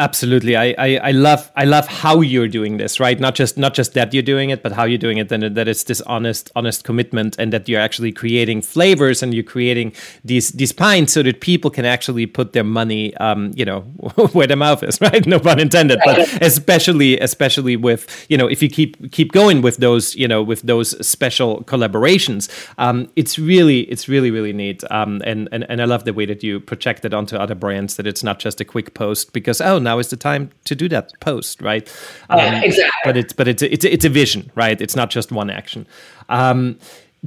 Absolutely, 0.00 0.56
I, 0.56 0.74
I, 0.78 0.96
I 0.96 1.10
love 1.10 1.50
I 1.56 1.66
love 1.66 1.86
how 1.86 2.22
you're 2.22 2.48
doing 2.48 2.78
this, 2.78 2.98
right? 2.98 3.20
Not 3.20 3.34
just 3.34 3.58
not 3.58 3.74
just 3.74 3.92
that 3.92 4.14
you're 4.14 4.22
doing 4.22 4.48
it, 4.48 4.62
but 4.62 4.72
how 4.72 4.84
you're 4.84 4.96
doing 4.96 5.18
it, 5.18 5.30
and 5.30 5.54
that 5.54 5.68
it's 5.68 5.84
this 5.84 6.00
honest 6.06 6.50
honest 6.56 6.84
commitment, 6.84 7.36
and 7.38 7.52
that 7.52 7.68
you're 7.68 7.82
actually 7.82 8.10
creating 8.10 8.62
flavors 8.62 9.22
and 9.22 9.34
you're 9.34 9.44
creating 9.44 9.92
these 10.24 10.52
these 10.52 10.72
pints 10.72 11.12
so 11.12 11.22
that 11.22 11.42
people 11.42 11.70
can 11.70 11.84
actually 11.84 12.24
put 12.24 12.54
their 12.54 12.64
money, 12.64 13.14
um, 13.18 13.52
you 13.54 13.66
know, 13.66 13.80
where 14.32 14.46
their 14.46 14.56
mouth 14.56 14.82
is, 14.82 14.98
right? 15.02 15.26
No 15.26 15.38
pun 15.38 15.60
intended, 15.60 16.00
but 16.02 16.18
especially 16.40 17.20
especially 17.20 17.76
with 17.76 18.26
you 18.30 18.38
know 18.38 18.46
if 18.46 18.62
you 18.62 18.70
keep 18.70 19.12
keep 19.12 19.32
going 19.32 19.60
with 19.60 19.76
those 19.76 20.16
you 20.16 20.26
know 20.26 20.42
with 20.42 20.62
those 20.62 20.96
special 21.06 21.62
collaborations, 21.64 22.48
um, 22.78 23.06
it's 23.16 23.38
really 23.38 23.80
it's 23.80 24.08
really 24.08 24.30
really 24.30 24.54
neat, 24.54 24.82
um, 24.90 25.20
and 25.26 25.46
and 25.52 25.66
and 25.68 25.82
I 25.82 25.84
love 25.84 26.04
the 26.06 26.14
way 26.14 26.24
that 26.24 26.42
you 26.42 26.58
project 26.58 27.04
it 27.04 27.12
onto 27.12 27.36
other 27.36 27.54
brands 27.54 27.96
that 27.96 28.06
it's 28.06 28.24
not 28.24 28.38
just 28.38 28.62
a 28.62 28.64
quick 28.64 28.94
post 28.94 29.34
because 29.34 29.60
oh 29.60 29.78
now 29.90 29.98
is 29.98 30.08
the 30.08 30.16
time 30.16 30.50
to 30.64 30.74
do 30.74 30.88
that 30.88 31.06
post, 31.20 31.60
right? 31.60 31.84
Um, 32.28 32.38
yeah, 32.38 32.62
exactly. 32.62 33.02
But 33.04 33.16
it's 33.16 33.32
but 33.32 33.46
it's 33.48 33.62
a, 33.62 33.72
it's 33.74 33.84
a, 33.84 33.92
it's 33.94 34.04
a 34.04 34.12
vision, 34.22 34.50
right? 34.54 34.80
It's 34.80 34.96
not 34.96 35.10
just 35.10 35.32
one 35.32 35.50
action. 35.50 35.86
Um, 36.28 36.78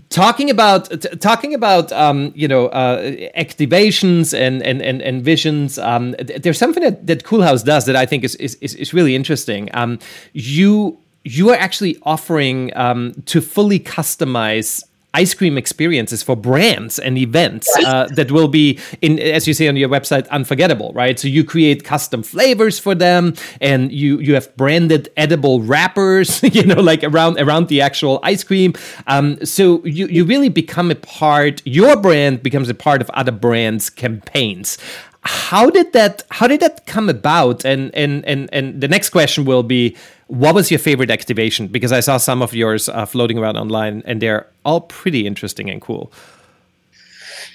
talking 0.10 0.50
about 0.50 0.90
t- 0.90 1.16
talking 1.30 1.54
about 1.54 1.92
um, 1.92 2.32
you 2.36 2.48
know 2.48 2.68
uh, 2.68 3.12
activations 3.38 4.34
and 4.46 4.64
and 4.64 4.82
and, 4.82 5.02
and 5.02 5.24
visions 5.24 5.78
um, 5.78 6.16
th- 6.28 6.42
there's 6.42 6.58
something 6.58 6.84
that, 6.84 7.06
that 7.08 7.24
Coolhaus 7.24 7.64
does 7.64 7.86
that 7.86 7.96
i 7.96 8.06
think 8.06 8.24
is 8.24 8.36
is, 8.36 8.56
is 8.84 8.94
really 8.94 9.14
interesting 9.16 9.70
um, 9.74 10.00
you 10.34 10.98
you 11.24 11.50
are 11.52 11.60
actually 11.68 11.96
offering 12.04 12.76
um, 12.76 13.14
to 13.32 13.40
fully 13.40 13.80
customize 13.80 14.84
ice 15.14 15.34
cream 15.34 15.58
experiences 15.58 16.24
for 16.24 16.36
brands 16.36 17.00
and 17.00 17.18
events 17.18 17.70
uh, 17.86 18.08
that 18.16 18.32
will 18.32 18.48
be 18.48 18.80
in 19.02 19.20
as 19.20 19.48
you 19.48 19.54
say 19.54 19.68
on 19.68 19.76
your 19.76 19.90
website 19.90 20.28
unforgettable 20.30 20.92
right? 20.94 21.20
So 21.20 21.28
you 21.28 21.44
create 21.44 21.84
custom 21.84 22.24
flavors 22.24 22.80
for 22.80 22.96
them 22.96 23.34
and 23.62 23.92
you 23.92 24.20
you 24.20 24.34
have 24.34 24.56
branded 24.58 25.10
edible 25.18 25.62
wrappers 25.62 26.42
you 26.56 26.66
know 26.66 26.82
like 26.82 27.04
around 27.04 27.40
around 27.40 27.68
the 27.68 27.82
actual 27.82 28.20
ice 28.24 28.44
cream. 28.44 28.74
Um, 29.08 29.44
so 29.46 29.84
you 29.86 30.08
you 30.08 30.26
really 30.26 30.50
become 30.50 30.92
a 30.92 30.96
part 30.96 31.62
your 31.66 31.96
brand 31.96 32.44
becomes 32.44 32.70
a 32.70 32.74
part 32.74 33.02
of 33.02 33.10
other 33.12 33.32
brands 33.32 33.90
campaigns 33.90 34.78
how 35.24 35.70
did 35.70 35.94
that 35.94 36.24
how 36.32 36.48
did 36.48 36.60
that 36.60 36.86
come 36.86 37.10
about 37.10 37.64
and 37.66 37.94
and 37.96 38.26
and 38.26 38.50
and 38.52 38.82
the 38.82 38.88
next 38.88 39.10
question 39.10 39.46
will 39.46 39.64
be 39.64 39.96
what 40.28 40.54
was 40.54 40.70
your 40.70 40.80
favorite 40.80 41.10
activation 41.10 41.68
because 41.68 41.92
i 41.92 42.00
saw 42.00 42.18
some 42.18 42.42
of 42.42 42.54
yours 42.54 42.90
uh, 42.90 43.06
floating 43.06 43.38
around 43.38 43.56
online 43.58 44.04
and 44.06 44.22
they're 44.22 44.46
all 44.66 44.82
pretty 44.82 45.26
interesting 45.26 45.70
and 45.70 45.82
cool 45.82 46.12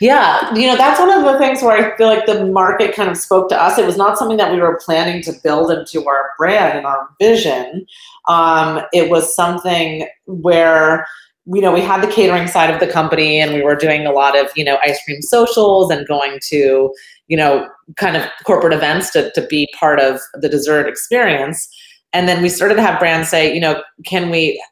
Yeah, 0.01 0.55
you 0.55 0.69
know, 0.69 0.77
that's 0.77 1.01
one 1.01 1.11
of 1.11 1.25
the 1.25 1.39
things 1.39 1.61
where 1.61 1.77
I 1.77 1.97
feel 1.97 2.07
like 2.07 2.25
the 2.25 2.47
market 2.47 2.95
kind 2.95 3.11
of 3.11 3.17
spoke 3.17 3.49
to 3.49 3.61
us. 3.61 3.79
It 3.79 3.87
was 3.87 3.97
not 3.97 4.17
something 4.17 4.37
that 4.37 4.53
we 4.53 4.61
were 4.61 4.79
planning 4.85 5.23
to 5.23 5.33
build 5.43 5.73
into 5.73 6.07
our 6.07 6.31
brand 6.39 6.79
and 6.79 6.87
our 6.87 7.09
vision. 7.19 7.85
Um, 8.29 8.83
it 8.93 9.11
was 9.11 9.35
something 9.35 10.07
where 10.27 11.05
you 11.53 11.61
know 11.61 11.73
we 11.73 11.81
had 11.81 12.03
the 12.03 12.13
catering 12.13 12.47
side 12.47 12.71
of 12.73 12.79
the 12.79 12.87
company 12.87 13.41
and 13.41 13.55
we 13.55 13.63
were 13.63 13.75
doing 13.75 14.07
a 14.07 14.13
lot 14.13 14.39
of 14.39 14.51
you 14.55 14.65
know 14.65 14.79
ice 14.85 15.03
cream 15.05 15.23
socials 15.23 15.91
and 15.91 16.07
going 16.07 16.39
to 16.49 16.95
you 17.29 17.37
know 17.37 17.69
kind 17.97 18.17
of 18.17 18.25
corporate 18.45 18.73
events 18.73 19.11
to, 19.13 19.31
to 19.33 19.47
be 19.47 19.69
part 19.79 20.01
of 20.01 20.21
the 20.35 20.49
dessert 20.49 20.89
experience. 20.89 21.69
And 22.15 22.27
then 22.27 22.43
we 22.43 22.49
started 22.49 22.77
to 22.77 22.83
have 22.83 22.99
brands 22.99 23.29
say 23.29 23.55
you 23.55 23.61
know 23.61 23.83
can 24.05 24.31
we 24.31 24.63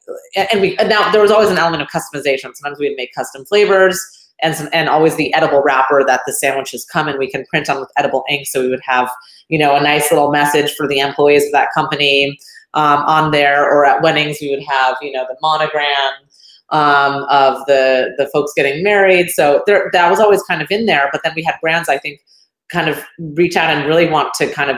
and 0.50 0.60
we 0.60 0.74
now 0.76 1.10
there 1.12 1.22
was 1.22 1.30
always 1.30 1.50
an 1.50 1.58
element 1.58 1.82
of 1.82 1.88
customization. 1.88 2.54
Sometimes 2.54 2.78
we'd 2.78 2.96
make 2.96 3.14
custom 3.14 3.44
flavors 3.44 4.00
and 4.42 4.54
some, 4.54 4.68
and 4.72 4.88
always 4.88 5.16
the 5.16 5.32
edible 5.32 5.62
wrapper 5.62 6.04
that 6.04 6.20
the 6.26 6.32
sandwiches 6.32 6.84
come 6.84 7.08
in 7.08 7.18
we 7.18 7.30
can 7.30 7.44
print 7.46 7.70
on 7.70 7.78
with 7.78 7.90
edible 7.96 8.24
ink. 8.28 8.46
So 8.46 8.62
we 8.62 8.68
would 8.68 8.80
have 8.84 9.10
you 9.48 9.58
know 9.58 9.76
a 9.76 9.82
nice 9.82 10.10
little 10.10 10.30
message 10.30 10.74
for 10.74 10.88
the 10.88 10.98
employees 10.98 11.44
of 11.44 11.52
that 11.52 11.68
company 11.74 12.38
um, 12.74 13.00
on 13.00 13.30
there 13.30 13.64
or 13.64 13.84
at 13.84 14.02
weddings 14.02 14.38
we 14.40 14.50
would 14.50 14.64
have 14.64 14.96
you 15.02 15.12
know 15.12 15.26
the 15.28 15.36
monogram 15.42 16.12
um, 16.70 17.24
of 17.24 17.64
the 17.66 18.14
the 18.16 18.28
folks 18.32 18.52
getting 18.56 18.82
married. 18.82 19.28
So 19.28 19.62
there, 19.66 19.90
that 19.92 20.10
was 20.10 20.20
always 20.20 20.42
kind 20.44 20.62
of 20.62 20.70
in 20.70 20.86
there. 20.86 21.10
But 21.12 21.20
then 21.22 21.34
we 21.36 21.42
had 21.42 21.56
brands 21.60 21.90
i 21.90 21.98
think 21.98 22.20
kind 22.70 22.88
of 22.88 23.02
reach 23.18 23.56
out 23.56 23.70
and 23.70 23.86
really 23.86 24.08
want 24.08 24.34
to 24.34 24.50
kind 24.52 24.70
of 24.70 24.76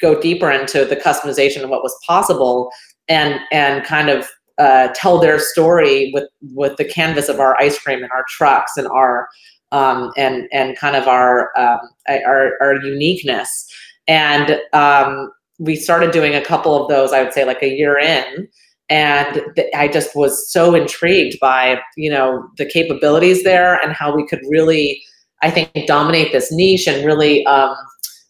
go 0.00 0.20
deeper 0.20 0.50
into 0.50 0.84
the 0.84 0.96
customization 0.96 1.62
of 1.62 1.70
what 1.70 1.82
was 1.82 1.96
possible 2.06 2.70
and 3.08 3.40
and 3.50 3.84
kind 3.84 4.08
of 4.08 4.28
uh, 4.58 4.88
tell 4.94 5.18
their 5.18 5.38
story 5.38 6.10
with 6.12 6.28
with 6.54 6.76
the 6.76 6.84
canvas 6.84 7.28
of 7.28 7.40
our 7.40 7.60
ice 7.60 7.78
cream 7.78 8.02
and 8.02 8.10
our 8.12 8.24
trucks 8.28 8.76
and 8.76 8.86
our 8.88 9.28
um, 9.72 10.10
and 10.16 10.48
and 10.52 10.76
kind 10.76 10.96
of 10.96 11.06
our 11.06 11.50
um, 11.58 11.80
our, 12.08 12.52
our 12.60 12.74
uniqueness. 12.82 13.66
And 14.06 14.60
um, 14.72 15.30
we 15.58 15.76
started 15.76 16.10
doing 16.10 16.34
a 16.34 16.44
couple 16.44 16.80
of 16.80 16.88
those. 16.88 17.12
I 17.12 17.22
would 17.22 17.32
say 17.32 17.44
like 17.44 17.62
a 17.62 17.68
year 17.68 17.98
in, 17.98 18.48
and 18.88 19.42
th- 19.54 19.68
I 19.74 19.88
just 19.88 20.16
was 20.16 20.50
so 20.50 20.74
intrigued 20.74 21.38
by 21.40 21.80
you 21.96 22.10
know 22.10 22.48
the 22.56 22.66
capabilities 22.66 23.44
there 23.44 23.76
and 23.82 23.92
how 23.92 24.14
we 24.14 24.26
could 24.26 24.40
really, 24.48 25.02
I 25.42 25.50
think, 25.50 25.70
dominate 25.86 26.32
this 26.32 26.50
niche 26.52 26.86
and 26.86 27.04
really 27.04 27.46
um, 27.46 27.74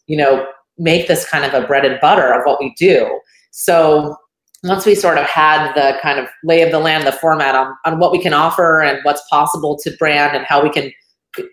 you 0.07 0.17
know 0.17 0.45
make 0.77 1.07
this 1.07 1.29
kind 1.29 1.45
of 1.45 1.53
a 1.53 1.67
bread 1.67 1.85
and 1.85 1.99
butter 1.99 2.33
of 2.33 2.43
what 2.45 2.59
we 2.59 2.73
do. 2.77 3.19
So 3.51 4.15
once 4.63 4.85
we 4.85 4.95
sort 4.95 5.17
of 5.17 5.25
had 5.25 5.73
the 5.73 5.97
kind 6.01 6.19
of 6.19 6.27
lay 6.43 6.61
of 6.61 6.71
the 6.71 6.79
land, 6.79 7.07
the 7.07 7.11
format 7.11 7.55
on, 7.55 7.73
on 7.85 7.99
what 7.99 8.11
we 8.11 8.21
can 8.21 8.33
offer 8.33 8.81
and 8.81 8.99
what's 9.03 9.21
possible 9.29 9.77
to 9.83 9.91
brand 9.97 10.35
and 10.35 10.45
how 10.45 10.61
we 10.61 10.69
can 10.69 10.91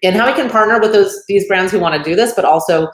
and 0.02 0.16
how 0.16 0.26
we 0.26 0.32
can 0.32 0.48
partner 0.50 0.80
with 0.80 0.92
those 0.92 1.22
these 1.28 1.46
brands 1.46 1.70
who 1.70 1.78
want 1.78 2.02
to 2.02 2.08
do 2.08 2.16
this, 2.16 2.32
but 2.34 2.44
also 2.44 2.88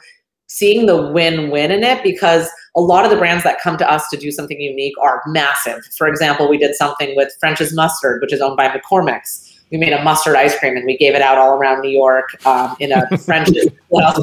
seeing 0.48 0.84
the 0.84 1.10
win-win 1.12 1.70
in 1.70 1.82
it 1.82 2.02
because 2.02 2.50
a 2.76 2.80
lot 2.80 3.04
of 3.06 3.10
the 3.10 3.16
brands 3.16 3.42
that 3.42 3.58
come 3.60 3.78
to 3.78 3.90
us 3.90 4.06
to 4.10 4.18
do 4.18 4.30
something 4.30 4.60
unique 4.60 4.92
are 5.00 5.22
massive. 5.26 5.82
For 5.96 6.06
example, 6.06 6.48
we 6.48 6.58
did 6.58 6.74
something 6.74 7.16
with 7.16 7.32
French's 7.40 7.74
Mustard, 7.74 8.20
which 8.20 8.34
is 8.34 8.40
owned 8.42 8.56
by 8.56 8.68
McCormick's. 8.68 9.51
We 9.72 9.78
made 9.78 9.92
a 9.92 10.02
mustard 10.04 10.36
ice 10.36 10.56
cream 10.58 10.76
and 10.76 10.86
we 10.86 10.96
gave 10.96 11.14
it 11.14 11.22
out 11.22 11.38
all 11.38 11.58
around 11.58 11.80
New 11.80 11.90
York 11.90 12.28
um, 12.46 12.76
in 12.78 12.92
a 12.92 13.18
French's 13.24 13.68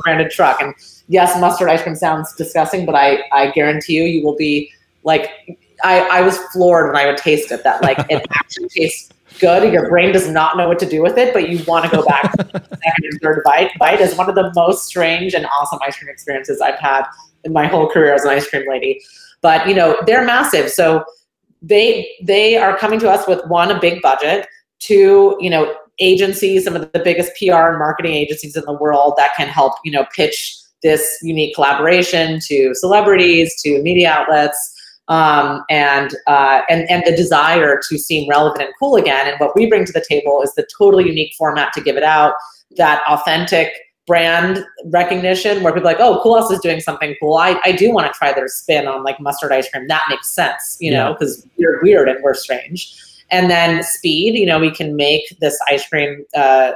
branded 0.03 0.31
truck. 0.31 0.61
And 0.61 0.73
yes, 1.07 1.39
mustard 1.41 1.69
ice 1.69 1.81
cream 1.81 1.95
sounds 1.95 2.33
disgusting, 2.35 2.85
but 2.85 2.95
I, 2.95 3.23
I 3.33 3.51
guarantee 3.51 3.95
you, 3.95 4.03
you 4.03 4.23
will 4.23 4.35
be 4.35 4.71
like 5.03 5.31
I, 5.83 6.01
I 6.01 6.21
was 6.21 6.37
floored 6.51 6.87
when 6.87 6.95
I 6.95 7.05
would 7.05 7.17
taste 7.17 7.51
it 7.51 7.63
that 7.63 7.81
like 7.81 7.99
it 8.09 8.25
actually 8.31 8.69
tastes 8.69 9.11
good. 9.39 9.71
Your 9.71 9.89
brain 9.89 10.11
does 10.11 10.29
not 10.29 10.57
know 10.57 10.67
what 10.67 10.79
to 10.79 10.89
do 10.89 11.01
with 11.01 11.17
it, 11.17 11.33
but 11.33 11.49
you 11.49 11.63
want 11.65 11.85
to 11.85 11.91
go 11.91 12.05
back 12.05 12.31
to 12.33 12.43
the 12.43 12.59
second 12.59 13.05
and 13.11 13.21
third 13.21 13.41
bite. 13.45 13.71
Bite 13.79 14.01
is 14.01 14.15
one 14.15 14.29
of 14.29 14.35
the 14.35 14.51
most 14.55 14.85
strange 14.85 15.33
and 15.33 15.45
awesome 15.45 15.79
ice 15.85 15.97
cream 15.97 16.09
experiences 16.09 16.61
I've 16.61 16.79
had 16.79 17.05
in 17.43 17.53
my 17.53 17.67
whole 17.67 17.89
career 17.89 18.13
as 18.13 18.23
an 18.23 18.31
ice 18.31 18.47
cream 18.49 18.63
lady. 18.67 19.01
But 19.41 19.67
you 19.67 19.73
know, 19.73 19.97
they're 20.05 20.25
massive. 20.25 20.69
So 20.69 21.05
they 21.61 22.09
they 22.23 22.57
are 22.57 22.77
coming 22.77 22.99
to 22.99 23.09
us 23.09 23.27
with 23.27 23.45
one, 23.47 23.71
a 23.71 23.79
big 23.79 24.01
budget, 24.01 24.47
two, 24.79 25.37
you 25.39 25.49
know, 25.49 25.73
agencies, 25.99 26.63
some 26.63 26.75
of 26.75 26.91
the 26.91 26.99
biggest 26.99 27.31
PR 27.37 27.69
and 27.69 27.79
marketing 27.79 28.13
agencies 28.13 28.55
in 28.55 28.63
the 28.65 28.73
world 28.73 29.13
that 29.17 29.31
can 29.35 29.47
help, 29.47 29.73
you 29.83 29.91
know, 29.91 30.05
pitch 30.15 30.55
this 30.81 31.19
unique 31.21 31.53
collaboration 31.55 32.39
to 32.47 32.73
celebrities, 32.73 33.61
to 33.61 33.81
media 33.81 34.09
outlets 34.09 34.75
um, 35.09 35.63
and 35.69 36.15
uh, 36.27 36.61
and 36.69 36.89
and 36.89 37.03
the 37.05 37.15
desire 37.15 37.79
to 37.89 37.97
seem 37.97 38.29
relevant 38.29 38.61
and 38.63 38.73
cool 38.79 38.95
again. 38.95 39.27
And 39.27 39.37
what 39.39 39.55
we 39.55 39.65
bring 39.67 39.85
to 39.85 39.91
the 39.91 40.05
table 40.07 40.41
is 40.43 40.53
the 40.53 40.67
totally 40.77 41.05
unique 41.05 41.33
format 41.37 41.73
to 41.73 41.81
give 41.81 41.97
it 41.97 42.03
out, 42.03 42.33
that 42.77 43.03
authentic 43.09 43.73
brand 44.07 44.65
recognition 44.85 45.61
where 45.61 45.71
people 45.73 45.87
are 45.87 45.93
like, 45.93 45.99
oh, 45.99 46.21
Coolhaus 46.23 46.51
is 46.51 46.59
doing 46.59 46.79
something 46.79 47.15
cool. 47.19 47.35
I, 47.37 47.59
I 47.63 47.71
do 47.71 47.91
want 47.91 48.11
to 48.11 48.17
try 48.17 48.33
their 48.33 48.47
spin 48.47 48.87
on 48.87 49.03
like 49.03 49.19
mustard 49.19 49.51
ice 49.51 49.69
cream. 49.69 49.87
That 49.87 50.03
makes 50.09 50.31
sense, 50.31 50.77
you 50.79 50.91
know, 50.91 51.13
because 51.13 51.45
we're 51.57 51.79
weird 51.83 52.09
and 52.09 52.17
we're 52.23 52.33
strange. 52.33 52.95
And 53.31 53.49
then 53.49 53.83
speed, 53.83 54.35
you 54.35 54.45
know, 54.45 54.59
we 54.59 54.71
can 54.71 54.95
make 54.95 55.23
this 55.39 55.57
ice 55.69 55.87
cream, 55.87 56.25
uh, 56.35 56.71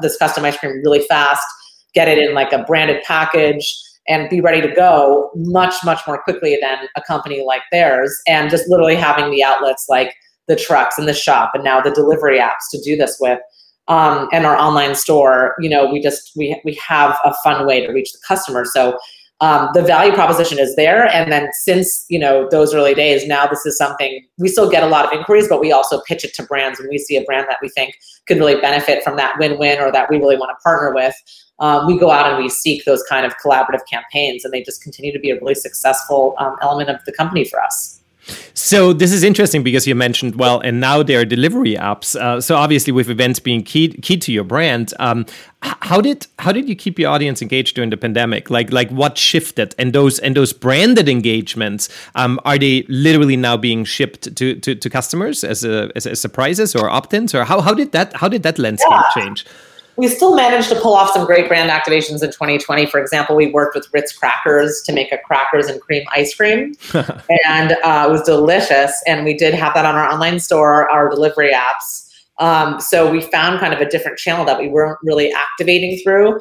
this 0.00 0.16
custom 0.16 0.44
ice 0.44 0.56
cream 0.56 0.80
really 0.84 1.00
fast, 1.02 1.46
get 1.94 2.08
it 2.08 2.18
in 2.18 2.34
like 2.34 2.52
a 2.52 2.64
branded 2.64 3.02
package 3.04 3.74
and 4.08 4.30
be 4.30 4.40
ready 4.40 4.60
to 4.62 4.74
go 4.74 5.30
much, 5.34 5.74
much 5.84 6.00
more 6.06 6.22
quickly 6.22 6.58
than 6.60 6.88
a 6.96 7.02
company 7.02 7.44
like 7.46 7.62
theirs. 7.70 8.18
And 8.26 8.50
just 8.50 8.68
literally 8.68 8.96
having 8.96 9.30
the 9.30 9.44
outlets 9.44 9.86
like 9.88 10.14
the 10.46 10.56
trucks 10.56 10.98
and 10.98 11.06
the 11.06 11.14
shop 11.14 11.52
and 11.54 11.62
now 11.62 11.80
the 11.80 11.90
delivery 11.90 12.38
apps 12.38 12.70
to 12.72 12.80
do 12.82 12.96
this 12.96 13.18
with. 13.20 13.38
Um, 13.86 14.28
and 14.32 14.44
our 14.44 14.56
online 14.56 14.94
store, 14.94 15.54
you 15.60 15.68
know, 15.68 15.90
we 15.90 16.00
just 16.00 16.32
we 16.36 16.60
we 16.64 16.74
have 16.74 17.18
a 17.24 17.32
fun 17.42 17.66
way 17.66 17.84
to 17.86 17.92
reach 17.92 18.12
the 18.12 18.18
customer. 18.26 18.64
So 18.66 18.98
um, 19.40 19.68
the 19.72 19.82
value 19.82 20.12
proposition 20.12 20.58
is 20.58 20.74
there. 20.76 21.06
And 21.06 21.30
then 21.30 21.48
since 21.52 22.04
you 22.08 22.18
know 22.18 22.48
those 22.50 22.74
early 22.74 22.94
days, 22.94 23.26
now 23.26 23.46
this 23.46 23.64
is 23.64 23.76
something 23.78 24.26
we 24.38 24.48
still 24.48 24.70
get 24.70 24.82
a 24.82 24.86
lot 24.86 25.04
of 25.04 25.12
inquiries, 25.12 25.48
but 25.48 25.60
we 25.60 25.72
also 25.72 26.00
pitch 26.06 26.24
it 26.24 26.34
to 26.34 26.42
brands 26.42 26.78
when 26.78 26.88
we 26.88 26.98
see 26.98 27.16
a 27.16 27.22
brand 27.22 27.46
that 27.48 27.58
we 27.62 27.68
think 27.68 27.94
could 28.26 28.38
really 28.38 28.60
benefit 28.60 29.02
from 29.02 29.16
that 29.16 29.38
win-win 29.38 29.78
or 29.78 29.92
that 29.92 30.10
we 30.10 30.18
really 30.18 30.36
want 30.36 30.50
to 30.50 30.62
partner 30.62 30.92
with 30.94 31.14
um, 31.60 31.86
we 31.86 31.98
go 31.98 32.10
out 32.10 32.30
and 32.30 32.42
we 32.42 32.48
seek 32.48 32.84
those 32.84 33.02
kind 33.04 33.26
of 33.26 33.34
collaborative 33.44 33.86
campaigns, 33.90 34.44
and 34.44 34.54
they 34.54 34.62
just 34.62 34.82
continue 34.82 35.12
to 35.12 35.18
be 35.18 35.30
a 35.30 35.34
really 35.40 35.54
successful 35.54 36.34
um, 36.38 36.56
element 36.62 36.88
of 36.88 37.04
the 37.04 37.12
company 37.12 37.44
for 37.44 37.60
us. 37.60 37.97
So 38.54 38.92
this 38.92 39.12
is 39.12 39.22
interesting 39.22 39.62
because 39.62 39.86
you 39.86 39.94
mentioned 39.94 40.36
well, 40.36 40.60
and 40.60 40.80
now 40.80 41.02
there 41.02 41.20
are 41.20 41.24
delivery 41.24 41.74
apps. 41.74 42.16
Uh, 42.16 42.40
so 42.40 42.56
obviously, 42.56 42.92
with 42.92 43.08
events 43.08 43.40
being 43.40 43.62
key 43.62 43.88
key 43.88 44.16
to 44.18 44.32
your 44.32 44.44
brand, 44.44 44.92
um, 44.98 45.26
how 45.62 46.00
did 46.00 46.26
how 46.38 46.52
did 46.52 46.68
you 46.68 46.76
keep 46.76 46.98
your 46.98 47.10
audience 47.10 47.42
engaged 47.42 47.74
during 47.74 47.90
the 47.90 47.96
pandemic? 47.96 48.50
Like 48.50 48.72
like 48.72 48.90
what 48.90 49.18
shifted? 49.18 49.74
And 49.78 49.92
those 49.92 50.18
and 50.18 50.36
those 50.36 50.52
branded 50.52 51.08
engagements 51.08 51.88
um, 52.14 52.38
are 52.44 52.58
they 52.58 52.84
literally 52.88 53.36
now 53.36 53.56
being 53.56 53.84
shipped 53.84 54.34
to 54.36 54.54
to, 54.56 54.74
to 54.74 54.90
customers 54.90 55.44
as 55.44 55.64
a 55.64 55.90
as, 55.96 56.06
a 56.06 56.16
surprises 56.16 56.74
or 56.74 56.88
opt-ins 56.88 57.34
or 57.34 57.44
how 57.44 57.60
how 57.60 57.74
did 57.74 57.92
that 57.92 58.14
how 58.16 58.28
did 58.28 58.42
that 58.42 58.58
landscape 58.58 58.90
yeah. 58.90 59.22
change? 59.22 59.46
We 59.98 60.06
still 60.06 60.36
managed 60.36 60.68
to 60.68 60.76
pull 60.76 60.94
off 60.94 61.10
some 61.10 61.26
great 61.26 61.48
brand 61.48 61.70
activations 61.70 62.22
in 62.22 62.30
2020. 62.30 62.86
For 62.86 63.00
example, 63.00 63.34
we 63.34 63.50
worked 63.50 63.74
with 63.74 63.88
Ritz 63.92 64.16
Crackers 64.16 64.80
to 64.82 64.92
make 64.92 65.10
a 65.10 65.18
crackers 65.18 65.66
and 65.66 65.80
cream 65.80 66.04
ice 66.12 66.32
cream, 66.36 66.76
and 66.94 67.72
uh, 67.72 68.06
it 68.08 68.10
was 68.10 68.22
delicious. 68.22 69.02
And 69.08 69.24
we 69.24 69.34
did 69.34 69.54
have 69.54 69.74
that 69.74 69.84
on 69.84 69.96
our 69.96 70.08
online 70.08 70.38
store, 70.38 70.88
our 70.88 71.10
delivery 71.10 71.52
apps. 71.52 72.08
Um, 72.38 72.80
so 72.80 73.10
we 73.10 73.20
found 73.20 73.58
kind 73.58 73.74
of 73.74 73.80
a 73.80 73.90
different 73.90 74.18
channel 74.18 74.44
that 74.44 74.60
we 74.60 74.68
weren't 74.68 74.98
really 75.02 75.32
activating 75.32 75.98
through 76.04 76.38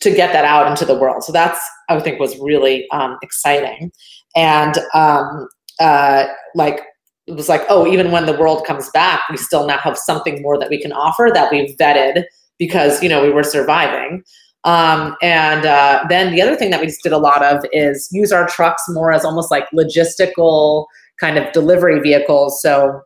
to 0.00 0.10
get 0.10 0.32
that 0.32 0.46
out 0.46 0.66
into 0.70 0.86
the 0.86 0.98
world. 0.98 1.22
So 1.22 1.30
that's 1.30 1.60
I 1.90 2.00
think 2.00 2.18
was 2.18 2.38
really 2.38 2.88
um, 2.90 3.18
exciting, 3.20 3.92
and 4.34 4.78
um, 4.94 5.46
uh, 5.78 6.24
like 6.54 6.80
it 7.26 7.36
was 7.36 7.50
like, 7.50 7.66
oh, 7.68 7.86
even 7.86 8.12
when 8.12 8.24
the 8.24 8.32
world 8.32 8.64
comes 8.64 8.88
back, 8.92 9.20
we 9.30 9.36
still 9.36 9.66
now 9.66 9.76
have 9.76 9.98
something 9.98 10.40
more 10.40 10.58
that 10.58 10.70
we 10.70 10.80
can 10.80 10.92
offer 10.92 11.30
that 11.34 11.52
we've 11.52 11.76
vetted 11.76 12.24
because 12.58 13.02
you 13.02 13.08
know 13.08 13.22
we 13.22 13.30
were 13.30 13.44
surviving. 13.44 14.22
Um, 14.64 15.16
and 15.22 15.64
uh, 15.64 16.04
then 16.08 16.32
the 16.34 16.42
other 16.42 16.56
thing 16.56 16.70
that 16.70 16.80
we 16.80 16.86
just 16.86 17.02
did 17.02 17.12
a 17.12 17.18
lot 17.18 17.44
of 17.44 17.64
is 17.72 18.08
use 18.12 18.32
our 18.32 18.46
trucks 18.48 18.82
more 18.88 19.12
as 19.12 19.24
almost 19.24 19.50
like 19.50 19.70
logistical 19.70 20.86
kind 21.20 21.38
of 21.38 21.50
delivery 21.52 22.00
vehicles. 22.00 22.60
So 22.60 23.00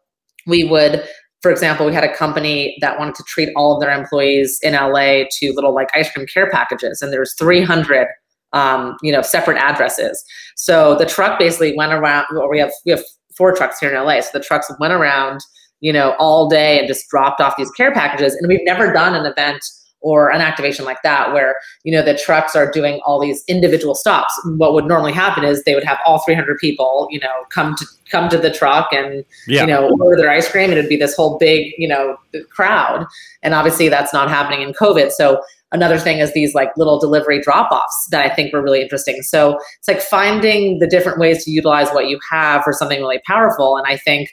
we 0.46 0.64
would, 0.64 1.06
for 1.40 1.50
example, 1.50 1.86
we 1.86 1.94
had 1.94 2.04
a 2.04 2.14
company 2.14 2.76
that 2.80 2.98
wanted 2.98 3.14
to 3.16 3.24
treat 3.24 3.50
all 3.54 3.74
of 3.74 3.80
their 3.80 3.92
employees 3.92 4.58
in 4.62 4.72
LA 4.72 5.24
to 5.30 5.52
little 5.52 5.74
like 5.74 5.88
ice 5.94 6.10
cream 6.10 6.26
care 6.26 6.50
packages, 6.50 7.02
and 7.02 7.12
there's 7.12 7.34
300 7.34 8.08
um, 8.52 8.96
you 9.02 9.12
know 9.12 9.22
separate 9.22 9.58
addresses. 9.58 10.24
So 10.56 10.96
the 10.96 11.06
truck 11.06 11.38
basically 11.38 11.74
went 11.76 11.92
around. 11.92 12.26
Well, 12.32 12.50
we 12.50 12.58
have 12.58 12.72
we 12.84 12.92
have 12.92 13.02
four 13.36 13.54
trucks 13.54 13.78
here 13.78 13.90
in 13.90 14.02
LA, 14.02 14.20
so 14.20 14.30
the 14.32 14.44
trucks 14.44 14.70
went 14.78 14.92
around 14.92 15.40
you 15.82 15.92
know, 15.92 16.14
all 16.18 16.48
day 16.48 16.78
and 16.78 16.88
just 16.88 17.08
dropped 17.10 17.40
off 17.40 17.56
these 17.58 17.70
care 17.72 17.92
packages. 17.92 18.34
And 18.34 18.48
we've 18.48 18.64
never 18.64 18.92
done 18.92 19.14
an 19.14 19.26
event 19.26 19.62
or 20.00 20.30
an 20.30 20.40
activation 20.40 20.84
like 20.84 21.00
that 21.02 21.32
where 21.32 21.56
you 21.84 21.92
know 21.92 22.02
the 22.02 22.16
trucks 22.18 22.56
are 22.56 22.68
doing 22.70 23.00
all 23.04 23.20
these 23.20 23.44
individual 23.46 23.94
stops 23.94 24.34
what 24.56 24.74
would 24.74 24.84
normally 24.84 25.12
happen 25.12 25.44
is 25.44 25.62
they 25.62 25.76
would 25.76 25.84
have 25.84 25.96
all 26.04 26.18
300 26.24 26.58
people 26.58 27.06
you 27.08 27.20
know 27.20 27.44
come 27.50 27.76
to 27.76 27.86
come 28.10 28.28
to 28.28 28.36
the 28.36 28.50
truck 28.50 28.92
and 28.92 29.24
yeah. 29.46 29.60
you 29.60 29.66
know 29.68 29.90
order 30.00 30.16
their 30.16 30.28
ice 30.28 30.50
cream 30.50 30.70
and 30.70 30.78
it'd 30.78 30.88
be 30.88 30.96
this 30.96 31.14
whole 31.14 31.38
big 31.38 31.72
you 31.78 31.86
know 31.86 32.16
crowd 32.50 33.06
and 33.44 33.54
obviously 33.54 33.88
that's 33.88 34.12
not 34.12 34.28
happening 34.28 34.60
in 34.60 34.72
covid 34.72 35.12
so 35.12 35.40
another 35.72 35.98
thing 35.98 36.18
is 36.18 36.32
these 36.32 36.54
like 36.54 36.76
little 36.76 36.98
delivery 36.98 37.40
drop 37.40 37.72
offs 37.72 38.06
that 38.10 38.24
I 38.24 38.32
think 38.34 38.52
were 38.52 38.62
really 38.62 38.82
interesting. 38.82 39.22
So 39.22 39.58
it's 39.78 39.88
like 39.88 40.00
finding 40.00 40.78
the 40.78 40.86
different 40.86 41.18
ways 41.18 41.44
to 41.44 41.50
utilize 41.50 41.88
what 41.90 42.08
you 42.08 42.20
have 42.30 42.62
for 42.62 42.72
something 42.72 43.00
really 43.00 43.20
powerful. 43.26 43.76
And 43.76 43.86
I 43.86 43.96
think, 43.96 44.30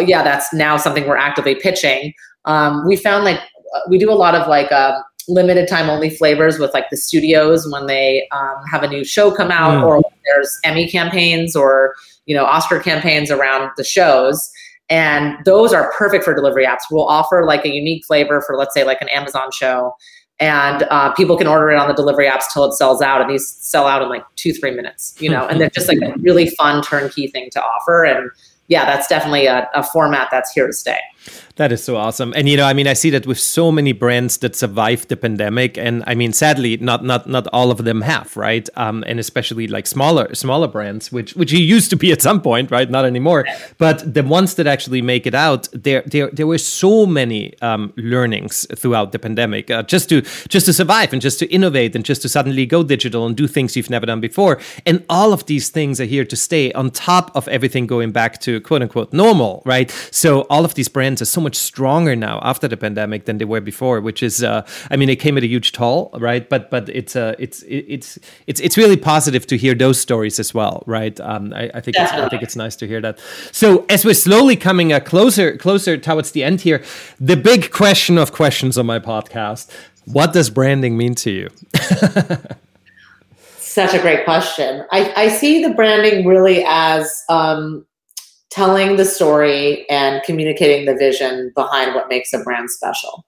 yeah, 0.00 0.22
that's 0.22 0.52
now 0.52 0.76
something 0.76 1.06
we're 1.06 1.16
actively 1.16 1.54
pitching. 1.54 2.14
Um, 2.44 2.86
we 2.86 2.96
found 2.96 3.24
like 3.24 3.38
uh, 3.38 3.80
we 3.88 3.98
do 3.98 4.10
a 4.10 4.14
lot 4.14 4.34
of 4.34 4.48
like 4.48 4.70
uh, 4.72 5.00
limited 5.28 5.68
time 5.68 5.88
only 5.88 6.10
flavors 6.10 6.58
with 6.58 6.72
like 6.74 6.90
the 6.90 6.96
studios 6.96 7.70
when 7.70 7.86
they 7.86 8.28
um, 8.32 8.56
have 8.70 8.82
a 8.82 8.88
new 8.88 9.04
show 9.04 9.30
come 9.30 9.50
out 9.50 9.82
mm. 9.82 9.86
or 9.86 10.02
there's 10.24 10.58
Emmy 10.64 10.88
campaigns 10.88 11.54
or 11.54 11.94
you 12.26 12.34
know 12.34 12.44
Oscar 12.44 12.80
campaigns 12.80 13.30
around 13.30 13.70
the 13.76 13.84
shows. 13.84 14.50
And 14.88 15.42
those 15.44 15.72
are 15.72 15.90
perfect 15.96 16.24
for 16.24 16.34
delivery 16.34 16.66
apps. 16.66 16.82
We'll 16.90 17.06
offer 17.06 17.46
like 17.46 17.64
a 17.64 17.70
unique 17.70 18.04
flavor 18.04 18.42
for, 18.46 18.56
let's 18.56 18.74
say, 18.74 18.84
like 18.84 19.00
an 19.00 19.08
Amazon 19.08 19.50
show 19.50 19.94
and 20.42 20.82
uh, 20.90 21.12
people 21.12 21.36
can 21.36 21.46
order 21.46 21.70
it 21.70 21.78
on 21.78 21.86
the 21.86 21.94
delivery 21.94 22.26
apps 22.26 22.44
till 22.52 22.64
it 22.64 22.72
sells 22.72 23.00
out 23.00 23.20
and 23.20 23.30
these 23.30 23.48
sell 23.48 23.86
out 23.86 24.02
in 24.02 24.08
like 24.08 24.24
two 24.36 24.52
three 24.52 24.72
minutes 24.72 25.14
you 25.20 25.30
know 25.30 25.46
and 25.46 25.60
they're 25.60 25.70
just 25.70 25.88
like 25.88 25.98
a 26.02 26.12
really 26.18 26.50
fun 26.50 26.82
turnkey 26.82 27.28
thing 27.28 27.48
to 27.50 27.62
offer 27.62 28.04
and 28.04 28.30
yeah 28.72 28.86
that's 28.86 29.06
definitely 29.06 29.46
a, 29.46 29.68
a 29.74 29.82
format 29.82 30.28
that's 30.30 30.50
here 30.50 30.66
to 30.66 30.72
stay 30.72 30.98
that 31.56 31.70
is 31.70 31.84
so 31.84 31.96
awesome. 31.96 32.32
And 32.34 32.48
you 32.48 32.56
know, 32.56 32.64
I 32.64 32.72
mean, 32.72 32.86
I 32.86 32.94
see 32.94 33.10
that 33.10 33.26
with 33.26 33.38
so 33.38 33.70
many 33.70 33.92
brands 33.92 34.38
that 34.38 34.56
survived 34.56 35.08
the 35.08 35.16
pandemic, 35.16 35.76
and 35.76 36.02
I 36.06 36.14
mean, 36.14 36.32
sadly, 36.32 36.78
not 36.78 37.04
not 37.04 37.28
not 37.28 37.46
all 37.52 37.70
of 37.70 37.84
them 37.84 38.00
have, 38.02 38.34
right? 38.36 38.68
Um, 38.74 39.04
and 39.06 39.20
especially 39.20 39.68
like 39.68 39.86
smaller 39.86 40.34
smaller 40.34 40.66
brands, 40.66 41.12
which 41.12 41.34
which 41.34 41.52
you 41.52 41.58
used 41.58 41.90
to 41.90 41.96
be 41.96 42.10
at 42.10 42.22
some 42.22 42.40
point, 42.40 42.70
right? 42.70 42.90
Not 42.90 43.04
anymore. 43.04 43.44
But 43.76 44.14
the 44.14 44.22
ones 44.22 44.54
that 44.54 44.66
actually 44.66 45.02
make 45.02 45.26
it 45.26 45.34
out, 45.34 45.68
there 45.72 46.02
there 46.06 46.30
there 46.32 46.46
were 46.46 46.58
so 46.58 47.04
many 47.04 47.54
um, 47.60 47.92
learnings 47.96 48.66
throughout 48.74 49.12
the 49.12 49.18
pandemic, 49.18 49.70
uh, 49.70 49.82
just 49.82 50.08
to 50.08 50.22
just 50.48 50.66
to 50.66 50.72
survive 50.72 51.12
and 51.12 51.20
just 51.20 51.38
to 51.40 51.46
innovate 51.52 51.94
and 51.94 52.04
just 52.04 52.22
to 52.22 52.28
suddenly 52.30 52.64
go 52.64 52.82
digital 52.82 53.26
and 53.26 53.36
do 53.36 53.46
things 53.46 53.76
you've 53.76 53.90
never 53.90 54.06
done 54.06 54.20
before. 54.20 54.58
And 54.86 55.04
all 55.10 55.34
of 55.34 55.44
these 55.44 55.68
things 55.68 56.00
are 56.00 56.06
here 56.06 56.24
to 56.24 56.36
stay 56.36 56.72
on 56.72 56.90
top 56.90 57.30
of 57.36 57.46
everything 57.48 57.86
going 57.86 58.10
back 58.10 58.40
to 58.40 58.60
quote 58.62 58.80
unquote 58.80 59.12
normal, 59.12 59.62
right? 59.66 59.90
So 60.10 60.42
all 60.48 60.64
of 60.64 60.74
these 60.74 60.88
brands 60.88 61.20
are 61.20 61.26
so 61.26 61.41
much 61.42 61.56
stronger 61.56 62.16
now 62.16 62.40
after 62.42 62.68
the 62.68 62.76
pandemic 62.76 63.26
than 63.26 63.38
they 63.38 63.44
were 63.44 63.60
before, 63.60 64.00
which 64.00 64.22
is, 64.22 64.42
uh, 64.42 64.66
I 64.90 64.96
mean, 64.96 65.08
it 65.08 65.16
came 65.16 65.36
at 65.36 65.42
a 65.42 65.46
huge 65.46 65.72
toll, 65.72 66.10
right? 66.14 66.48
But 66.48 66.70
but 66.70 66.88
it's 66.88 67.14
uh, 67.14 67.34
it's 67.38 67.62
it's 67.68 68.18
it's 68.46 68.60
it's 68.60 68.78
really 68.78 68.96
positive 68.96 69.46
to 69.48 69.56
hear 69.56 69.74
those 69.74 70.00
stories 70.00 70.38
as 70.38 70.54
well, 70.54 70.82
right? 70.86 71.18
Um, 71.20 71.52
I, 71.52 71.70
I 71.74 71.80
think 71.80 71.96
it's, 71.98 72.12
I 72.12 72.28
think 72.28 72.42
it's 72.42 72.56
nice 72.56 72.76
to 72.76 72.86
hear 72.86 73.00
that. 73.02 73.18
So 73.50 73.84
as 73.90 74.04
we're 74.04 74.14
slowly 74.14 74.56
coming 74.56 74.92
uh, 74.92 75.00
closer 75.00 75.56
closer 75.56 75.98
towards 75.98 76.30
the 76.30 76.44
end 76.44 76.62
here, 76.62 76.82
the 77.20 77.36
big 77.36 77.70
question 77.70 78.16
of 78.16 78.32
questions 78.32 78.78
on 78.78 78.86
my 78.86 78.98
podcast: 78.98 79.70
What 80.06 80.32
does 80.32 80.48
branding 80.48 80.96
mean 80.96 81.14
to 81.16 81.30
you? 81.30 81.48
Such 83.72 83.94
a 83.94 83.98
great 84.00 84.24
question. 84.24 84.84
I, 84.92 85.12
I 85.16 85.28
see 85.28 85.62
the 85.62 85.72
branding 85.72 86.26
really 86.26 86.62
as 86.68 87.22
um, 87.30 87.86
telling 88.52 88.96
the 88.96 89.04
story 89.04 89.88
and 89.88 90.22
communicating 90.24 90.86
the 90.86 90.94
vision 90.94 91.52
behind 91.54 91.94
what 91.94 92.08
makes 92.08 92.32
a 92.32 92.38
brand 92.40 92.70
special. 92.70 93.24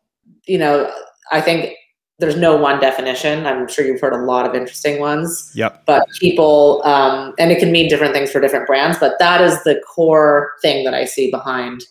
You 0.47 0.59
know, 0.59 0.93
I 1.33 1.41
think 1.41 1.75
there's 2.19 2.37
no 2.37 2.57
one 2.57 2.79
definition. 2.79 3.47
I'm 3.47 3.67
sure 3.67 3.85
you've 3.85 4.01
heard 4.01 4.13
a 4.13 4.25
lot 4.25 4.47
of 4.47 4.55
interesting 4.55 5.01
ones. 5.01 5.51
Yep. 5.55 5.85
But 5.87 6.07
people, 6.21 6.83
um, 6.85 7.35
and 7.39 7.51
it 7.51 7.59
can 7.59 7.73
mean 7.73 7.89
different 7.89 8.13
things 8.13 8.31
for 8.31 8.41
different 8.41 8.67
brands. 8.67 8.99
But 8.99 9.15
that 9.19 9.41
is 9.41 9.63
the 9.65 9.81
core 9.89 10.53
thing 10.63 10.85
that 10.85 10.95
I 10.95 11.07
see 11.07 11.31
behind, 11.31 11.85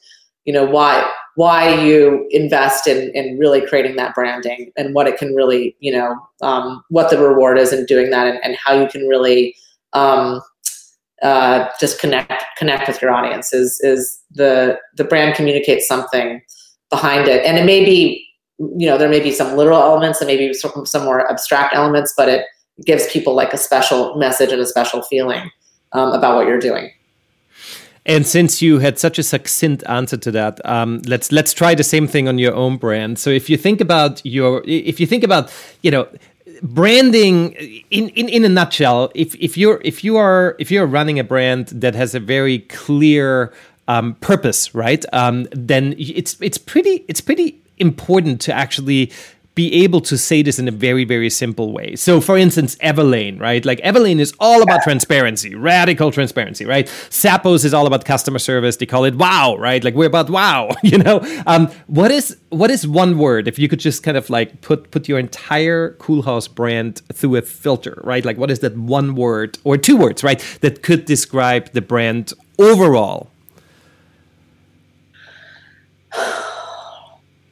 you 0.46 0.54
know, 0.54 0.66
why 0.66 1.10
why 1.36 1.84
you 1.84 2.28
invest 2.30 2.86
in 2.86 3.10
in 3.16 3.40
really 3.40 3.66
creating 3.66 3.96
that 3.96 4.14
branding 4.14 4.72
and 4.78 4.94
what 4.94 5.08
it 5.08 5.18
can 5.18 5.34
really, 5.34 5.76
you 5.80 5.92
know, 5.92 6.16
um, 6.42 6.84
what 6.90 7.10
the 7.10 7.18
reward 7.18 7.58
is 7.58 7.74
in 7.74 7.86
doing 7.86 8.12
that, 8.12 8.28
and, 8.28 8.40
and 8.44 8.56
how 8.56 8.80
you 8.80 8.88
can 8.88 9.08
really 9.08 9.56
um, 9.94 10.40
uh, 11.24 11.70
just 11.80 12.00
connect 12.00 12.44
connect 12.58 12.88
with 12.88 13.02
your 13.02 13.12
audience 13.12 13.54
is 13.54 13.80
is 13.82 14.20
the 14.32 14.78
the 14.96 15.04
brand 15.04 15.36
communicates 15.36 15.88
something 15.88 16.42
behind 16.90 17.28
it 17.28 17.46
and 17.46 17.58
it 17.58 17.66
may 17.66 17.84
be 17.84 18.28
you 18.60 18.86
know 18.86 18.98
there 18.98 19.10
may 19.10 19.22
be 19.22 19.32
some 19.32 19.56
literal 19.56 19.82
elements 19.82 20.20
and 20.20 20.28
maybe 20.28 20.54
some, 20.54 20.86
some 20.86 21.04
more 21.04 21.30
abstract 21.32 21.74
elements 21.74 22.14
but 22.16 22.28
it 22.28 22.46
gives 22.86 23.08
people 23.12 23.34
like 23.34 23.54
a 23.54 23.58
special 23.58 24.16
message 24.16 24.52
and 24.52 24.62
a 24.62 24.66
special 24.66 25.02
feeling 25.04 25.50
um, 25.94 26.12
about 26.12 26.36
what 26.36 26.46
you're 26.46 26.60
doing 26.60 26.92
and 28.06 28.28
since 28.28 28.62
you 28.62 28.80
had 28.80 29.00
such 29.00 29.18
a 29.18 29.24
succinct 29.24 29.82
answer 29.88 30.18
to 30.18 30.32
that, 30.32 30.60
um, 30.66 31.02
let's 31.08 31.32
let's 31.32 31.54
try 31.54 31.74
the 31.74 31.86
same 31.86 32.06
thing 32.06 32.28
on 32.28 32.38
your 32.38 32.54
own 32.54 32.76
brand. 32.76 33.18
So 33.18 33.30
if 33.30 33.50
you 33.50 33.56
think 33.56 33.80
about 33.80 34.22
your, 34.26 34.62
if 34.66 35.00
you 35.00 35.08
think 35.08 35.24
about, 35.24 35.54
you 35.84 35.92
know, 35.92 36.08
branding 36.62 37.52
in, 37.90 38.10
in 38.10 38.30
in 38.30 38.46
a 38.46 38.50
nutshell 38.50 39.12
if 39.16 39.36
if 39.36 39.58
you're 39.58 39.82
if 39.84 40.04
you 40.04 40.18
are 40.18 40.56
if 40.60 40.72
you're 40.72 40.86
running 40.86 41.20
a 41.20 41.24
brand 41.24 41.68
that 41.68 41.96
has 41.96 42.16
a 42.16 42.20
very 42.20 42.60
clear 42.60 43.54
um, 43.88 44.16
purpose 44.16 44.74
right 44.76 45.06
um, 45.14 45.48
then 45.52 45.96
it's 45.98 46.38
it's 46.42 46.58
pretty 46.58 47.04
it's 47.08 47.22
pretty 47.22 47.60
important 47.78 48.40
to 48.42 48.54
actually 48.54 49.12
be 49.56 49.84
able 49.84 50.02
to 50.02 50.18
say 50.18 50.42
this 50.42 50.58
in 50.58 50.68
a 50.68 50.72
very, 50.72 51.06
very 51.06 51.30
simple 51.30 51.72
way. 51.72 51.96
So, 51.96 52.20
for 52.20 52.38
instance, 52.38 52.76
Everlane, 52.78 53.40
right? 53.40 53.64
Like 53.64 53.80
Everlane 53.82 54.20
is 54.20 54.34
all 54.40 54.64
about 54.64 54.82
transparency, 54.82 55.54
radical 55.54 56.12
transparency, 56.12 56.66
right? 56.66 56.88
Zappos 57.10 57.64
is 57.64 57.74
all 57.74 57.86
about 57.86 58.04
customer 58.06 58.40
service. 58.40 58.78
They 58.78 58.88
call 58.88 59.06
it 59.06 59.16
wow, 59.16 59.56
right? 59.58 59.84
Like 59.84 59.94
we're 59.94 60.08
about 60.08 60.30
wow, 60.30 60.70
you 60.84 60.98
know. 60.98 61.22
Um, 61.46 61.70
what 61.88 62.12
is 62.12 62.38
what 62.50 62.72
is 62.72 62.88
one 62.88 63.18
word 63.18 63.48
if 63.48 63.60
you 63.60 63.68
could 63.68 63.80
just 63.80 64.02
kind 64.02 64.18
of 64.18 64.30
like 64.30 64.62
put 64.62 64.90
put 64.90 65.08
your 65.08 65.20
entire 65.20 65.94
Coolhaus 66.00 66.54
brand 66.54 67.02
through 67.14 67.36
a 67.36 67.42
filter, 67.44 68.02
right? 68.04 68.26
Like 68.26 68.38
what 68.38 68.50
is 68.50 68.60
that 68.60 68.76
one 68.76 69.16
word 69.16 69.60
or 69.64 69.78
two 69.78 69.98
words, 69.98 70.24
right, 70.24 70.40
that 70.62 70.82
could 70.82 71.06
describe 71.06 71.72
the 71.74 71.82
brand 71.82 72.34
overall? 72.58 73.30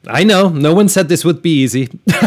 I 0.08 0.24
know. 0.24 0.48
No 0.48 0.74
one 0.74 0.88
said 0.88 1.08
this 1.08 1.24
would 1.24 1.42
be 1.42 1.50
easy. 1.62 1.88
well, 2.06 2.22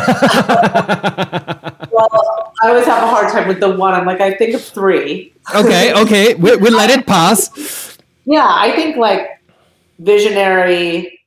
I 2.61 2.69
always 2.69 2.85
have 2.85 3.03
a 3.03 3.07
hard 3.07 3.31
time 3.31 3.47
with 3.47 3.59
the 3.59 3.75
one. 3.75 3.93
I'm 3.93 4.05
like, 4.05 4.21
I 4.21 4.33
think 4.33 4.55
of 4.55 4.63
three. 4.63 5.33
okay, 5.53 5.93
okay. 5.93 6.35
We, 6.35 6.55
we'll 6.55 6.75
let 6.75 6.89
it 6.89 7.05
pass. 7.05 7.97
Yeah, 8.25 8.47
I 8.49 8.71
think 8.71 8.95
like 8.97 9.27
visionary, 9.99 11.19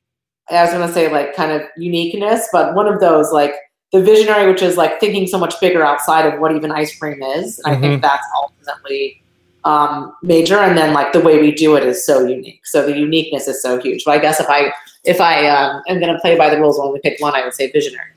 I 0.49 0.63
was 0.63 0.71
going 0.71 0.87
to 0.87 0.93
say 0.93 1.11
like 1.11 1.35
kind 1.35 1.51
of 1.51 1.61
uniqueness, 1.77 2.47
but 2.51 2.73
one 2.73 2.87
of 2.87 2.99
those 2.99 3.31
like 3.31 3.53
the 3.91 4.01
visionary, 4.01 4.51
which 4.51 4.61
is 4.61 4.75
like 4.77 4.99
thinking 4.99 5.27
so 5.27 5.37
much 5.37 5.59
bigger 5.61 5.85
outside 5.85 6.25
of 6.25 6.39
what 6.39 6.55
even 6.55 6.71
ice 6.71 6.97
cream 6.97 7.21
is. 7.21 7.59
And 7.59 7.75
mm-hmm. 7.75 7.77
I 7.77 7.79
think 7.79 7.93
mm-hmm. 7.93 8.01
that's 8.01 8.25
ultimately 8.41 9.21
um, 9.65 10.15
major. 10.23 10.57
And 10.57 10.77
then 10.77 10.93
like 10.93 11.13
the 11.13 11.19
way 11.19 11.39
we 11.39 11.51
do 11.51 11.75
it 11.75 11.83
is 11.83 12.05
so 12.05 12.25
unique. 12.25 12.65
So 12.65 12.85
the 12.85 12.97
uniqueness 12.97 13.47
is 13.47 13.61
so 13.61 13.79
huge. 13.79 14.03
But 14.05 14.11
I 14.11 14.19
guess 14.19 14.39
if 14.39 14.47
I 14.49 14.73
if 15.03 15.21
I 15.21 15.47
um, 15.47 15.81
am 15.87 15.99
going 15.99 16.13
to 16.13 16.19
play 16.19 16.37
by 16.37 16.49
the 16.49 16.59
rules 16.59 16.77
and 16.77 16.87
only 16.87 16.99
pick 16.99 17.19
one, 17.21 17.35
I 17.35 17.43
would 17.43 17.53
say 17.53 17.71
visionary. 17.71 18.11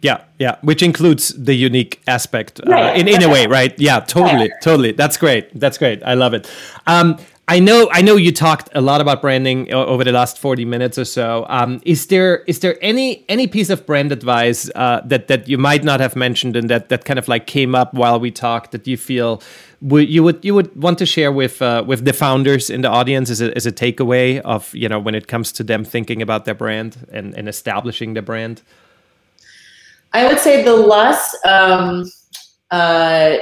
Yeah, 0.00 0.22
yeah, 0.38 0.56
which 0.60 0.82
includes 0.82 1.28
the 1.28 1.54
unique 1.54 2.02
aspect 2.06 2.60
uh, 2.60 2.92
in 2.94 3.08
in 3.08 3.22
a 3.22 3.28
way, 3.28 3.46
right? 3.46 3.72
Yeah, 3.78 4.00
totally, 4.00 4.52
totally. 4.60 4.92
That's 4.92 5.16
great. 5.16 5.48
That's 5.58 5.78
great. 5.78 6.02
I 6.02 6.12
love 6.12 6.34
it. 6.34 6.50
Um, 6.86 7.16
I 7.46 7.58
know, 7.60 7.90
I 7.92 8.00
know 8.00 8.16
you 8.16 8.32
talked 8.32 8.70
a 8.74 8.80
lot 8.80 9.02
about 9.02 9.20
branding 9.20 9.70
over 9.72 10.02
the 10.02 10.12
last 10.12 10.38
forty 10.38 10.64
minutes 10.64 10.98
or 10.98 11.04
so. 11.04 11.44
Um, 11.50 11.82
is 11.84 12.06
there 12.06 12.38
is 12.46 12.60
there 12.60 12.78
any 12.80 13.22
any 13.28 13.46
piece 13.46 13.68
of 13.68 13.84
brand 13.84 14.12
advice 14.12 14.70
uh, 14.74 15.02
that 15.04 15.28
that 15.28 15.46
you 15.46 15.58
might 15.58 15.84
not 15.84 16.00
have 16.00 16.16
mentioned 16.16 16.56
and 16.56 16.70
that 16.70 16.88
that 16.88 17.04
kind 17.04 17.18
of 17.18 17.28
like 17.28 17.46
came 17.46 17.74
up 17.74 17.92
while 17.92 18.18
we 18.18 18.30
talked 18.30 18.72
that 18.72 18.86
you 18.86 18.96
feel 18.96 19.42
would 19.82 20.08
you 20.08 20.22
would 20.22 20.42
you 20.42 20.54
would 20.54 20.74
want 20.74 20.96
to 20.98 21.04
share 21.06 21.30
with 21.30 21.60
uh, 21.60 21.84
with 21.86 22.06
the 22.06 22.14
founders 22.14 22.70
in 22.70 22.80
the 22.80 22.88
audience 22.88 23.28
as 23.28 23.42
a, 23.42 23.54
as 23.54 23.66
a 23.66 23.72
takeaway 23.72 24.40
of 24.40 24.74
you 24.74 24.88
know 24.88 24.98
when 24.98 25.14
it 25.14 25.28
comes 25.28 25.52
to 25.52 25.62
them 25.62 25.84
thinking 25.84 26.22
about 26.22 26.46
their 26.46 26.54
brand 26.54 27.06
and, 27.12 27.36
and 27.36 27.46
establishing 27.46 28.14
their 28.14 28.22
brand? 28.22 28.62
I 30.14 30.26
would 30.26 30.38
say 30.38 30.64
the 30.64 30.74
less 30.74 31.36
um, 31.44 32.10
uh, 32.70 33.36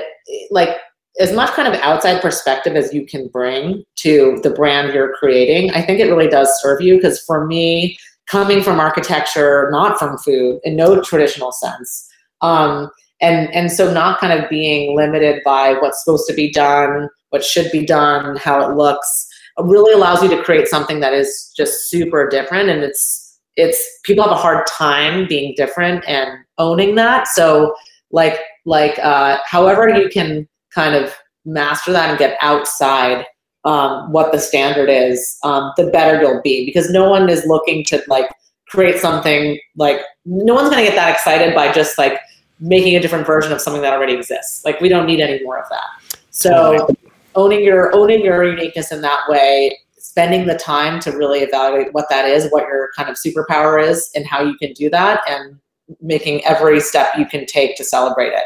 like 0.50 0.78
as 1.20 1.32
much 1.32 1.50
kind 1.50 1.68
of 1.68 1.80
outside 1.82 2.20
perspective 2.22 2.74
as 2.74 2.92
you 2.94 3.04
can 3.06 3.28
bring 3.28 3.84
to 3.96 4.40
the 4.42 4.50
brand 4.50 4.94
you're 4.94 5.14
creating. 5.14 5.70
I 5.72 5.82
think 5.82 6.00
it 6.00 6.06
really 6.06 6.28
does 6.28 6.48
serve 6.60 6.80
you 6.80 6.96
because 6.96 7.20
for 7.20 7.46
me, 7.46 7.98
coming 8.26 8.62
from 8.62 8.80
architecture, 8.80 9.68
not 9.70 9.98
from 9.98 10.16
food, 10.18 10.60
in 10.64 10.76
no 10.76 11.00
traditional 11.02 11.52
sense. 11.52 12.08
Um, 12.40 12.90
and 13.20 13.52
and 13.54 13.70
so 13.70 13.92
not 13.92 14.20
kind 14.20 14.32
of 14.32 14.48
being 14.50 14.96
limited 14.96 15.42
by 15.44 15.74
what's 15.74 16.02
supposed 16.02 16.26
to 16.28 16.34
be 16.34 16.50
done 16.50 17.08
what 17.30 17.44
should 17.44 17.70
be 17.70 17.86
done 17.86 18.34
how 18.36 18.68
it 18.68 18.74
looks 18.74 19.28
it 19.58 19.64
really 19.64 19.92
allows 19.92 20.24
you 20.24 20.28
to 20.28 20.42
create 20.42 20.66
something 20.66 20.98
that 20.98 21.14
is 21.14 21.52
just 21.56 21.88
super 21.88 22.28
different 22.28 22.68
and 22.68 22.82
it's 22.82 23.22
it's 23.56 24.00
people 24.04 24.24
have 24.24 24.32
a 24.32 24.36
hard 24.36 24.66
time 24.66 25.26
being 25.28 25.54
different 25.56 26.04
and 26.06 26.38
owning 26.58 26.94
that. 26.96 27.28
So 27.28 27.74
like 28.10 28.38
like 28.64 28.98
uh, 29.00 29.38
however 29.44 29.88
you 29.88 30.08
can 30.08 30.48
kind 30.74 30.94
of 30.94 31.14
master 31.44 31.92
that 31.92 32.10
and 32.10 32.18
get 32.18 32.36
outside 32.40 33.26
um, 33.64 34.10
what 34.10 34.32
the 34.32 34.38
standard 34.38 34.88
is, 34.88 35.38
um, 35.44 35.72
the 35.76 35.86
better 35.86 36.20
you'll 36.20 36.42
be 36.42 36.66
because 36.66 36.90
no 36.90 37.08
one 37.08 37.28
is 37.28 37.46
looking 37.46 37.84
to 37.84 38.02
like 38.08 38.28
create 38.68 38.98
something 38.98 39.58
like 39.76 40.00
no 40.24 40.54
one's 40.54 40.70
going 40.70 40.82
to 40.82 40.88
get 40.88 40.96
that 40.96 41.12
excited 41.12 41.54
by 41.54 41.70
just 41.70 41.98
like 41.98 42.18
making 42.58 42.96
a 42.96 43.00
different 43.00 43.26
version 43.26 43.52
of 43.52 43.60
something 43.60 43.82
that 43.82 43.92
already 43.92 44.14
exists. 44.14 44.64
Like 44.64 44.80
we 44.80 44.88
don't 44.88 45.06
need 45.06 45.20
any 45.20 45.42
more 45.44 45.58
of 45.58 45.68
that. 45.68 46.18
So 46.30 46.88
owning 47.34 47.62
your 47.62 47.94
owning 47.94 48.24
your 48.24 48.44
uniqueness 48.44 48.92
in 48.92 49.00
that 49.02 49.28
way, 49.28 49.78
spending 49.98 50.46
the 50.46 50.56
time 50.56 51.00
to 51.00 51.10
really 51.10 51.40
evaluate 51.40 51.92
what 51.92 52.06
that 52.08 52.26
is, 52.26 52.50
what 52.50 52.62
your 52.62 52.90
kind 52.96 53.08
of 53.08 53.16
superpower 53.16 53.82
is, 53.82 54.10
and 54.14 54.26
how 54.26 54.42
you 54.42 54.56
can 54.56 54.72
do 54.72 54.88
that, 54.90 55.20
and 55.28 55.58
making 56.00 56.44
every 56.44 56.80
step 56.80 57.08
you 57.18 57.26
can 57.26 57.46
take 57.46 57.76
to 57.76 57.84
celebrate 57.84 58.32
it. 58.32 58.44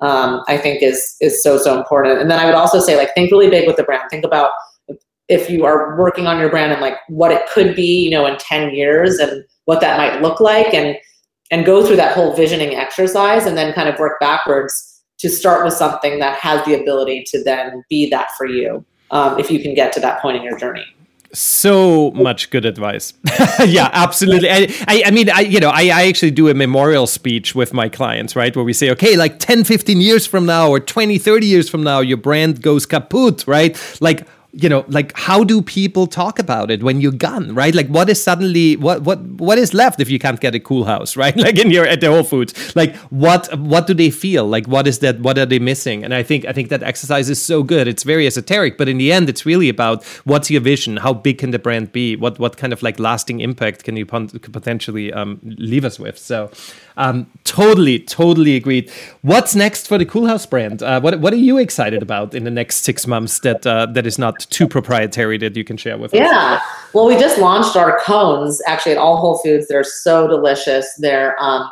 Um, 0.00 0.42
I 0.46 0.58
think 0.58 0.82
is 0.82 1.16
is 1.20 1.42
so 1.42 1.58
so 1.58 1.78
important. 1.78 2.20
And 2.20 2.30
then 2.30 2.38
I 2.38 2.44
would 2.44 2.54
also 2.54 2.80
say 2.80 2.96
like 2.96 3.14
think 3.14 3.30
really 3.30 3.48
big 3.48 3.66
with 3.66 3.76
the 3.76 3.82
brand. 3.82 4.04
Think 4.10 4.24
about 4.24 4.50
if 5.28 5.50
you 5.50 5.64
are 5.64 5.96
working 5.96 6.26
on 6.26 6.38
your 6.38 6.50
brand 6.50 6.72
and 6.72 6.80
like 6.80 6.96
what 7.08 7.32
it 7.32 7.48
could 7.48 7.74
be, 7.74 8.04
you 8.04 8.10
know, 8.10 8.26
in 8.26 8.36
10 8.38 8.74
years 8.74 9.18
and 9.18 9.44
what 9.64 9.80
that 9.80 9.98
might 9.98 10.22
look 10.22 10.40
like 10.40 10.72
and 10.72 10.96
and 11.50 11.64
go 11.64 11.84
through 11.86 11.96
that 11.96 12.14
whole 12.14 12.34
visioning 12.34 12.74
exercise 12.74 13.46
and 13.46 13.56
then 13.56 13.72
kind 13.72 13.88
of 13.88 13.98
work 13.98 14.18
backwards 14.20 15.02
to 15.18 15.28
start 15.28 15.64
with 15.64 15.74
something 15.74 16.18
that 16.18 16.38
has 16.38 16.64
the 16.66 16.74
ability 16.80 17.24
to 17.26 17.42
then 17.42 17.82
be 17.88 18.08
that 18.10 18.28
for 18.36 18.46
you 18.46 18.84
um, 19.10 19.38
if 19.38 19.50
you 19.50 19.60
can 19.60 19.74
get 19.74 19.92
to 19.92 20.00
that 20.00 20.20
point 20.20 20.36
in 20.36 20.42
your 20.42 20.58
journey 20.58 20.84
so 21.36 22.10
much 22.12 22.50
good 22.50 22.64
advice. 22.64 23.12
Yeah 23.66 23.90
absolutely. 23.92 24.50
I, 24.50 24.68
I, 24.86 25.02
I, 25.06 25.10
mean 25.10 25.30
i 25.30 25.40
you 25.40 25.60
know 25.60 25.70
I, 25.70 25.84
I 25.84 26.08
actually 26.08 26.30
do 26.30 26.48
a 26.48 26.54
memorial 26.54 27.06
speech 27.06 27.54
with 27.54 27.72
my 27.72 27.88
clients 27.88 28.36
right? 28.36 28.54
Where 28.54 28.64
we 28.64 28.72
say 28.72 28.90
okay 28.90 29.16
like 29.16 29.38
10 29.38 29.64
15 29.64 30.00
years 30.00 30.26
from 30.26 30.46
now 30.46 30.68
or 30.68 30.78
20 30.78 31.18
30 31.18 31.46
years 31.46 31.68
from 31.68 31.82
now 31.82 32.00
your 32.00 32.16
brand 32.16 32.62
goes 32.62 32.86
kaput 32.86 33.46
right? 33.46 33.76
Like 34.00 34.26
you 34.62 34.68
know 34.68 34.84
like 34.88 35.12
how 35.16 35.44
do 35.44 35.60
people 35.60 36.06
talk 36.06 36.38
about 36.38 36.70
it 36.70 36.82
when 36.82 37.00
you're 37.00 37.12
gone 37.12 37.54
right? 37.54 37.74
Like 37.74 37.88
what 37.88 38.08
is 38.08 38.22
suddenly 38.22 38.76
what 38.76 39.02
what 39.02 39.20
what 39.22 39.58
is 39.58 39.74
left 39.74 40.00
if 40.00 40.08
you 40.08 40.18
can't 40.18 40.40
get 40.40 40.54
a 40.54 40.58
Coolhaus 40.58 41.16
right? 41.22 41.36
Like 41.36 41.58
in 41.58 41.70
your 41.70 41.86
at 41.86 42.00
the 42.00 42.08
whole 42.08 42.24
foods. 42.24 42.74
Like 42.74 42.96
what 43.24 43.56
what 43.58 43.86
do 43.86 43.94
they 43.94 44.10
feel? 44.10 44.46
Like 44.46 44.66
what 44.66 44.86
is 44.86 45.00
that 45.00 45.20
what 45.20 45.38
are 45.38 45.46
they 45.46 45.58
missing? 45.58 46.04
And 46.04 46.14
i 46.14 46.22
think 46.22 46.44
i 46.46 46.52
think 46.52 46.68
that 46.70 46.82
exercise 46.82 47.28
is 47.28 47.40
so 47.40 47.62
good. 47.62 47.86
It's 47.86 48.02
very 48.02 48.26
esoteric 48.26 48.78
but 48.78 48.88
in 48.88 48.98
the 48.98 49.12
end 49.12 49.28
it's 49.28 49.44
really 49.44 49.68
about 49.68 50.04
what's 50.24 50.50
your 50.50 50.62
vision? 50.62 50.96
How 50.98 51.12
big 51.12 51.38
can 51.38 51.50
the 51.50 51.58
brand 51.58 51.92
be? 51.92 52.16
What 52.16 52.38
what 52.38 52.56
kind 52.56 52.72
of 52.72 52.82
like 52.82 52.98
lasting 52.98 53.40
impact 53.40 53.84
can 53.84 53.96
you 53.96 54.06
potentially 54.06 55.12
um, 55.12 55.40
leave 55.42 55.84
us 55.84 55.98
with? 55.98 56.18
So 56.18 56.50
um, 56.96 57.30
totally, 57.44 57.98
totally 57.98 58.56
agreed. 58.56 58.90
What's 59.22 59.54
next 59.54 59.86
for 59.86 59.98
the 59.98 60.06
Coolhaus 60.06 60.48
brand? 60.48 60.82
Uh, 60.82 61.00
what 61.00 61.20
What 61.20 61.32
are 61.32 61.36
you 61.36 61.58
excited 61.58 62.02
about 62.02 62.34
in 62.34 62.44
the 62.44 62.50
next 62.50 62.84
six 62.84 63.06
months 63.06 63.40
that 63.40 63.66
uh, 63.66 63.86
that 63.86 64.06
is 64.06 64.18
not 64.18 64.40
too 64.40 64.66
proprietary 64.66 65.38
that 65.38 65.56
you 65.56 65.64
can 65.64 65.76
share 65.76 65.98
with 65.98 66.14
yeah. 66.14 66.24
us? 66.24 66.30
Yeah, 66.30 66.60
well, 66.94 67.06
we 67.06 67.14
just 67.18 67.38
launched 67.38 67.76
our 67.76 67.98
cones 68.00 68.62
actually 68.66 68.92
at 68.92 68.98
all 68.98 69.18
Whole 69.18 69.38
Foods. 69.38 69.68
They're 69.68 69.84
so 69.84 70.26
delicious. 70.26 70.86
They're 70.98 71.36
um, 71.38 71.70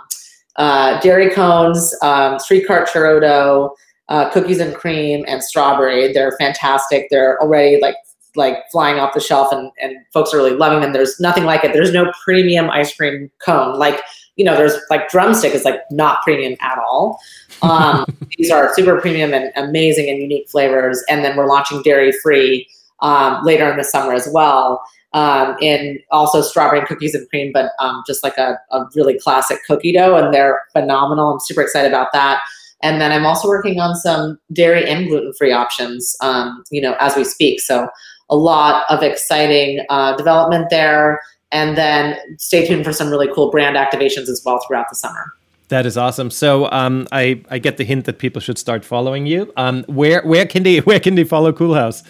uh, 0.56 1.00
dairy 1.00 1.30
cones, 1.30 1.94
um, 2.02 2.38
street 2.38 2.66
cart 2.66 2.88
churro 2.88 3.20
dough, 3.20 3.74
uh, 4.08 4.30
cookies 4.30 4.60
and 4.60 4.74
cream, 4.74 5.24
and 5.26 5.42
strawberry. 5.42 6.12
They're 6.12 6.36
fantastic. 6.38 7.08
They're 7.10 7.40
already 7.40 7.80
like 7.80 7.96
like 8.36 8.58
flying 8.72 8.98
off 8.98 9.14
the 9.14 9.20
shelf 9.20 9.52
and, 9.52 9.70
and 9.80 9.96
folks 10.12 10.34
are 10.34 10.36
really 10.36 10.56
loving 10.56 10.80
them. 10.80 10.92
There's 10.92 11.20
nothing 11.20 11.44
like 11.44 11.64
it. 11.64 11.72
There's 11.72 11.92
no 11.92 12.12
premium 12.24 12.68
ice 12.68 12.94
cream 12.94 13.30
cone. 13.38 13.78
Like 13.78 14.00
you 14.36 14.44
know, 14.44 14.56
there's 14.56 14.74
like 14.90 15.08
drumstick 15.08 15.54
is 15.54 15.64
like 15.64 15.80
not 15.90 16.22
premium 16.22 16.56
at 16.60 16.78
all. 16.78 17.20
Um, 17.62 18.04
these 18.36 18.50
are 18.50 18.74
super 18.74 19.00
premium 19.00 19.32
and 19.32 19.52
amazing 19.56 20.08
and 20.10 20.18
unique 20.18 20.48
flavors. 20.48 21.02
And 21.08 21.24
then 21.24 21.36
we're 21.36 21.46
launching 21.46 21.82
dairy 21.82 22.12
free 22.22 22.68
um, 23.00 23.44
later 23.44 23.70
in 23.70 23.76
the 23.76 23.84
summer 23.84 24.12
as 24.12 24.28
well. 24.32 24.82
Um, 25.12 25.56
and 25.62 26.00
also 26.10 26.42
strawberry 26.42 26.80
and 26.80 26.88
cookies 26.88 27.14
and 27.14 27.28
cream, 27.28 27.52
but 27.52 27.70
um, 27.78 28.02
just 28.04 28.24
like 28.24 28.36
a, 28.36 28.58
a 28.72 28.84
really 28.96 29.16
classic 29.16 29.60
cookie 29.64 29.92
dough, 29.92 30.16
and 30.16 30.34
they're 30.34 30.62
phenomenal. 30.72 31.34
I'm 31.34 31.40
super 31.40 31.62
excited 31.62 31.86
about 31.86 32.08
that. 32.12 32.42
And 32.82 33.00
then 33.00 33.12
I'm 33.12 33.24
also 33.24 33.46
working 33.46 33.78
on 33.78 33.94
some 33.94 34.40
dairy 34.52 34.88
and 34.88 35.06
gluten 35.06 35.32
free 35.38 35.52
options, 35.52 36.16
um, 36.20 36.64
you 36.72 36.80
know, 36.80 36.96
as 36.98 37.14
we 37.14 37.22
speak. 37.22 37.60
So 37.60 37.88
a 38.28 38.36
lot 38.36 38.84
of 38.90 39.04
exciting 39.04 39.84
uh, 39.88 40.16
development 40.16 40.68
there 40.70 41.20
and 41.54 41.78
then 41.78 42.18
stay 42.36 42.66
tuned 42.66 42.84
for 42.84 42.92
some 42.92 43.08
really 43.08 43.28
cool 43.32 43.50
brand 43.50 43.76
activations 43.76 44.28
as 44.28 44.42
well 44.44 44.60
throughout 44.66 44.86
the 44.90 44.96
summer. 44.96 45.32
That 45.68 45.86
is 45.86 45.96
awesome. 45.96 46.30
So 46.30 46.70
um, 46.72 47.06
I 47.10 47.42
I 47.48 47.58
get 47.58 47.78
the 47.78 47.84
hint 47.84 48.04
that 48.04 48.18
people 48.18 48.40
should 48.40 48.58
start 48.58 48.84
following 48.84 49.24
you. 49.24 49.50
Um, 49.56 49.84
where 49.88 50.20
where 50.26 50.46
can 50.46 50.64
they 50.64 50.78
where 50.88 51.00
can 51.00 51.14
they 51.14 51.24
follow 51.24 51.52
Coolhaus? 51.52 52.02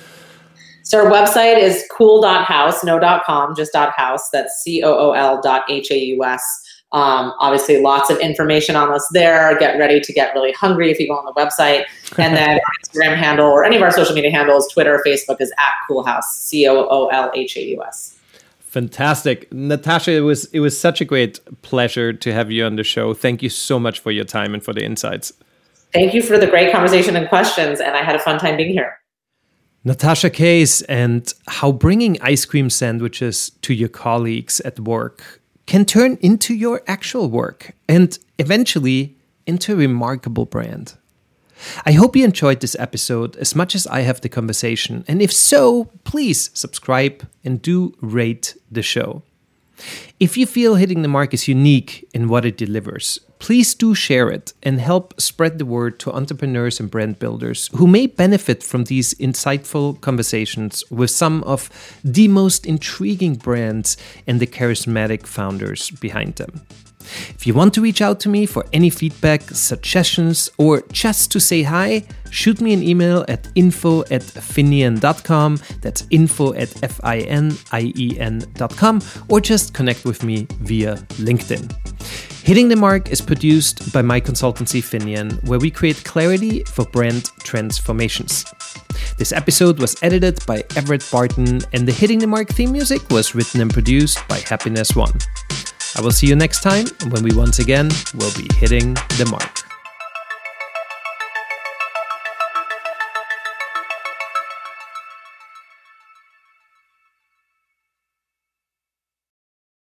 So 0.83 1.03
our 1.03 1.11
website 1.11 1.59
is 1.59 1.83
cool.haus, 1.91 2.85
no 2.85 2.99
dot 2.99 3.25
.com, 3.25 3.55
just 3.57 3.75
.house. 3.75 4.29
That's 4.31 4.53
C-O-O-L 4.63 5.41
dot 5.41 5.63
H-A-U-S. 5.71 6.43
Um, 6.93 7.33
obviously, 7.41 7.81
lots 7.81 8.11
of 8.11 8.19
information 8.19 8.77
on 8.77 8.93
us 8.93 9.09
there. 9.13 9.59
Get 9.59 9.79
ready 9.79 9.99
to 9.99 10.13
get 10.13 10.35
really 10.35 10.53
hungry 10.53 10.91
if 10.91 11.01
you 11.01 11.09
go 11.09 11.15
on 11.15 11.25
the 11.25 11.33
website. 11.33 11.85
And 12.19 12.37
then 12.41 12.51
our 12.51 12.71
Instagram 12.83 13.17
handle 13.17 13.47
or 13.47 13.65
any 13.65 13.77
of 13.77 13.83
our 13.83 13.91
social 13.91 14.15
media 14.15 14.31
handles, 14.31 14.71
Twitter, 14.71 15.03
Facebook 15.07 15.41
is 15.41 15.53
at 15.59 15.73
Coolhaus, 15.89 16.25
C 16.25 16.69
O 16.69 16.87
O 16.87 17.07
L 17.07 17.31
H 17.35 17.57
A 17.57 17.65
U 17.69 17.83
S. 17.83 18.19
Fantastic. 18.75 19.53
Natasha, 19.53 20.11
it 20.11 20.21
was 20.23 20.47
it 20.47 20.59
was 20.59 20.77
such 20.77 21.01
a 21.01 21.05
great 21.05 21.39
pleasure 21.63 22.13
to 22.13 22.33
have 22.33 22.51
you 22.51 22.65
on 22.65 22.75
the 22.75 22.83
show. 22.83 23.15
Thank 23.15 23.41
you 23.41 23.49
so 23.49 23.79
much 23.79 24.01
for 24.01 24.11
your 24.11 24.25
time 24.25 24.53
and 24.53 24.65
for 24.65 24.73
the 24.73 24.85
insights. 24.85 25.33
Thank 25.93 26.13
you 26.13 26.21
for 26.21 26.39
the 26.39 26.49
great 26.49 26.73
conversation 26.73 27.15
and 27.15 27.29
questions, 27.29 27.79
and 27.79 27.95
I 27.95 28.03
had 28.03 28.17
a 28.17 28.19
fun 28.19 28.41
time 28.41 28.57
being 28.57 28.73
here. 28.73 28.99
Natasha 29.85 30.29
Case 30.29 30.83
and 30.83 31.33
how 31.47 31.71
bringing 31.71 32.21
ice 32.21 32.45
cream 32.45 32.69
sandwiches 32.69 33.53
to 33.63 33.73
your 33.73 33.89
colleagues 33.89 34.59
at 34.63 34.81
work 34.81 35.41
can 35.67 35.85
turn 35.85 36.19
into 36.21 36.53
your 36.53 36.83
actual 36.89 37.31
work 37.31 37.77
and 37.89 38.19
eventually 38.41 39.15
into 39.47 39.75
a 39.75 39.77
remarkable 39.77 40.47
brand. 40.47 40.95
I 41.87 41.93
hope 41.93 42.17
you 42.17 42.25
enjoyed 42.25 42.61
this 42.61 42.77
episode 42.79 43.37
as 43.37 43.55
much 43.55 43.75
as 43.75 43.87
I 43.87 44.01
have 44.01 44.21
the 44.21 44.29
conversation, 44.29 45.05
and 45.09 45.23
if 45.23 45.33
so, 45.33 45.91
please 46.05 46.51
subscribe 46.55 47.27
and 47.45 47.61
do 47.63 47.95
rate 48.01 48.57
the 48.71 48.83
show. 48.83 49.23
If 50.21 50.37
you 50.37 50.47
feel 50.47 50.77
Hitting 50.77 51.03
the 51.03 51.09
Mark 51.09 51.35
is 51.35 51.49
unique 51.49 52.09
in 52.15 52.29
what 52.29 52.45
it 52.45 52.57
delivers, 52.57 53.19
please 53.39 53.75
do 53.75 53.95
share 53.95 54.31
it 54.31 54.53
and 54.63 54.81
help 54.81 55.21
spread 55.21 55.59
the 55.59 55.67
word 55.67 55.99
to 55.99 56.13
entrepreneurs 56.13 56.81
and 56.81 56.91
brand 56.91 57.19
builders 57.19 57.69
who 57.75 57.87
may 57.87 58.07
benefit 58.07 58.63
from 58.63 58.85
these 58.85 59.13
insightful 59.15 60.01
conversations 60.01 60.85
with 60.91 61.11
some 61.11 61.43
of 61.45 61.69
the 62.05 62.29
most 62.29 62.65
intriguing 62.65 63.35
brands 63.35 63.97
and 64.27 64.41
the 64.41 64.47
charismatic 64.47 65.27
founders 65.27 65.91
behind 65.91 66.37
them. 66.37 66.65
If 67.31 67.47
you 67.47 67.55
want 67.55 67.75
to 67.75 67.81
reach 67.81 68.01
out 68.03 68.21
to 68.21 68.29
me 68.29 68.47
for 68.47 68.65
any 68.73 68.91
feedback, 68.91 69.43
suggestions, 69.43 70.51
or 70.59 70.83
just 70.93 71.31
to 71.33 71.41
say 71.41 71.63
hi, 71.63 72.05
shoot 72.31 72.61
me 72.61 72.73
an 72.73 72.83
email 72.83 73.25
at 73.29 73.49
info 73.55 74.01
at 74.11 74.23
finien.com. 74.23 75.61
That's 75.81 76.07
info 76.11 76.55
at 76.55 76.83
F 76.83 77.01
I 77.05 77.19
N 77.21 77.57
I 77.73 77.93
E 77.97 78.19
N.com, 78.19 79.01
or 79.29 79.41
just 79.41 79.75
connect 79.75 80.05
with 80.05 80.23
me 80.23 80.47
via 80.61 80.97
LinkedIn. 81.19 81.73
Hitting 82.45 82.69
the 82.69 82.77
Mark 82.77 83.11
is 83.11 83.23
produced 83.23 83.91
by 83.91 84.03
my 84.03 84.21
consultancy 84.21 84.83
Finien, 84.83 85.43
where 85.49 85.59
we 85.59 85.71
create 85.71 86.05
clarity 86.05 86.63
for 86.65 86.85
brand 86.85 87.31
transformations. 87.39 88.45
This 89.17 89.33
episode 89.33 89.79
was 89.79 89.97
edited 90.03 90.45
by 90.45 90.63
Everett 90.77 91.09
Barton, 91.11 91.61
and 91.73 91.89
the 91.89 91.93
Hitting 91.93 92.19
the 92.19 92.27
Mark 92.27 92.49
theme 92.49 92.73
music 92.73 93.09
was 93.09 93.35
written 93.35 93.63
and 93.63 93.73
produced 93.73 94.19
by 94.29 94.41
Happiness 94.41 94.95
One. 94.95 95.13
I 95.97 96.01
will 96.01 96.11
see 96.11 96.27
you 96.27 96.37
next 96.37 96.63
time 96.63 96.87
when 97.11 97.23
we 97.23 97.33
once 97.33 97.59
again 97.61 97.89
will 98.15 98.33
be 98.37 98.49
hitting 98.55 98.95
the 99.19 99.29
mark. 99.31 99.64